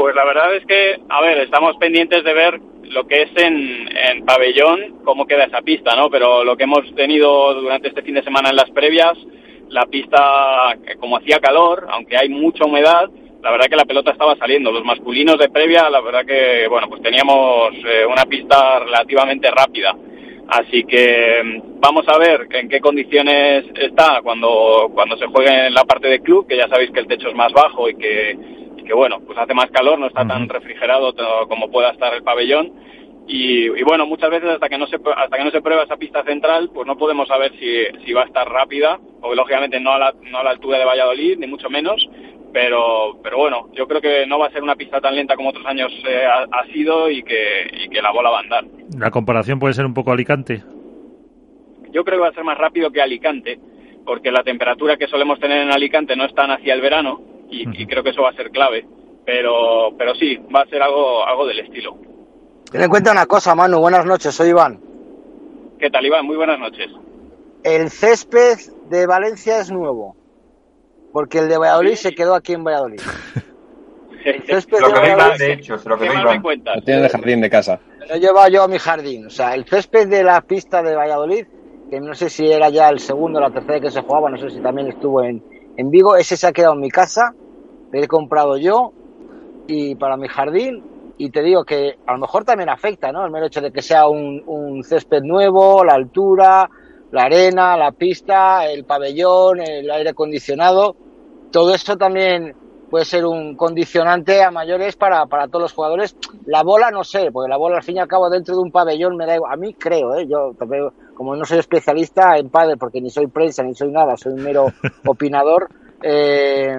[0.00, 3.86] Pues la verdad es que, a ver, estamos pendientes de ver lo que es en,
[3.94, 6.08] en pabellón, cómo queda esa pista, ¿no?
[6.08, 9.12] Pero lo que hemos tenido durante este fin de semana en las previas,
[9.68, 13.10] la pista, como hacía calor, aunque hay mucha humedad,
[13.42, 14.72] la verdad que la pelota estaba saliendo.
[14.72, 19.94] Los masculinos de previa, la verdad que, bueno, pues teníamos eh, una pista relativamente rápida.
[20.48, 25.84] Así que vamos a ver en qué condiciones está cuando, cuando se juegue en la
[25.84, 28.38] parte de club, que ya sabéis que el techo es más bajo y que,
[28.90, 31.14] que bueno, pues hace más calor, no está tan refrigerado
[31.48, 32.72] como pueda estar el pabellón
[33.28, 36.24] y, bueno, muchas veces hasta que no se hasta que no se prueba esa pista
[36.24, 39.98] central, pues no podemos saber si, si va a estar rápida, o lógicamente no a,
[40.00, 42.04] la, no a la altura de Valladolid, ni mucho menos,
[42.52, 45.50] pero, pero bueno, yo creo que no va a ser una pista tan lenta como
[45.50, 48.64] otros años eh, ha, sido y que, y que la bola va a andar.
[48.98, 50.64] ¿La comparación puede ser un poco Alicante?
[51.92, 53.60] Yo creo que va a ser más rápido que Alicante,
[54.04, 57.82] porque la temperatura que solemos tener en Alicante no es tan hacia el verano y,
[57.82, 58.86] y creo que eso va a ser clave.
[59.24, 61.96] Pero, pero sí, va a ser algo, algo del estilo.
[62.70, 63.78] Ten en cuenta una cosa, Manu.
[63.80, 64.80] Buenas noches, soy Iván.
[65.78, 66.26] ¿Qué tal, Iván?
[66.26, 66.88] Muy buenas noches.
[67.62, 70.16] El césped de Valencia es nuevo,
[71.12, 73.00] porque el de Valladolid se quedó aquí en Valladolid.
[74.22, 76.42] El césped lo que de de hecho, se lo que Iván.
[76.42, 77.80] Lo tiene en el jardín de casa.
[78.06, 79.24] Lo he llevado yo a mi jardín.
[79.24, 81.46] O sea, el césped de la pista de Valladolid,
[81.88, 84.36] que no sé si era ya el segundo o la tercera que se jugaba, no
[84.36, 85.42] sé si también estuvo en,
[85.80, 87.34] en Vigo, ese se ha quedado en mi casa,
[87.90, 88.92] lo he comprado yo
[89.66, 93.24] y para mi jardín y te digo que a lo mejor también afecta, ¿no?
[93.24, 96.68] El mero hecho de que sea un, césped nuevo, la altura,
[97.12, 100.96] la arena, la pista, el pabellón, el aire acondicionado,
[101.50, 102.54] todo eso también
[102.90, 106.16] puede ser un condicionante a mayores para, para todos los jugadores.
[106.46, 108.72] La bola no sé, porque la bola al fin y al cabo dentro de un
[108.72, 109.52] pabellón me da igual.
[109.52, 110.26] A mí creo, ¿eh?
[110.28, 110.52] yo
[111.14, 114.42] como no soy especialista en padre, porque ni soy prensa ni soy nada, soy un
[114.42, 114.66] mero
[115.06, 115.68] opinador,
[116.02, 116.78] eh,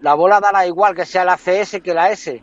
[0.00, 2.42] la bola dará igual que sea la CS que la S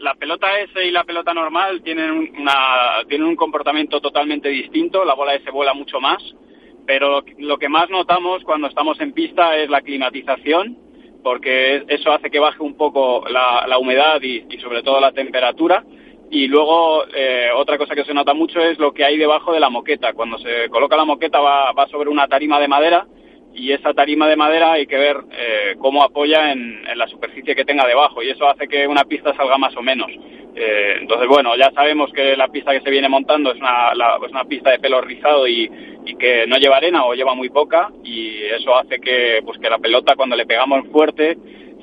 [0.00, 5.04] la, pelota S y la pelota normal tienen, una, tienen un comportamiento totalmente distinto.
[5.04, 6.22] La bola S vuela mucho más,
[6.86, 10.76] pero lo que más notamos cuando estamos en pista es la climatización,
[11.22, 15.84] porque eso hace que baje un poco la, humedad y, sobre todo la temperatura.
[16.30, 19.60] Y luego eh, otra cosa que se nota mucho es lo que hay debajo de
[19.60, 20.12] la moqueta.
[20.12, 23.06] Cuando se coloca la moqueta va, va sobre una tarima de madera
[23.54, 27.64] y esa tarima de madera hay que ver eh, cómo apoya en, la superficie que
[27.64, 30.10] tenga debajo y eso hace que una pista salga más o menos.
[30.56, 33.92] Eh, entonces, bueno, ya sabemos que la pista que se viene montando es una,
[34.28, 35.70] una pista de pelo rizado y,
[36.18, 39.78] que no lleva arena o lleva muy poca y eso hace que, pues, que la
[39.78, 41.36] pelota cuando le pegamos fuerte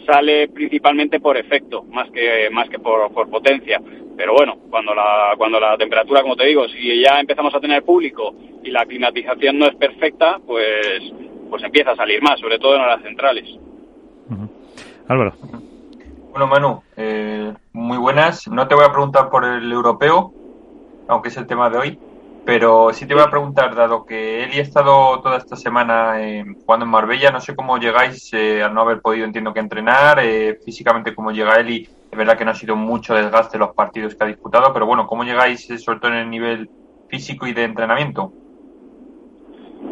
[0.05, 3.81] sale principalmente por efecto, más que, más que por, por potencia.
[4.15, 7.83] Pero bueno, cuando la, cuando la temperatura, como te digo, si ya empezamos a tener
[7.83, 11.11] público y la climatización no es perfecta, pues
[11.51, 13.43] pues empieza a salir más, sobre todo en las centrales.
[15.07, 15.33] Álvaro.
[16.31, 18.47] Bueno, Manu, eh, muy buenas.
[18.47, 20.33] No te voy a preguntar por el europeo,
[21.09, 21.99] aunque es el tema de hoy,
[22.45, 26.45] pero sí te voy a preguntar, dado que Eli ha estado toda esta semana eh,
[26.65, 30.19] jugando en Marbella, no sé cómo llegáis eh, al no haber podido, entiendo que entrenar,
[30.19, 34.15] eh, físicamente cómo llega Eli, es verdad que no ha sido mucho desgaste los partidos
[34.15, 36.69] que ha disputado, pero bueno, ¿cómo llegáis sobre todo en el nivel
[37.09, 38.31] físico y de entrenamiento?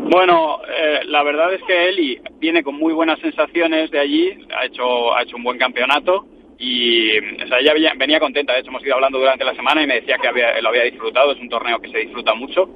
[0.10, 4.65] Bueno, eh, la verdad es que Eli viene con muy buenas sensaciones de allí, ha
[4.65, 6.26] hecho, ha hecho un buen campeonato
[6.57, 9.88] y o sea, ella venía, contenta, de hecho hemos ido hablando durante la semana y
[9.88, 12.72] me decía que había, lo había disfrutado, es un torneo que se disfruta mucho.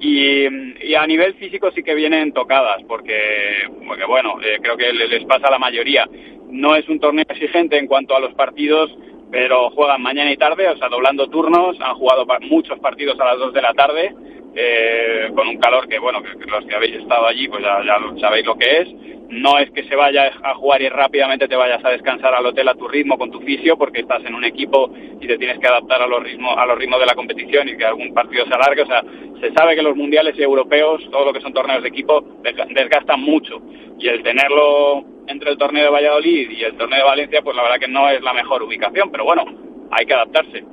[0.00, 0.46] Y,
[0.94, 5.48] a nivel físico sí que vienen tocadas porque, porque bueno, eh, creo que les pasa
[5.48, 6.08] a la mayoría.
[6.50, 8.90] No es un torneo exigente en cuanto a los partidos,
[9.30, 13.38] pero juegan mañana y tarde, o sea, doblando turnos, han jugado muchos partidos a las
[13.38, 14.14] 2 de la tarde
[14.54, 18.20] eh, con un calor que, bueno, que, los que habéis estado allí, pues ya, ya
[18.20, 18.88] sabéis lo que es.
[19.28, 22.66] No es que se vaya a jugar y rápidamente te vayas a descansar al hotel
[22.68, 25.66] a tu ritmo con tu fisio, porque estás en un equipo y te tienes que
[25.66, 28.54] adaptar a los ritmos, a los ritmos de la competición y que algún partido se
[28.54, 28.82] alargue.
[28.82, 29.02] O sea,
[29.40, 33.20] se sabe que los mundiales y europeos, todo lo que son torneos de equipo, desgastan
[33.20, 33.60] mucho.
[33.98, 37.62] Y el tenerlo entre el torneo de Valladolid y el torneo de Valencia, pues la
[37.62, 39.44] verdad que no es la mejor ubicación, pero bueno,
[39.90, 40.64] hay que adaptarse.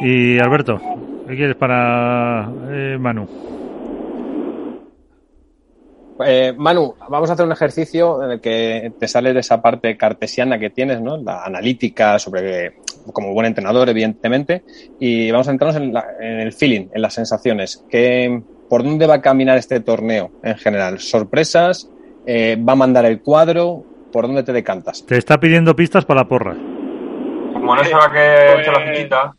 [0.00, 0.80] Y Alberto,
[1.28, 3.28] ¿qué quieres para eh, Manu?
[6.26, 9.96] Eh, Manu, vamos a hacer un ejercicio en el que te sales de esa parte
[9.96, 11.16] cartesiana que tienes, ¿no?
[11.16, 12.78] La analítica sobre,
[13.12, 14.64] como buen entrenador, evidentemente,
[14.98, 17.84] y vamos a centrarnos en, en el feeling, en las sensaciones.
[17.88, 20.98] ¿Qué, ¿Por dónde va a caminar este torneo en general?
[20.98, 21.90] ¿Sorpresas?
[22.26, 23.84] Eh, ¿Va a mandar el cuadro?
[24.12, 25.06] ¿Por dónde te decantas?
[25.06, 26.54] Te está pidiendo pistas para la porra.
[27.52, 29.34] Como no se va a que pues, la fichita.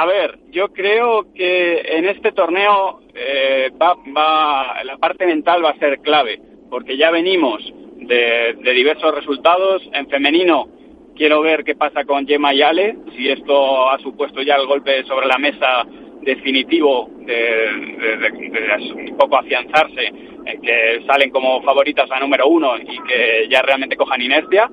[0.00, 5.72] A ver, yo creo que en este torneo eh, va, va, la parte mental va
[5.72, 6.40] a ser clave,
[6.70, 7.60] porque ya venimos
[7.96, 9.82] de, diversos resultados.
[9.92, 10.68] En femenino,
[11.14, 15.04] quiero ver qué pasa con Gemma y Ale, si esto ha supuesto ya el golpe
[15.04, 15.84] sobre la mesa
[16.22, 20.06] definitivo de, un poco afianzarse,
[20.46, 24.70] en que salen como favoritas a número uno y que ya realmente cojan inercia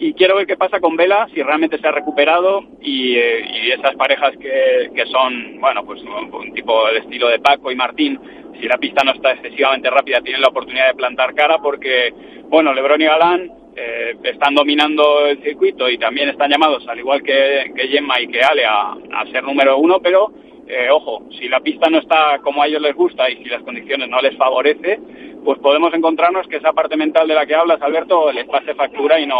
[0.00, 3.94] y quiero ver qué pasa con Vela, si realmente se ha recuperado y, eh, esas
[3.96, 8.18] parejas que, que, son, bueno, pues un, tipo del estilo de Paco y Martín,
[8.58, 12.14] si la pista no está excesivamente rápida, tienen la oportunidad de plantar cara porque,
[12.48, 17.22] bueno, Lebron y Galán eh, están dominando el circuito y también están llamados, al igual
[17.22, 20.32] que, que Gemma y que Ale, a, a ser número uno, pero
[20.70, 23.62] eh, ojo, si la pista no está como a ellos les gusta y si las
[23.62, 25.00] condiciones no les favorece,
[25.44, 29.18] pues podemos encontrarnos que esa parte mental de la que hablas, Alberto, les pase factura
[29.18, 29.34] y no.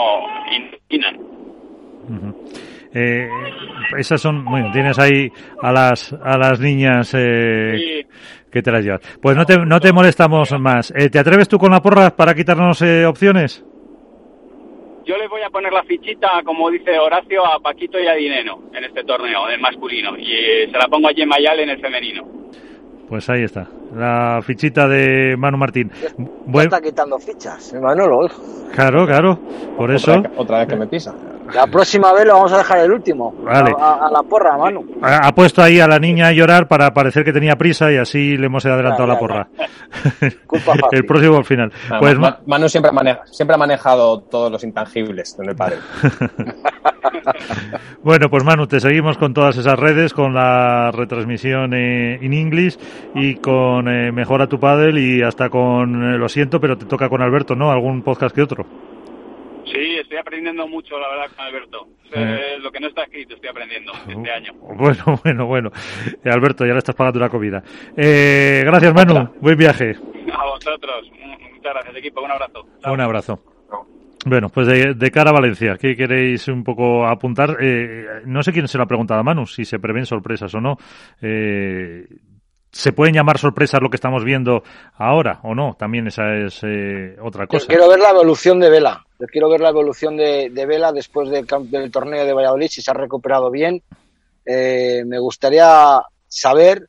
[2.93, 3.29] Eh,
[3.97, 5.31] esas son, bueno, tienes ahí
[5.63, 8.05] a las a las niñas eh,
[8.51, 9.01] que te las llevas.
[9.23, 10.93] Pues no te, no te molestamos más.
[10.97, 13.65] Eh, ¿Te atreves tú con la porra para quitarnos opciones?
[15.05, 18.61] Yo les voy a poner la fichita, como dice Horacio, a Paquito y a Dineno
[18.75, 20.17] en este torneo, en masculino.
[20.17, 22.25] Y se la pongo a Gemma Yal en el femenino.
[23.09, 25.91] Pues ahí está, la fichita de Manu Martín.
[26.01, 28.29] Ya, está quitando fichas, Manolo.
[28.73, 29.37] Claro, claro,
[29.77, 30.23] por eso.
[30.37, 31.13] otra vez que me pisa.
[31.55, 33.35] La próxima vez lo vamos a dejar el último.
[33.43, 33.75] Vale.
[33.79, 34.85] A, la porra, Manu.
[35.03, 38.37] Ha, puesto ahí a la niña a llorar para parecer que tenía prisa y así
[38.37, 39.49] le hemos adelantado la porra.
[40.93, 41.73] el próximo al final.
[41.99, 42.17] pues
[42.47, 45.77] Manu siempre ha, siempre ha manejado todos los intangibles en el padre.
[48.03, 52.79] bueno, pues Manu, te seguimos con todas esas redes, con la retransmisión en inglés
[53.15, 57.09] y con eh, Mejora tu Padel y hasta con, eh, lo siento, pero te toca
[57.09, 57.71] con Alberto, ¿no?
[57.71, 58.67] ¿Algún podcast que otro?
[59.73, 61.89] Sí, estoy aprendiendo mucho, la verdad, con Alberto.
[62.13, 62.59] Eh.
[62.61, 64.53] Lo que no está escrito estoy aprendiendo este uh, año.
[64.55, 65.71] Bueno, bueno, bueno.
[66.25, 67.63] Alberto, ya le estás pagando la comida.
[67.95, 69.33] gracias, Manu.
[69.41, 69.97] Buen viaje.
[70.33, 71.11] A vosotros.
[71.55, 72.23] Muchas gracias, equipo.
[72.23, 72.67] Un abrazo.
[72.85, 73.43] Un abrazo.
[74.27, 77.57] Bueno, pues de, cara a Valencia, ¿qué queréis un poco apuntar?
[78.27, 80.77] no sé quién se lo ha preguntado a Manu, si se prevén sorpresas o no.
[81.23, 82.07] Eh,
[82.71, 84.63] ¿Se pueden llamar sorpresas lo que estamos viendo
[84.95, 85.75] ahora o no?
[85.79, 87.67] También esa es eh, otra cosa.
[87.67, 89.05] quiero ver la evolución de Vela.
[89.27, 93.51] Quiero ver la evolución de, Vela después del, torneo de Valladolid, si se ha recuperado
[93.51, 93.83] bien.
[94.45, 96.89] Eh, me gustaría saber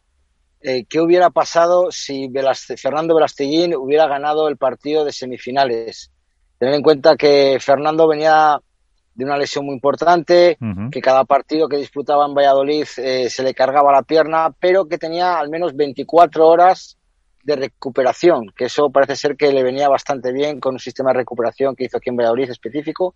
[0.61, 2.31] eh, qué hubiera pasado si
[2.77, 6.11] Fernando Velasteguín hubiera ganado el partido de semifinales.
[6.57, 8.59] Tener en cuenta que Fernando venía
[9.15, 10.57] de una lesión muy importante,
[10.91, 14.97] que cada partido que disputaba en Valladolid eh, se le cargaba la pierna, pero que
[14.97, 16.97] tenía al menos 24 horas
[17.43, 21.19] de recuperación, que eso parece ser que le venía bastante bien con un sistema de
[21.19, 23.15] recuperación que hizo aquí en Valladolid específico.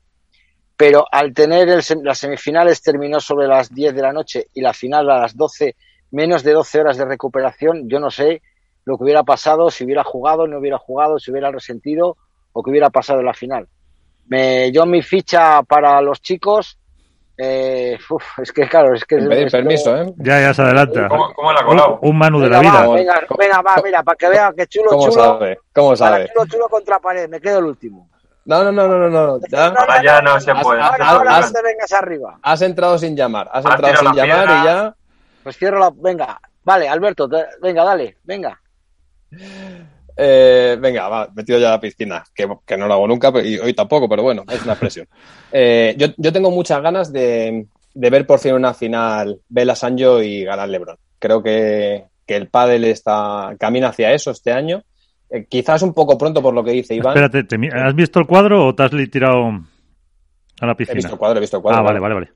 [0.78, 1.68] Pero al tener
[2.04, 5.76] las semifinales terminó sobre las 10 de la noche y la final a las 12,
[6.12, 8.42] menos de 12 horas de recuperación, yo no sé
[8.84, 12.18] lo que hubiera pasado, si hubiera jugado, no hubiera jugado, si hubiera resentido
[12.52, 13.68] o que hubiera pasado en la final.
[14.74, 16.78] Yo mi ficha para los chicos,
[17.38, 17.98] eh,
[18.38, 19.18] es que claro, es que...
[19.18, 20.14] Pedir permiso, ¿eh?
[20.18, 21.08] Ya, ya se adelanta.
[21.10, 22.00] ¿Cómo, cómo la colado?
[22.02, 22.88] Un, Manu de la vida.
[22.88, 25.24] venga, venga, va, mira, para que vean que chulo, ¿Cómo chulo.
[25.24, 25.60] Sabe?
[25.74, 26.30] ¿Cómo sabe?
[26.34, 28.10] chulo, chulo contra pared, me quedo el último.
[28.46, 30.82] No, no, no, no, no, Ya, ahora ya no se puede.
[30.82, 32.40] Ahora, ahora has, vengas arriba.
[32.42, 34.96] Has entrado sin llamar, has entrado sin llamar y ya...
[35.44, 35.92] Pues cierro la...
[35.94, 37.28] Venga, vale, Alberto,
[37.62, 38.60] venga, dale, venga.
[40.18, 42.48] Eh, venga, va, metido ya a la piscina, que,
[42.78, 45.08] no lo hago nunca y hoy tampoco, pero bueno, es una expresión.
[45.58, 50.68] Eh, yo, tengo muchas ganas de, ver por fin una final Vela Sanjo y ganar
[50.68, 50.98] Lebron.
[51.18, 54.84] Creo que, el pádel está, camina hacia eso este año.
[55.30, 57.16] Eh, quizás un poco pronto por lo que dice Iván.
[57.16, 59.50] Espérate, ¿has visto el cuadro o te has tirado
[60.60, 60.94] a la piscina?
[60.94, 61.80] He visto el cuadro, he visto el cuadro.
[61.80, 62.32] Ah, vale, vale, vale.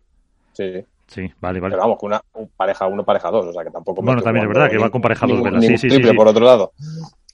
[0.53, 0.85] Sí.
[1.10, 1.73] Sí, vale, vale.
[1.73, 2.22] Pero vamos, con una
[2.56, 4.01] pareja uno, pareja dos, o sea que tampoco...
[4.03, 5.65] Bueno, también es verdad que va con pareja dos velas.
[5.65, 6.72] Sí, sí, triple, por otro lado.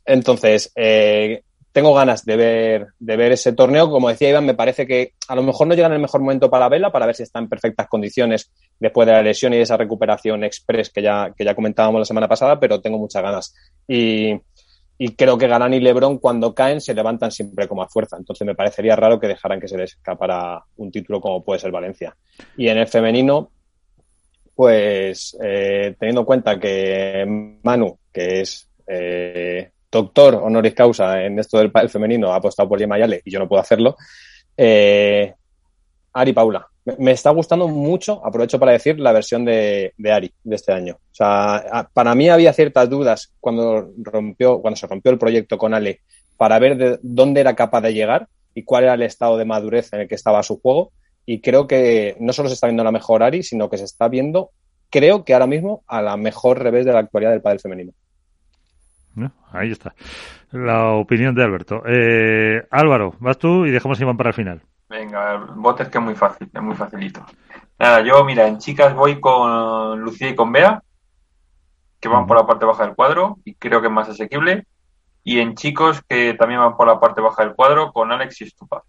[0.05, 1.41] Entonces, eh,
[1.75, 3.89] tengo ganas de ver, de ver ese torneo.
[3.89, 6.49] Como decía Iván, me parece que a lo mejor no llega en el mejor momento
[6.49, 8.49] para la vela, para ver si está en perfectas condiciones
[8.79, 12.05] después de la lesión y de esa recuperación express que ya, que ya comentábamos la
[12.05, 13.53] semana pasada, pero tengo muchas ganas.
[13.89, 14.39] Y,
[15.17, 18.15] creo que Galán y Lebron cuando caen se levantan siempre como a fuerza.
[18.15, 21.71] Entonces me parecería raro que dejaran que se les escapara un título como puede ser
[21.71, 22.15] Valencia.
[22.55, 23.51] Y en el femenino,
[24.55, 27.25] pues eh, teniendo en cuenta que
[27.63, 33.21] Manu, que es eh, doctor honoris causa en esto del femenino ha apostado por Yemayale
[33.23, 33.95] y yo no puedo hacerlo.
[34.57, 35.33] Eh,
[36.13, 36.67] Ari Paula.
[36.99, 40.95] Me, está gustando mucho, aprovecho para decir, la versión de, Ari de este año.
[40.95, 45.73] O sea, para mí había ciertas dudas cuando rompió, cuando se rompió el proyecto con
[45.73, 46.01] Ale
[46.37, 49.91] para ver de dónde era capaz de llegar y cuál era el estado de madurez
[49.93, 50.91] en el que estaba su juego.
[51.25, 54.07] Y creo que no solo se está viendo la mejor Ari, sino que se está
[54.09, 54.51] viendo,
[54.89, 57.93] creo que ahora mismo, a la mejor revés de la actualidad del padre femenino.
[59.51, 59.93] Ahí está.
[60.51, 61.83] La opinión de Alberto.
[61.85, 64.61] Eh, Álvaro, vas tú y dejamos a Iván para el final.
[64.89, 67.25] Venga, el bote que es muy fácil, es muy facilito.
[67.79, 70.81] Nada, yo, mira, en chicas voy con Lucía y con Bea,
[71.99, 74.65] que van por la parte baja del cuadro y creo que es más asequible.
[75.23, 78.49] Y en chicos, que también van por la parte baja del cuadro, con Alex y
[78.49, 78.83] Stupa.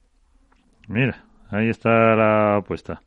[0.86, 3.00] Mira, ahí está la apuesta.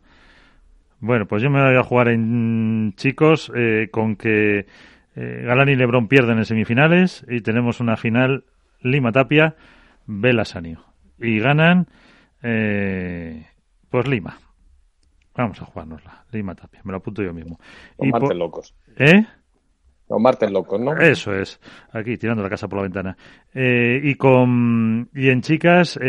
[0.99, 4.65] Bueno, pues yo me voy a jugar en chicos eh, con que
[5.21, 8.45] eh, Galán y Lebron pierden en semifinales y tenemos una final
[8.79, 9.57] Lima Tapia,
[10.05, 10.85] Vela Sanio.
[11.17, 11.87] Y ganan,
[12.41, 13.45] eh,
[13.89, 14.39] pues Lima.
[15.35, 16.23] Vamos a jugárnosla.
[16.31, 17.59] Lima Tapia, me lo apunto yo mismo.
[17.97, 18.73] Con Martes locos.
[18.95, 19.25] ¿Eh?
[20.07, 20.95] Con Martes locos, ¿no?
[20.95, 21.59] Eso es.
[21.91, 23.17] Aquí, tirando la casa por la ventana.
[23.53, 25.99] Eh, y con y en chicas,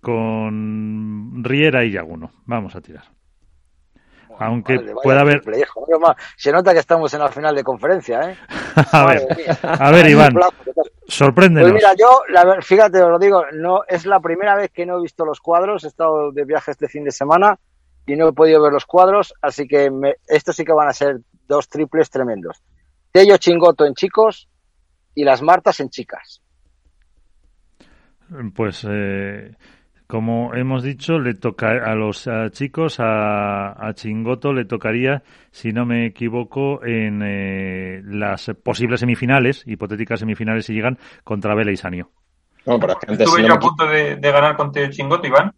[0.00, 2.30] con Riera y Yaguno.
[2.46, 3.19] Vamos a tirar
[4.40, 5.42] aunque pueda haber.
[6.36, 8.36] Se nota que estamos en la final de conferencia, ¿eh?
[8.92, 9.26] a, ver,
[9.62, 10.34] a ver, Iván,
[11.06, 11.70] sorpréndenos.
[11.70, 14.98] Pues mira, yo, la, fíjate, os lo digo, no es la primera vez que no
[14.98, 15.84] he visto los cuadros.
[15.84, 17.58] He estado de viaje este fin de semana
[18.06, 19.90] y no he podido ver los cuadros, así que
[20.26, 22.62] estos sí que van a ser dos triples tremendos.
[23.12, 24.48] Tello Chingoto en chicos
[25.14, 26.40] y las Martas en chicas.
[28.54, 29.56] Pues eh,
[30.10, 35.22] como hemos dicho, le toca a los chicos, a, Chingoto le tocaría,
[35.52, 41.70] si no me equivoco, en eh, las posibles semifinales, hipotéticas semifinales si llegan, contra Vela
[41.70, 42.10] y Sanio.
[42.66, 45.52] ¿Estuve yo a punto de, ganar con Teo Chingoto, Iván?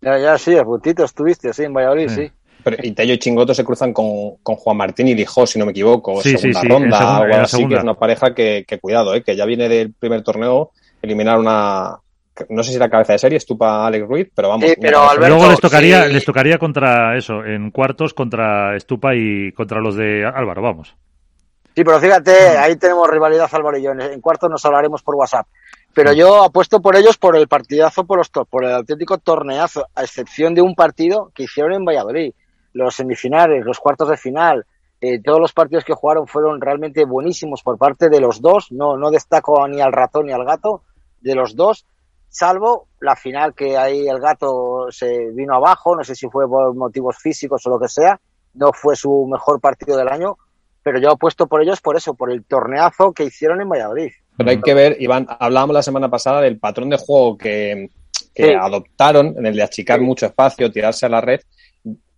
[0.00, 2.32] Ya, ya, sí, a puntito estuviste, sí, en Valladolid, sí.
[2.64, 5.72] Pero, y Tello y Chingoto se cruzan con, Juan Martín y Lijó, si no me
[5.72, 9.22] equivoco, sí, segunda ronda o algo así, que es una pareja que, que cuidado, eh,
[9.22, 10.72] que ya viene del primer torneo
[11.02, 12.00] eliminar una,
[12.48, 14.70] no sé si la cabeza de serie, estupa Alex Ruiz, pero vamos.
[14.80, 19.96] pero luego les tocaría, les tocaría contra eso, en cuartos contra Estupa y contra los
[19.96, 20.94] de Álvaro, vamos.
[21.78, 23.92] Sí, pero fíjate, ahí tenemos rivalidad Álvaro y yo.
[23.92, 25.46] En cuartos nos hablaremos por WhatsApp.
[25.94, 30.02] Pero yo apuesto por ellos por el partidazo, por, los, por el auténtico torneazo, a
[30.02, 32.32] excepción de un partido que hicieron en Valladolid.
[32.72, 34.66] Los semifinales, los cuartos de final,
[35.00, 38.72] eh, todos los partidos que jugaron fueron realmente buenísimos por parte de los dos.
[38.72, 40.82] No, no destaco ni al ratón ni al gato,
[41.20, 41.86] de los dos
[42.28, 46.74] salvo la final que ahí el gato se vino abajo, no sé si fue por
[46.74, 48.20] motivos físicos o lo que sea,
[48.54, 50.36] no fue su mejor partido del año,
[50.82, 54.10] pero yo he puesto por ellos por eso, por el torneazo que hicieron en Valladolid.
[54.36, 57.90] Pero hay que ver, Iván, hablábamos la semana pasada del patrón de juego que,
[58.60, 61.40] adoptaron, en el de achicar mucho espacio, tirarse a la red.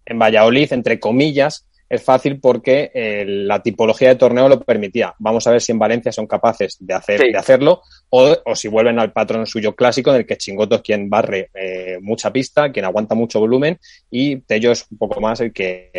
[0.05, 5.13] En Valladolid, entre comillas, es fácil porque eh, la tipología de torneo lo permitía.
[5.19, 9.01] Vamos a ver si en Valencia son capaces de, hacer, de hacerlo o, si vuelven
[9.01, 12.85] al patrón suyo clásico en el que Chingoto es quien barre eh, mucha pista, quien
[12.85, 15.91] aguanta mucho volumen y Tello es un poco más el que,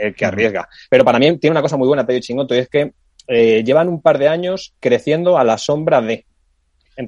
[0.00, 0.68] el que arriesga.
[0.88, 2.92] Pero para mí tiene una cosa muy buena Tello y Chingoto y es que
[3.26, 6.24] eh, llevan un par de años creciendo a la sombra de...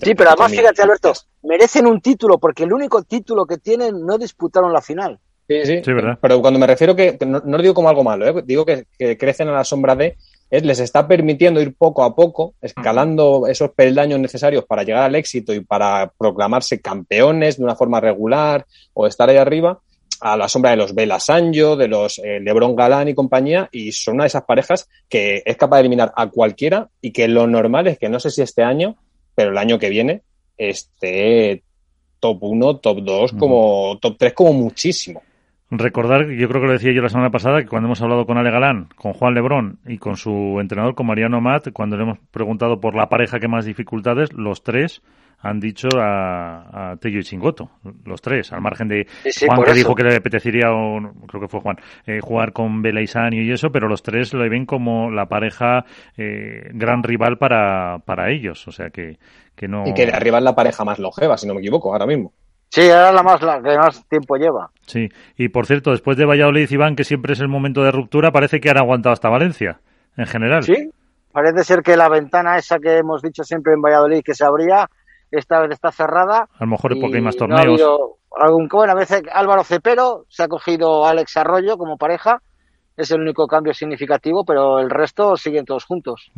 [0.00, 1.12] Sí, pero además fíjate Alberto,
[1.42, 5.20] merecen un título porque el único título que tienen no disputaron la final.
[5.46, 5.82] Sí, sí,
[6.20, 8.42] Pero cuando me refiero que, no, lo digo como algo malo, ¿eh?
[8.46, 8.86] digo que,
[9.18, 10.16] crecen a la sombra de,
[10.50, 15.14] es, les está permitiendo ir poco a poco, escalando esos peldaños necesarios para llegar al
[15.16, 18.64] éxito y para proclamarse campeones de una forma regular
[18.94, 19.80] o estar ahí arriba,
[20.20, 23.92] a la sombra de los Bela Sanjo, de los eh, Lebron Galán y compañía, y
[23.92, 27.46] son una de esas parejas que es capaz de eliminar a cualquiera y que lo
[27.46, 28.96] normal es que no sé si este año,
[29.34, 30.22] pero el año que viene,
[30.56, 31.62] esté
[32.20, 35.20] top 1, top 2, como top 3 como muchísimo.
[35.78, 38.38] Recordar, yo creo que lo decía yo la semana pasada, que cuando hemos hablado con
[38.38, 42.18] Ale Galán, con Juan Lebrón y con su entrenador, con Mariano Mat, cuando le hemos
[42.30, 45.02] preguntado por la pareja que más dificultades, los tres
[45.40, 47.70] han dicho a, a Tello y Chingoto,
[48.04, 49.06] los tres, al margen de
[49.46, 51.76] Juan que dijo que le apetecería, o, creo que fue Juan,
[52.06, 55.84] eh, jugar con Vela y eso, pero los tres lo ven como la pareja
[56.16, 59.18] eh, gran rival para, para ellos, o sea que,
[59.54, 59.86] que no...
[59.86, 62.32] Y que de arriba es la pareja más longeva, si no me equivoco, ahora mismo.
[62.74, 64.68] Sí, ahora la más la que más tiempo lleva.
[64.84, 68.32] Sí, y por cierto, después de Valladolid, Iván, que siempre es el momento de ruptura,
[68.32, 69.78] parece que han aguantado hasta Valencia,
[70.16, 70.64] en general.
[70.64, 70.90] Sí,
[71.30, 74.88] parece ser que la ventana esa que hemos dicho siempre en Valladolid que se abría
[75.30, 76.48] esta vez está cerrada.
[76.52, 77.80] A lo mejor es porque hay más torneos.
[78.36, 82.42] algún, bueno, a veces Álvaro Cepero se ha cogido a Alex Arroyo como pareja.
[82.96, 86.30] Es el único cambio significativo, pero el resto siguen todos juntos.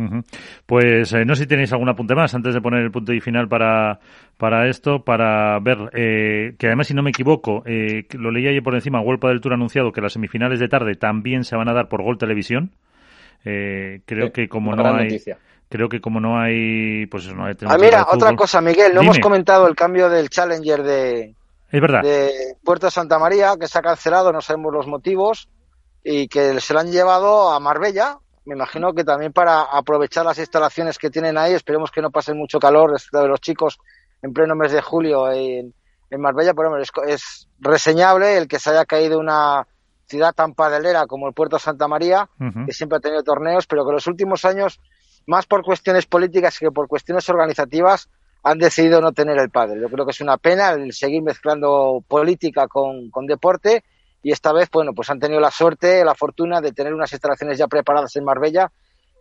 [0.64, 3.20] Pues eh, no sé si tenéis algún apunte más antes de poner el punto y
[3.20, 3.98] final para,
[4.38, 8.62] para esto, para ver eh, que además, si no me equivoco, eh, lo leí ayer
[8.62, 11.74] por encima, Huelpa del Tour anunciado que las semifinales de tarde también se van a
[11.74, 12.70] dar por Gol Televisión.
[13.42, 15.20] creo que como no hay
[15.68, 19.18] creo que como no hay pues no hay ah, mira otra cosa Miguel no hemos
[19.18, 21.34] comentado el cambio del Challenger de
[21.70, 22.02] es verdad.
[22.02, 25.48] de Puerto Santa María que se ha cancelado no sabemos los motivos
[26.08, 28.18] y que se lo han llevado a Marbella.
[28.44, 31.52] Me imagino que también para aprovechar las instalaciones que tienen ahí.
[31.52, 33.78] Esperemos que no pasen mucho calor de los chicos
[34.22, 35.74] en pleno mes de julio en,
[36.10, 36.54] en Marbella.
[36.54, 39.66] Pero es, es reseñable el que se haya caído una
[40.06, 42.30] ciudad tan padelera como el Puerto Santa María
[42.64, 44.78] que siempre ha tenido torneos pero que los últimos años
[45.26, 48.08] más por cuestiones políticas que por cuestiones organizativas,
[48.42, 49.80] han decidido no tener el padre.
[49.80, 53.82] Yo creo que es una pena el seguir mezclando política con, deporte
[54.26, 57.58] y esta vez, bueno, pues han tenido la suerte, la fortuna de tener unas instalaciones
[57.58, 58.72] ya preparadas en Marbella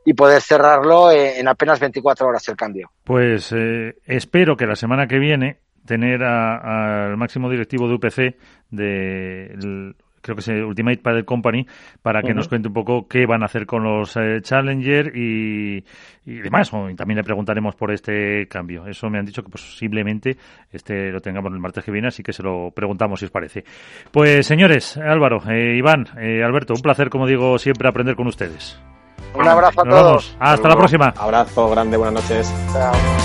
[0.04, 2.90] y poder cerrarlo en, apenas 24 horas el cambio.
[3.04, 8.36] Pues eh, espero que la semana que viene tener al máximo directivo de UPC
[8.72, 9.94] de
[10.26, 11.66] creo que es Ultimate Padel Company,
[12.02, 15.84] para que nos cuente un poco qué van a hacer con los eh, Challenger y,
[16.26, 16.72] demás.
[16.92, 18.88] Y también le preguntaremos por este cambio.
[18.88, 20.36] Eso me han dicho que posiblemente
[20.72, 23.64] este lo tengamos el martes que viene, así que se lo preguntamos si os parece.
[24.12, 28.82] Pues señores, Álvaro, eh, Iván, eh, Alberto, un placer, como digo, siempre aprender con ustedes.
[29.36, 30.36] Un abrazo a todos.
[30.40, 31.14] Hasta la próxima.
[31.18, 32.54] Abrazo grande, buenas noches.
[32.74, 33.25] Chao.